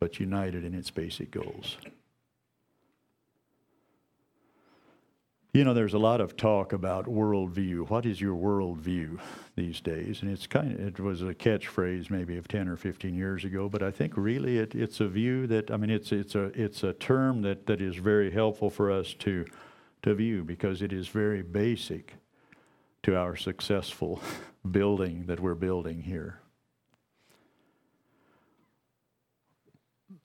but 0.00 0.18
united 0.18 0.64
in 0.64 0.72
its 0.72 0.90
basic 0.90 1.30
goals. 1.30 1.76
You 5.54 5.62
know, 5.62 5.72
there's 5.72 5.94
a 5.94 5.98
lot 5.98 6.20
of 6.20 6.36
talk 6.36 6.72
about 6.72 7.06
worldview. 7.06 7.88
What 7.88 8.06
is 8.06 8.20
your 8.20 8.34
worldview 8.34 9.20
these 9.54 9.80
days? 9.80 10.20
And 10.20 10.32
it's 10.32 10.48
kind 10.48 10.72
of, 10.72 10.80
it 10.80 10.98
was 10.98 11.22
a 11.22 11.32
catchphrase 11.32 12.10
maybe 12.10 12.36
of 12.36 12.48
10 12.48 12.66
or 12.66 12.76
15 12.76 13.14
years 13.14 13.44
ago, 13.44 13.68
but 13.68 13.80
I 13.80 13.92
think 13.92 14.14
really 14.16 14.58
it, 14.58 14.74
it's 14.74 14.98
a 14.98 15.06
view 15.06 15.46
that, 15.46 15.70
I 15.70 15.76
mean, 15.76 15.90
it's, 15.90 16.10
it's, 16.10 16.34
a, 16.34 16.46
it's 16.60 16.82
a 16.82 16.92
term 16.92 17.42
that, 17.42 17.66
that 17.66 17.80
is 17.80 17.94
very 17.94 18.32
helpful 18.32 18.68
for 18.68 18.90
us 18.90 19.14
to, 19.20 19.44
to 20.02 20.12
view 20.12 20.42
because 20.42 20.82
it 20.82 20.92
is 20.92 21.06
very 21.06 21.42
basic 21.42 22.14
to 23.04 23.16
our 23.16 23.36
successful 23.36 24.20
building 24.68 25.26
that 25.26 25.38
we're 25.38 25.54
building 25.54 26.02
here. 26.02 26.40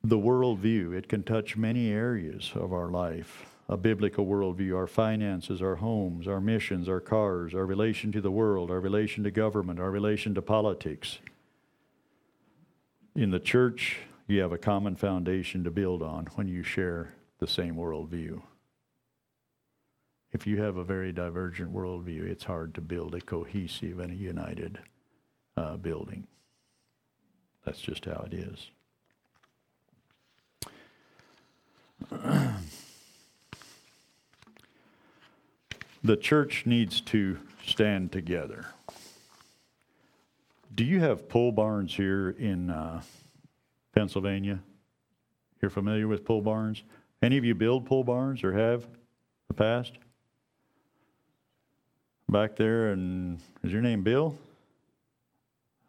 the 0.02 0.18
worldview. 0.18 0.98
It 0.98 1.10
can 1.10 1.24
touch 1.24 1.58
many 1.58 1.92
areas 1.92 2.54
of 2.56 2.72
our 2.72 2.90
life. 2.90 3.46
A 3.72 3.78
biblical 3.78 4.26
worldview, 4.26 4.76
our 4.76 4.88
finances, 4.88 5.62
our 5.62 5.76
homes, 5.76 6.28
our 6.28 6.42
missions, 6.42 6.90
our 6.90 7.00
cars, 7.00 7.54
our 7.54 7.68
relation 7.68 8.12
to 8.12 8.20
the 8.20 8.32
world, 8.32 8.72
our 8.72 8.80
relation 8.80 9.24
to 9.24 9.32
government, 9.32 9.80
our 9.80 9.92
relation 9.92 10.34
to 10.34 10.42
politics. 10.42 11.20
In 13.16 13.30
the 13.30 13.40
church, 13.40 14.00
you 14.26 14.42
have 14.42 14.52
a 14.52 14.58
common 14.58 14.96
foundation 14.96 15.64
to 15.64 15.70
build 15.70 16.02
on 16.02 16.26
when 16.34 16.48
you 16.48 16.64
share 16.64 17.14
the 17.38 17.46
same 17.46 17.76
worldview. 17.76 18.42
If 20.32 20.48
you 20.48 20.62
have 20.62 20.78
a 20.78 20.84
very 20.84 21.12
divergent 21.12 21.72
worldview, 21.72 22.24
it's 22.24 22.46
hard 22.46 22.74
to 22.74 22.82
build 22.82 23.14
a 23.14 23.22
cohesive 23.22 24.00
and 24.00 24.12
a 24.12 24.16
united 24.16 24.80
uh, 25.56 25.78
building. 25.78 26.26
That's 27.66 27.80
just 27.80 28.06
how 28.06 28.28
it 28.32 28.34
is. 28.34 28.72
the 36.04 36.18
church 36.18 36.66
needs 36.66 37.02
to 37.02 37.38
stand 37.66 38.12
together. 38.12 38.66
Do 40.74 40.84
you 40.84 41.00
have 41.00 41.28
pole 41.28 41.52
barns 41.52 41.94
here 41.94 42.30
in 42.30 42.70
uh, 42.70 43.02
Pennsylvania? 43.94 44.60
You're 45.62 45.72
familiar 45.72 46.08
with 46.08 46.24
pole 46.24 46.42
barns? 46.42 46.84
Any 47.22 47.38
of 47.38 47.44
you 47.44 47.54
build 47.54 47.86
pole 47.86 48.04
barns 48.04 48.44
or 48.44 48.54
have 48.54 48.84
in 48.84 48.90
the 49.50 49.54
past? 49.56 49.94
Back 52.30 52.56
there, 52.56 52.92
and 52.92 53.40
is 53.64 53.72
your 53.74 53.82
name 53.82 54.04
Bill? 54.04 54.38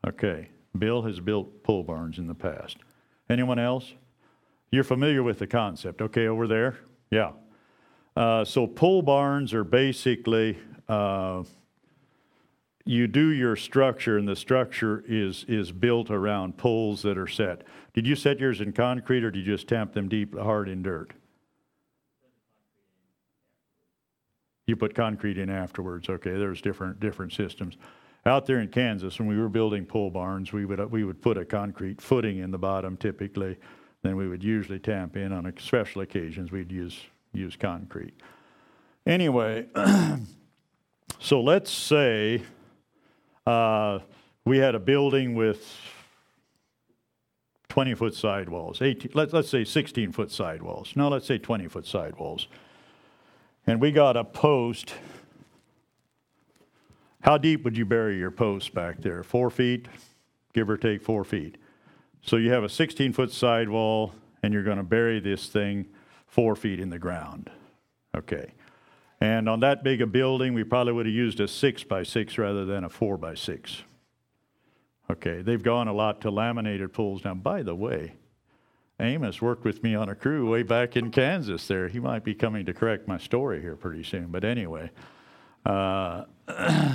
Okay, 0.06 0.48
Bill 0.76 1.02
has 1.02 1.20
built 1.20 1.62
pole 1.62 1.82
barns 1.82 2.18
in 2.18 2.26
the 2.26 2.34
past. 2.34 2.78
Anyone 3.28 3.58
else? 3.58 3.92
You're 4.72 4.84
familiar 4.84 5.22
with 5.22 5.38
the 5.38 5.46
concept, 5.46 6.00
okay, 6.00 6.26
over 6.26 6.46
there? 6.46 6.78
Yeah. 7.10 7.32
Uh, 8.16 8.44
so 8.44 8.66
pole 8.66 9.02
barns 9.02 9.54
are 9.54 9.64
basically 9.64 10.58
uh, 10.88 11.42
you 12.84 13.06
do 13.06 13.28
your 13.28 13.56
structure, 13.56 14.18
and 14.18 14.26
the 14.26 14.36
structure 14.36 15.04
is 15.06 15.44
is 15.46 15.70
built 15.70 16.10
around 16.10 16.56
poles 16.56 17.02
that 17.02 17.16
are 17.16 17.28
set. 17.28 17.62
Did 17.94 18.06
you 18.06 18.16
set 18.16 18.40
yours 18.40 18.60
in 18.60 18.72
concrete, 18.72 19.22
or 19.22 19.30
did 19.30 19.46
you 19.46 19.52
just 19.52 19.68
tamp 19.68 19.92
them 19.92 20.08
deep, 20.08 20.36
hard 20.36 20.68
in 20.68 20.82
dirt? 20.82 21.12
You 24.66 24.76
put 24.76 24.94
concrete 24.94 25.38
in 25.38 25.50
afterwards. 25.50 26.08
Okay, 26.08 26.32
there's 26.32 26.60
different 26.60 27.00
different 27.00 27.32
systems. 27.32 27.76
Out 28.26 28.44
there 28.46 28.58
in 28.58 28.68
Kansas, 28.68 29.18
when 29.18 29.28
we 29.28 29.38
were 29.38 29.48
building 29.48 29.86
pole 29.86 30.10
barns, 30.10 30.52
we 30.52 30.64
would 30.64 30.90
we 30.90 31.04
would 31.04 31.22
put 31.22 31.38
a 31.38 31.44
concrete 31.44 32.00
footing 32.00 32.38
in 32.38 32.50
the 32.50 32.58
bottom 32.58 32.96
typically. 32.96 33.56
Then 34.02 34.16
we 34.16 34.28
would 34.28 34.42
usually 34.42 34.78
tamp 34.78 35.16
in 35.16 35.32
on 35.32 35.52
special 35.58 36.02
occasions. 36.02 36.50
We'd 36.50 36.72
use 36.72 36.98
use 37.32 37.56
concrete. 37.56 38.14
Anyway, 39.06 39.66
so 41.18 41.40
let's 41.40 41.70
say 41.70 42.42
uh, 43.46 44.00
we 44.44 44.58
had 44.58 44.74
a 44.74 44.78
building 44.78 45.34
with 45.34 45.64
20 47.68 47.94
foot 47.94 48.14
sidewalls, 48.14 48.82
18, 48.82 49.12
let, 49.14 49.32
let's 49.32 49.48
say 49.48 49.64
16 49.64 50.12
foot 50.12 50.30
sidewalls. 50.30 50.92
No, 50.96 51.08
let's 51.08 51.26
say 51.26 51.38
20 51.38 51.68
foot 51.68 51.86
sidewalls. 51.86 52.48
And 53.66 53.80
we 53.80 53.92
got 53.92 54.16
a 54.16 54.24
post. 54.24 54.94
How 57.22 57.38
deep 57.38 57.64
would 57.64 57.76
you 57.76 57.84
bury 57.84 58.18
your 58.18 58.30
post 58.30 58.74
back 58.74 59.00
there? 59.00 59.22
Four 59.22 59.50
feet, 59.50 59.86
give 60.52 60.68
or 60.68 60.76
take 60.76 61.02
four 61.02 61.24
feet. 61.24 61.58
So 62.22 62.36
you 62.36 62.50
have 62.50 62.64
a 62.64 62.68
16 62.68 63.12
foot 63.12 63.32
sidewall, 63.32 64.14
and 64.42 64.52
you're 64.52 64.64
going 64.64 64.78
to 64.78 64.82
bury 64.82 65.20
this 65.20 65.46
thing 65.48 65.86
four 66.30 66.56
feet 66.56 66.80
in 66.80 66.90
the 66.90 66.98
ground. 66.98 67.50
Okay. 68.16 68.54
And 69.20 69.48
on 69.48 69.60
that 69.60 69.84
big 69.84 70.00
a 70.00 70.06
building, 70.06 70.54
we 70.54 70.64
probably 70.64 70.94
would 70.94 71.06
have 71.06 71.14
used 71.14 71.40
a 71.40 71.48
six 71.48 71.84
by 71.84 72.04
six 72.04 72.38
rather 72.38 72.64
than 72.64 72.84
a 72.84 72.88
four 72.88 73.18
by 73.18 73.34
six. 73.34 73.82
Okay, 75.10 75.42
they've 75.42 75.62
gone 75.62 75.88
a 75.88 75.92
lot 75.92 76.20
to 76.22 76.30
laminated 76.30 76.92
poles. 76.92 77.24
Now, 77.24 77.34
by 77.34 77.62
the 77.62 77.74
way, 77.74 78.14
Amos 79.00 79.42
worked 79.42 79.64
with 79.64 79.82
me 79.82 79.94
on 79.94 80.08
a 80.08 80.14
crew 80.14 80.48
way 80.48 80.62
back 80.62 80.96
in 80.96 81.10
Kansas 81.10 81.66
there. 81.66 81.88
He 81.88 81.98
might 81.98 82.22
be 82.22 82.34
coming 82.34 82.64
to 82.66 82.72
correct 82.72 83.08
my 83.08 83.18
story 83.18 83.60
here 83.60 83.76
pretty 83.76 84.04
soon. 84.04 84.28
But 84.28 84.44
anyway, 84.44 84.90
uh, 85.66 86.24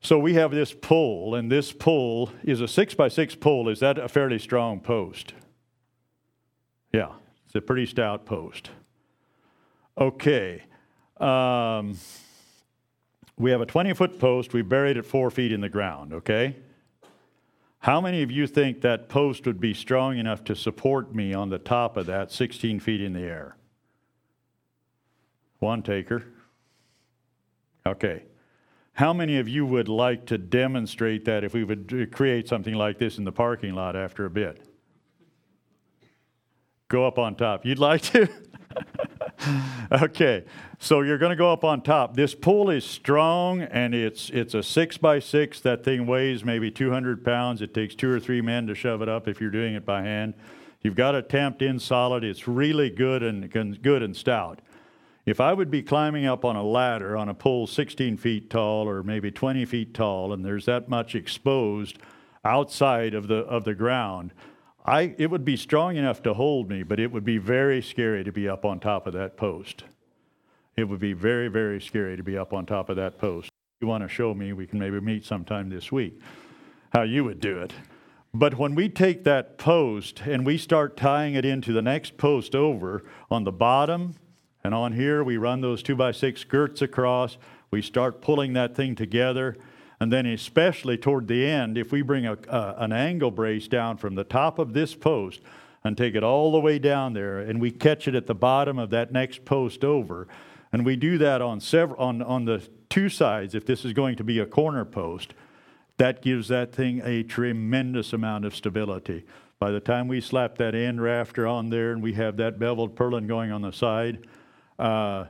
so 0.00 0.18
we 0.18 0.34
have 0.34 0.52
this 0.52 0.72
pole, 0.72 1.34
and 1.34 1.52
this 1.52 1.70
pole 1.70 2.30
is 2.42 2.60
a 2.62 2.68
six 2.68 2.94
by 2.94 3.08
six 3.08 3.34
pole. 3.34 3.68
Is 3.68 3.80
that 3.80 3.98
a 3.98 4.08
fairly 4.08 4.38
strong 4.38 4.80
post? 4.80 5.34
Yeah, 6.92 7.12
a 7.56 7.60
pretty 7.60 7.86
stout 7.86 8.26
post. 8.26 8.70
Okay. 9.98 10.62
Um, 11.18 11.96
we 13.38 13.50
have 13.50 13.60
a 13.60 13.66
20 13.66 13.92
foot 13.94 14.18
post. 14.18 14.52
We 14.52 14.62
buried 14.62 14.96
it 14.96 15.04
four 15.04 15.30
feet 15.30 15.52
in 15.52 15.60
the 15.60 15.68
ground, 15.68 16.12
okay? 16.12 16.56
How 17.80 18.00
many 18.00 18.22
of 18.22 18.30
you 18.30 18.46
think 18.46 18.80
that 18.80 19.08
post 19.08 19.46
would 19.46 19.60
be 19.60 19.72
strong 19.72 20.18
enough 20.18 20.42
to 20.44 20.56
support 20.56 21.14
me 21.14 21.32
on 21.34 21.50
the 21.50 21.58
top 21.58 21.96
of 21.96 22.06
that 22.06 22.32
16 22.32 22.80
feet 22.80 23.00
in 23.00 23.12
the 23.12 23.20
air? 23.20 23.56
One 25.58 25.82
taker. 25.82 26.24
Okay. 27.86 28.24
How 28.94 29.12
many 29.12 29.38
of 29.38 29.48
you 29.48 29.64
would 29.66 29.88
like 29.88 30.26
to 30.26 30.38
demonstrate 30.38 31.26
that 31.26 31.44
if 31.44 31.54
we 31.54 31.64
would 31.64 32.10
create 32.12 32.48
something 32.48 32.74
like 32.74 32.98
this 32.98 33.18
in 33.18 33.24
the 33.24 33.32
parking 33.32 33.74
lot 33.74 33.94
after 33.94 34.24
a 34.24 34.30
bit? 34.30 34.65
Go 36.88 37.06
up 37.06 37.18
on 37.18 37.34
top. 37.34 37.66
You'd 37.66 37.80
like 37.80 38.02
to? 38.02 38.28
okay, 39.92 40.44
so 40.78 41.00
you're 41.00 41.18
going 41.18 41.30
to 41.30 41.36
go 41.36 41.52
up 41.52 41.64
on 41.64 41.82
top. 41.82 42.14
This 42.14 42.34
pole 42.34 42.70
is 42.70 42.84
strong, 42.84 43.62
and 43.62 43.94
it's 43.94 44.30
it's 44.30 44.54
a 44.54 44.62
six 44.62 44.96
by 44.96 45.18
six. 45.18 45.60
That 45.60 45.82
thing 45.82 46.06
weighs 46.06 46.44
maybe 46.44 46.70
200 46.70 47.24
pounds. 47.24 47.60
It 47.60 47.74
takes 47.74 47.94
two 47.94 48.10
or 48.10 48.20
three 48.20 48.40
men 48.40 48.68
to 48.68 48.74
shove 48.74 49.02
it 49.02 49.08
up 49.08 49.26
if 49.26 49.40
you're 49.40 49.50
doing 49.50 49.74
it 49.74 49.84
by 49.84 50.02
hand. 50.02 50.34
You've 50.82 50.94
got 50.94 51.16
it 51.16 51.28
tamped 51.28 51.62
in 51.62 51.80
solid. 51.80 52.22
It's 52.22 52.46
really 52.46 52.90
good 52.90 53.24
and 53.24 53.50
good 53.82 54.02
and 54.02 54.16
stout. 54.16 54.60
If 55.24 55.40
I 55.40 55.52
would 55.52 55.72
be 55.72 55.82
climbing 55.82 56.24
up 56.24 56.44
on 56.44 56.54
a 56.54 56.62
ladder 56.62 57.16
on 57.16 57.28
a 57.28 57.34
pole 57.34 57.66
16 57.66 58.16
feet 58.16 58.48
tall 58.48 58.88
or 58.88 59.02
maybe 59.02 59.32
20 59.32 59.64
feet 59.64 59.92
tall, 59.92 60.32
and 60.32 60.44
there's 60.44 60.66
that 60.66 60.88
much 60.88 61.16
exposed 61.16 61.98
outside 62.44 63.12
of 63.12 63.26
the 63.26 63.38
of 63.38 63.64
the 63.64 63.74
ground, 63.74 64.32
I, 64.86 65.16
it 65.18 65.30
would 65.30 65.44
be 65.44 65.56
strong 65.56 65.96
enough 65.96 66.22
to 66.22 66.34
hold 66.34 66.70
me, 66.70 66.84
but 66.84 67.00
it 67.00 67.10
would 67.10 67.24
be 67.24 67.38
very 67.38 67.82
scary 67.82 68.22
to 68.22 68.30
be 68.30 68.48
up 68.48 68.64
on 68.64 68.78
top 68.78 69.08
of 69.08 69.14
that 69.14 69.36
post. 69.36 69.82
It 70.76 70.84
would 70.84 71.00
be 71.00 71.12
very, 71.12 71.48
very 71.48 71.80
scary 71.80 72.16
to 72.16 72.22
be 72.22 72.38
up 72.38 72.52
on 72.52 72.66
top 72.66 72.88
of 72.88 72.94
that 72.96 73.18
post. 73.18 73.46
If 73.46 73.82
you 73.82 73.88
want 73.88 74.04
to 74.04 74.08
show 74.08 74.32
me, 74.32 74.52
we 74.52 74.66
can 74.66 74.78
maybe 74.78 75.00
meet 75.00 75.24
sometime 75.24 75.70
this 75.70 75.90
week, 75.90 76.20
how 76.94 77.02
you 77.02 77.24
would 77.24 77.40
do 77.40 77.58
it. 77.58 77.72
But 78.32 78.58
when 78.58 78.76
we 78.76 78.88
take 78.88 79.24
that 79.24 79.58
post 79.58 80.22
and 80.24 80.46
we 80.46 80.56
start 80.56 80.96
tying 80.96 81.34
it 81.34 81.44
into 81.44 81.72
the 81.72 81.82
next 81.82 82.16
post 82.16 82.54
over 82.54 83.02
on 83.28 83.42
the 83.42 83.52
bottom 83.52 84.14
and 84.62 84.72
on 84.72 84.92
here, 84.92 85.24
we 85.24 85.36
run 85.36 85.62
those 85.62 85.82
two 85.82 85.96
by 85.96 86.12
six 86.12 86.42
skirts 86.42 86.80
across, 86.80 87.38
we 87.72 87.82
start 87.82 88.20
pulling 88.20 88.52
that 88.52 88.76
thing 88.76 88.94
together 88.94 89.56
and 89.98 90.12
then, 90.12 90.26
especially 90.26 90.98
toward 90.98 91.26
the 91.26 91.46
end, 91.46 91.78
if 91.78 91.90
we 91.90 92.02
bring 92.02 92.26
a, 92.26 92.36
an 92.48 92.92
angle 92.92 93.30
brace 93.30 93.66
down 93.66 93.96
from 93.96 94.14
the 94.14 94.24
top 94.24 94.58
of 94.58 94.74
this 94.74 94.94
post 94.94 95.40
and 95.82 95.96
take 95.96 96.14
it 96.14 96.22
all 96.22 96.52
the 96.52 96.60
way 96.60 96.78
down 96.78 97.14
there, 97.14 97.38
and 97.38 97.60
we 97.60 97.70
catch 97.70 98.06
it 98.06 98.14
at 98.14 98.26
the 98.26 98.34
bottom 98.34 98.78
of 98.78 98.90
that 98.90 99.10
next 99.10 99.44
post 99.44 99.84
over, 99.84 100.28
and 100.72 100.84
we 100.84 100.96
do 100.96 101.16
that 101.18 101.40
on 101.40 101.60
several 101.60 101.98
on, 101.98 102.20
on 102.20 102.44
the 102.44 102.68
two 102.90 103.08
sides, 103.08 103.54
if 103.54 103.64
this 103.64 103.84
is 103.84 103.94
going 103.94 104.16
to 104.16 104.24
be 104.24 104.38
a 104.38 104.46
corner 104.46 104.84
post, 104.84 105.32
that 105.96 106.20
gives 106.20 106.48
that 106.48 106.72
thing 106.72 107.00
a 107.02 107.22
tremendous 107.22 108.12
amount 108.12 108.44
of 108.44 108.54
stability. 108.54 109.24
By 109.58 109.70
the 109.70 109.80
time 109.80 110.08
we 110.08 110.20
slap 110.20 110.58
that 110.58 110.74
end 110.74 111.00
rafter 111.00 111.46
on 111.46 111.70
there 111.70 111.92
and 111.92 112.02
we 112.02 112.12
have 112.12 112.36
that 112.36 112.58
beveled 112.58 112.94
purlin 112.94 113.26
going 113.26 113.50
on 113.50 113.62
the 113.62 113.72
side, 113.72 114.26
uh, 114.78 115.26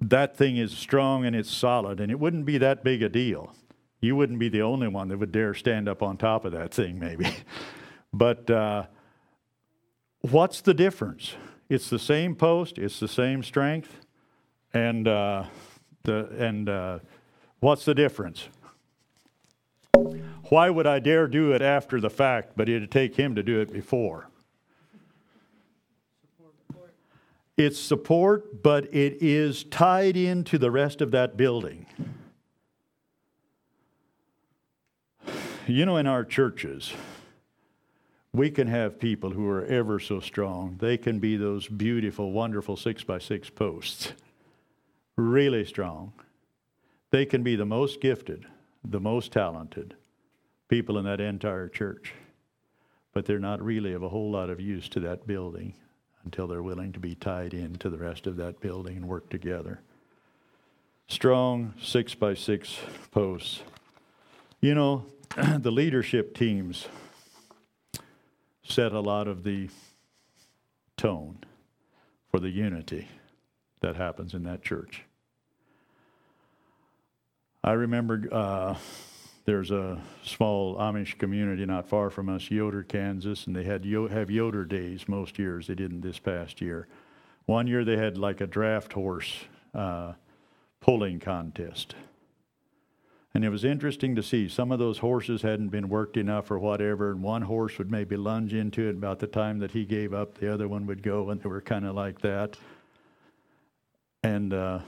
that 0.00 0.36
thing 0.36 0.56
is 0.56 0.70
strong 0.70 1.24
and 1.24 1.34
it's 1.34 1.50
solid, 1.50 1.98
and 1.98 2.12
it 2.12 2.20
wouldn't 2.20 2.44
be 2.44 2.58
that 2.58 2.84
big 2.84 3.02
a 3.02 3.08
deal 3.08 3.52
you 4.04 4.14
wouldn't 4.14 4.38
be 4.38 4.48
the 4.48 4.62
only 4.62 4.86
one 4.86 5.08
that 5.08 5.18
would 5.18 5.32
dare 5.32 5.54
stand 5.54 5.88
up 5.88 6.02
on 6.02 6.16
top 6.16 6.44
of 6.44 6.52
that 6.52 6.72
thing, 6.72 6.98
maybe. 6.98 7.26
but 8.12 8.48
uh, 8.50 8.84
what's 10.20 10.60
the 10.60 10.74
difference? 10.74 11.34
It's 11.68 11.88
the 11.88 11.98
same 11.98 12.36
post, 12.36 12.78
it's 12.78 13.00
the 13.00 13.08
same 13.08 13.42
strength, 13.42 14.00
and 14.74 15.08
uh, 15.08 15.44
the 16.02 16.28
and 16.38 16.68
uh, 16.68 16.98
what's 17.60 17.86
the 17.86 17.94
difference? 17.94 18.48
Why 20.50 20.68
would 20.68 20.86
I 20.86 20.98
dare 20.98 21.26
do 21.26 21.52
it 21.52 21.62
after 21.62 22.00
the 22.00 22.10
fact, 22.10 22.52
but 22.56 22.68
it'd 22.68 22.90
take 22.90 23.16
him 23.16 23.34
to 23.34 23.42
do 23.42 23.60
it 23.60 23.72
before? 23.72 24.28
It's 27.56 27.78
support, 27.78 28.62
but 28.62 28.84
it 28.92 29.22
is 29.22 29.64
tied 29.64 30.16
into 30.16 30.58
the 30.58 30.70
rest 30.70 31.00
of 31.00 31.12
that 31.12 31.36
building. 31.36 31.86
You 35.66 35.86
know, 35.86 35.96
in 35.96 36.06
our 36.06 36.24
churches, 36.24 36.92
we 38.34 38.50
can 38.50 38.66
have 38.66 39.00
people 39.00 39.30
who 39.30 39.48
are 39.48 39.64
ever 39.64 39.98
so 39.98 40.20
strong. 40.20 40.76
They 40.78 40.98
can 40.98 41.20
be 41.20 41.38
those 41.38 41.68
beautiful, 41.68 42.32
wonderful 42.32 42.76
six 42.76 43.02
by 43.02 43.18
six 43.18 43.48
posts, 43.48 44.12
really 45.16 45.64
strong. 45.64 46.12
They 47.12 47.24
can 47.24 47.42
be 47.42 47.56
the 47.56 47.64
most 47.64 48.02
gifted, 48.02 48.44
the 48.84 49.00
most 49.00 49.32
talented 49.32 49.94
people 50.68 50.98
in 50.98 51.06
that 51.06 51.20
entire 51.20 51.68
church, 51.68 52.12
but 53.14 53.24
they're 53.24 53.38
not 53.38 53.62
really 53.62 53.94
of 53.94 54.02
a 54.02 54.08
whole 54.10 54.30
lot 54.30 54.50
of 54.50 54.60
use 54.60 54.86
to 54.90 55.00
that 55.00 55.26
building 55.26 55.72
until 56.24 56.46
they're 56.46 56.62
willing 56.62 56.92
to 56.92 57.00
be 57.00 57.14
tied 57.14 57.54
into 57.54 57.88
the 57.88 57.98
rest 57.98 58.26
of 58.26 58.36
that 58.36 58.60
building 58.60 58.98
and 58.98 59.08
work 59.08 59.30
together. 59.30 59.80
Strong 61.06 61.72
six 61.80 62.14
by 62.14 62.34
six 62.34 62.76
posts. 63.10 63.62
You 64.60 64.74
know, 64.74 65.06
the 65.58 65.72
leadership 65.72 66.36
teams 66.36 66.86
set 68.62 68.92
a 68.92 69.00
lot 69.00 69.26
of 69.26 69.42
the 69.42 69.68
tone 70.96 71.38
for 72.30 72.38
the 72.38 72.50
unity 72.50 73.08
that 73.80 73.96
happens 73.96 74.32
in 74.32 74.44
that 74.44 74.62
church. 74.62 75.02
I 77.64 77.72
remember 77.72 78.28
uh, 78.30 78.76
there's 79.44 79.72
a 79.72 80.00
small 80.22 80.76
Amish 80.76 81.18
community 81.18 81.66
not 81.66 81.88
far 81.88 82.10
from 82.10 82.28
us, 82.28 82.48
Yoder, 82.48 82.84
Kansas, 82.84 83.48
and 83.48 83.56
they 83.56 83.64
had 83.64 83.84
have 83.84 84.30
Yoder 84.30 84.64
days 84.64 85.08
most 85.08 85.36
years. 85.36 85.66
They 85.66 85.74
didn't 85.74 86.02
this 86.02 86.20
past 86.20 86.60
year. 86.60 86.86
One 87.46 87.66
year 87.66 87.84
they 87.84 87.96
had 87.96 88.16
like 88.16 88.40
a 88.40 88.46
draft 88.46 88.92
horse 88.92 89.34
uh, 89.74 90.12
pulling 90.80 91.18
contest. 91.18 91.96
And 93.34 93.44
it 93.44 93.48
was 93.48 93.64
interesting 93.64 94.14
to 94.14 94.22
see 94.22 94.48
some 94.48 94.70
of 94.70 94.78
those 94.78 94.98
horses 94.98 95.42
hadn't 95.42 95.70
been 95.70 95.88
worked 95.88 96.16
enough 96.16 96.52
or 96.52 96.58
whatever, 96.58 97.10
and 97.10 97.20
one 97.20 97.42
horse 97.42 97.78
would 97.78 97.90
maybe 97.90 98.16
lunge 98.16 98.54
into 98.54 98.88
it 98.88 98.94
about 98.94 99.18
the 99.18 99.26
time 99.26 99.58
that 99.58 99.72
he 99.72 99.84
gave 99.84 100.14
up, 100.14 100.38
the 100.38 100.52
other 100.52 100.68
one 100.68 100.86
would 100.86 101.02
go, 101.02 101.28
and 101.30 101.42
they 101.42 101.48
were 101.48 101.60
kind 101.60 101.84
of 101.84 101.96
like 101.96 102.20
that. 102.20 102.56
And 104.22 104.54
uh, 104.54 104.78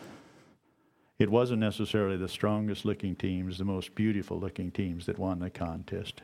it 1.19 1.29
wasn't 1.29 1.59
necessarily 1.59 2.17
the 2.17 2.29
strongest 2.29 2.85
looking 2.85 3.17
teams, 3.17 3.59
the 3.59 3.65
most 3.65 3.97
beautiful 3.97 4.39
looking 4.39 4.71
teams 4.71 5.07
that 5.07 5.19
won 5.19 5.41
the 5.41 5.51
contest, 5.51 6.23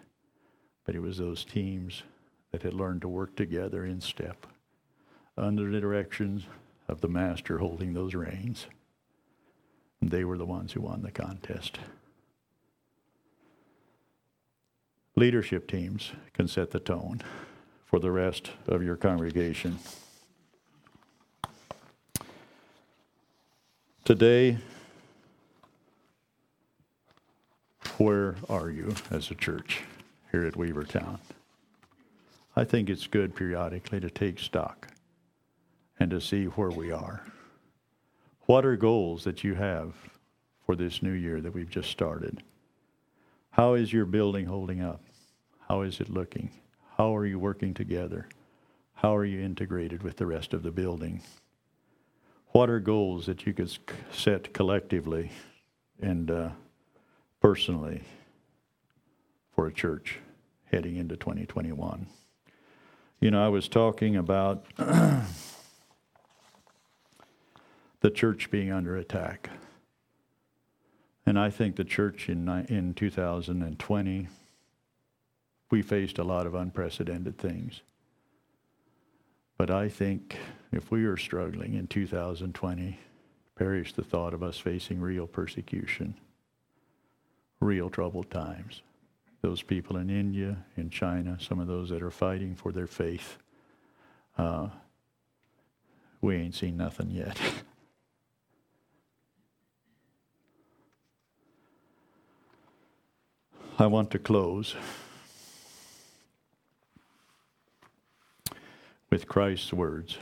but 0.86 0.94
it 0.94 1.00
was 1.00 1.18
those 1.18 1.44
teams 1.44 2.04
that 2.52 2.62
had 2.62 2.74
learned 2.74 3.00
to 3.00 3.08
work 3.08 3.34
together 3.34 3.84
in 3.84 4.00
step 4.00 4.46
under 5.36 5.70
the 5.70 5.80
directions 5.80 6.44
of 6.86 7.00
the 7.00 7.08
master 7.08 7.58
holding 7.58 7.94
those 7.94 8.14
reins. 8.14 8.66
And 10.00 10.10
they 10.10 10.24
were 10.24 10.38
the 10.38 10.46
ones 10.46 10.72
who 10.72 10.82
won 10.82 11.02
the 11.02 11.10
contest. 11.10 11.78
Leadership 15.14 15.68
teams 15.68 16.12
can 16.32 16.48
set 16.48 16.70
the 16.70 16.80
tone 16.80 17.20
for 17.84 17.98
the 17.98 18.10
rest 18.10 18.50
of 18.66 18.82
your 18.82 18.96
congregation. 18.96 19.78
Today, 24.04 24.56
where 27.98 28.36
are 28.48 28.70
you 28.70 28.94
as 29.10 29.30
a 29.30 29.34
church 29.34 29.82
here 30.30 30.44
at 30.44 30.54
Weavertown? 30.54 31.18
I 32.56 32.64
think 32.64 32.88
it's 32.88 33.06
good 33.06 33.36
periodically 33.36 34.00
to 34.00 34.10
take 34.10 34.38
stock 34.38 34.88
and 36.00 36.10
to 36.10 36.20
see 36.20 36.46
where 36.46 36.70
we 36.70 36.90
are. 36.90 37.22
What 38.46 38.64
are 38.64 38.76
goals 38.76 39.24
that 39.24 39.44
you 39.44 39.54
have 39.54 39.94
for 40.64 40.74
this 40.74 41.02
new 41.02 41.12
year 41.12 41.40
that 41.42 41.54
we've 41.54 41.70
just 41.70 41.90
started? 41.90 42.42
How 43.52 43.74
is 43.74 43.92
your 43.92 44.06
building 44.06 44.46
holding 44.46 44.80
up? 44.80 45.02
How 45.68 45.82
is 45.82 46.00
it 46.00 46.08
looking? 46.08 46.50
How 46.96 47.14
are 47.14 47.26
you 47.26 47.38
working 47.38 47.74
together? 47.74 48.26
How 48.94 49.14
are 49.14 49.26
you 49.26 49.40
integrated 49.40 50.02
with 50.02 50.16
the 50.16 50.24
rest 50.24 50.54
of 50.54 50.62
the 50.62 50.70
building? 50.70 51.20
What 52.52 52.70
are 52.70 52.80
goals 52.80 53.26
that 53.26 53.44
you 53.44 53.52
could 53.52 53.70
set 54.10 54.54
collectively 54.54 55.32
and 56.00 56.30
uh, 56.30 56.48
personally 57.40 58.04
for 59.54 59.66
a 59.66 59.72
church 59.72 60.18
heading 60.70 60.96
into 60.96 61.18
2021? 61.18 62.06
You 63.20 63.30
know, 63.30 63.44
I 63.44 63.48
was 63.48 63.68
talking 63.68 64.16
about 64.16 64.64
the 64.76 65.26
church 68.14 68.50
being 68.50 68.72
under 68.72 68.96
attack. 68.96 69.50
And 71.24 71.38
I 71.38 71.50
think 71.50 71.76
the 71.76 71.84
church 71.84 72.28
in, 72.28 72.48
in 72.68 72.94
2020, 72.94 74.28
we 75.70 75.82
faced 75.82 76.18
a 76.18 76.24
lot 76.24 76.46
of 76.46 76.54
unprecedented 76.54 77.38
things. 77.38 77.80
But 79.56 79.70
I 79.70 79.88
think 79.88 80.36
if 80.72 80.90
we 80.90 81.04
are 81.04 81.16
struggling 81.16 81.74
in 81.74 81.86
2020, 81.86 82.98
perish 83.54 83.92
the 83.92 84.02
thought 84.02 84.34
of 84.34 84.42
us 84.42 84.58
facing 84.58 85.00
real 85.00 85.26
persecution, 85.26 86.14
real 87.60 87.88
troubled 87.88 88.30
times. 88.30 88.82
Those 89.40 89.62
people 89.62 89.96
in 89.96 90.10
India, 90.10 90.56
in 90.76 90.90
China, 90.90 91.36
some 91.40 91.60
of 91.60 91.68
those 91.68 91.90
that 91.90 92.02
are 92.02 92.10
fighting 92.10 92.54
for 92.54 92.72
their 92.72 92.86
faith, 92.86 93.38
uh, 94.38 94.68
we 96.20 96.36
ain't 96.36 96.54
seen 96.54 96.76
nothing 96.76 97.10
yet. 97.10 97.38
I 103.78 103.86
want 103.86 104.10
to 104.10 104.18
close 104.18 104.76
with 109.10 109.26
Christ's 109.26 109.72
words 109.72 110.18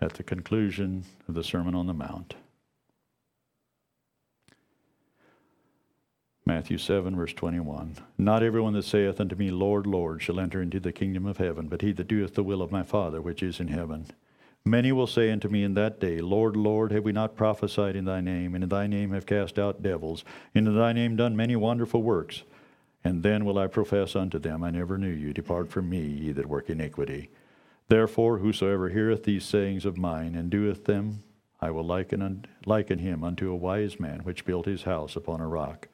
at 0.00 0.14
the 0.14 0.22
conclusion 0.22 1.04
of 1.28 1.34
the 1.34 1.44
Sermon 1.44 1.74
on 1.74 1.86
the 1.86 1.92
Mount. 1.92 2.34
Matthew 6.46 6.78
7, 6.78 7.14
verse 7.14 7.34
21. 7.34 7.96
Not 8.18 8.42
everyone 8.42 8.72
that 8.72 8.84
saith 8.84 9.20
unto 9.20 9.36
me, 9.36 9.50
Lord, 9.50 9.86
Lord, 9.86 10.22
shall 10.22 10.40
enter 10.40 10.60
into 10.60 10.80
the 10.80 10.92
kingdom 10.92 11.26
of 11.26 11.36
heaven, 11.36 11.68
but 11.68 11.82
he 11.82 11.92
that 11.92 12.08
doeth 12.08 12.34
the 12.34 12.42
will 12.42 12.62
of 12.62 12.72
my 12.72 12.82
Father 12.82 13.20
which 13.20 13.42
is 13.42 13.60
in 13.60 13.68
heaven. 13.68 14.06
Many 14.64 14.92
will 14.92 15.08
say 15.08 15.30
unto 15.32 15.48
me 15.48 15.64
in 15.64 15.74
that 15.74 15.98
day, 15.98 16.20
Lord, 16.20 16.56
Lord, 16.56 16.92
have 16.92 17.02
we 17.02 17.10
not 17.10 17.34
prophesied 17.34 17.96
in 17.96 18.04
thy 18.04 18.20
name, 18.20 18.54
and 18.54 18.62
in 18.62 18.70
thy 18.70 18.86
name 18.86 19.10
have 19.10 19.26
cast 19.26 19.58
out 19.58 19.82
devils, 19.82 20.24
and 20.54 20.68
in 20.68 20.76
thy 20.76 20.92
name 20.92 21.16
done 21.16 21.36
many 21.36 21.56
wonderful 21.56 22.02
works? 22.02 22.42
And 23.02 23.24
then 23.24 23.44
will 23.44 23.58
I 23.58 23.66
profess 23.66 24.14
unto 24.14 24.38
them, 24.38 24.62
I 24.62 24.70
never 24.70 24.96
knew 24.96 25.10
you. 25.10 25.32
Depart 25.32 25.70
from 25.70 25.90
me, 25.90 26.02
ye 26.02 26.32
that 26.32 26.46
work 26.46 26.70
iniquity. 26.70 27.28
Therefore, 27.88 28.38
whosoever 28.38 28.88
heareth 28.90 29.24
these 29.24 29.44
sayings 29.44 29.84
of 29.84 29.98
mine, 29.98 30.36
and 30.36 30.48
doeth 30.48 30.84
them, 30.84 31.24
I 31.60 31.72
will 31.72 31.84
liken, 31.84 32.22
un- 32.22 32.44
liken 32.64 33.00
him 33.00 33.24
unto 33.24 33.50
a 33.50 33.56
wise 33.56 33.98
man 33.98 34.20
which 34.20 34.44
built 34.44 34.66
his 34.66 34.84
house 34.84 35.16
upon 35.16 35.40
a 35.40 35.48
rock. 35.48 35.88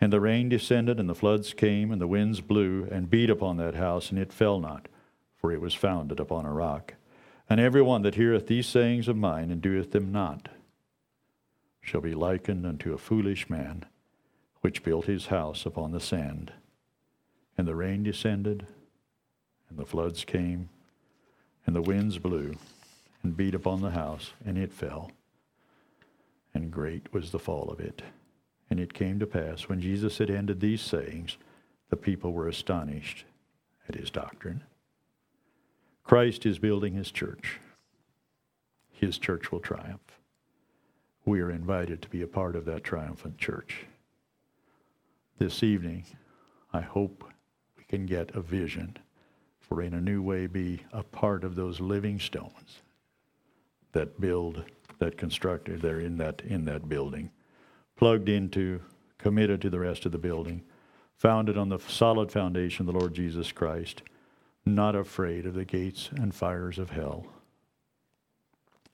And 0.00 0.12
the 0.12 0.20
rain 0.20 0.48
descended, 0.48 0.98
and 0.98 1.08
the 1.08 1.14
floods 1.14 1.54
came, 1.54 1.92
and 1.92 2.00
the 2.00 2.08
winds 2.08 2.40
blew, 2.40 2.88
and 2.90 3.08
beat 3.08 3.30
upon 3.30 3.58
that 3.58 3.76
house, 3.76 4.10
and 4.10 4.18
it 4.18 4.32
fell 4.32 4.58
not, 4.58 4.88
for 5.36 5.52
it 5.52 5.60
was 5.60 5.74
founded 5.74 6.18
upon 6.18 6.44
a 6.44 6.52
rock. 6.52 6.94
And 7.50 7.60
every 7.60 7.82
one 7.82 8.02
that 8.02 8.16
heareth 8.16 8.46
these 8.46 8.66
sayings 8.66 9.08
of 9.08 9.16
mine 9.16 9.50
and 9.50 9.62
doeth 9.62 9.92
them 9.92 10.12
not 10.12 10.48
shall 11.80 12.00
be 12.02 12.14
likened 12.14 12.66
unto 12.66 12.92
a 12.92 12.98
foolish 12.98 13.48
man 13.48 13.84
which 14.60 14.82
built 14.82 15.06
his 15.06 15.26
house 15.26 15.64
upon 15.64 15.92
the 15.92 16.00
sand. 16.00 16.52
And 17.56 17.66
the 17.66 17.74
rain 17.74 18.02
descended, 18.02 18.66
and 19.70 19.78
the 19.78 19.86
floods 19.86 20.24
came, 20.24 20.68
and 21.64 21.74
the 21.74 21.82
winds 21.82 22.18
blew, 22.18 22.56
and 23.22 23.36
beat 23.36 23.54
upon 23.54 23.80
the 23.80 23.90
house, 23.90 24.32
and 24.44 24.58
it 24.58 24.72
fell. 24.72 25.10
And 26.52 26.70
great 26.70 27.12
was 27.12 27.30
the 27.30 27.38
fall 27.38 27.70
of 27.70 27.80
it. 27.80 28.02
And 28.70 28.78
it 28.78 28.92
came 28.92 29.18
to 29.18 29.26
pass, 29.26 29.68
when 29.68 29.80
Jesus 29.80 30.18
had 30.18 30.28
ended 30.28 30.60
these 30.60 30.82
sayings, 30.82 31.38
the 31.88 31.96
people 31.96 32.32
were 32.32 32.48
astonished 32.48 33.24
at 33.88 33.94
his 33.94 34.10
doctrine. 34.10 34.62
Christ 36.08 36.46
is 36.46 36.58
building 36.58 36.94
his 36.94 37.10
church. 37.10 37.60
His 38.92 39.18
church 39.18 39.52
will 39.52 39.60
triumph. 39.60 40.18
We 41.26 41.42
are 41.42 41.50
invited 41.50 42.00
to 42.00 42.08
be 42.08 42.22
a 42.22 42.26
part 42.26 42.56
of 42.56 42.64
that 42.64 42.82
triumphant 42.82 43.36
church. 43.36 43.84
This 45.36 45.62
evening, 45.62 46.06
I 46.72 46.80
hope 46.80 47.24
we 47.76 47.84
can 47.84 48.06
get 48.06 48.34
a 48.34 48.40
vision 48.40 48.96
for 49.60 49.82
in 49.82 49.92
a 49.92 50.00
new 50.00 50.22
way 50.22 50.46
be 50.46 50.80
a 50.94 51.02
part 51.02 51.44
of 51.44 51.56
those 51.56 51.78
living 51.78 52.18
stones 52.18 52.80
that 53.92 54.18
build, 54.18 54.64
that 55.00 55.18
constructed 55.18 55.80
uh, 55.80 55.82
there 55.82 56.00
in 56.00 56.16
that, 56.16 56.40
in 56.40 56.64
that 56.64 56.88
building, 56.88 57.30
plugged 57.96 58.30
into, 58.30 58.80
committed 59.18 59.60
to 59.60 59.68
the 59.68 59.80
rest 59.80 60.06
of 60.06 60.12
the 60.12 60.16
building, 60.16 60.62
founded 61.18 61.58
on 61.58 61.68
the 61.68 61.78
solid 61.80 62.32
foundation 62.32 62.88
of 62.88 62.94
the 62.94 62.98
Lord 62.98 63.12
Jesus 63.12 63.52
Christ 63.52 64.00
not 64.74 64.94
afraid 64.94 65.46
of 65.46 65.54
the 65.54 65.64
gates 65.64 66.10
and 66.16 66.34
fires 66.34 66.78
of 66.78 66.90
hell. 66.90 67.26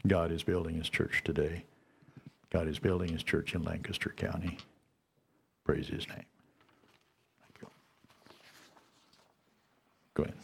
God 0.07 0.31
is 0.31 0.43
building 0.43 0.77
his 0.77 0.89
church 0.89 1.22
today. 1.25 1.64
God 2.51 2.68
is 2.68 2.79
building 2.79 3.11
his 3.11 3.22
church 3.22 3.55
in 3.55 3.62
Lancaster 3.62 4.12
County. 4.16 4.59
Praise 5.64 5.89
his 5.89 6.07
name. 6.09 6.25
Thank 7.41 7.62
you. 7.62 7.68
Go 10.14 10.22
ahead. 10.25 10.35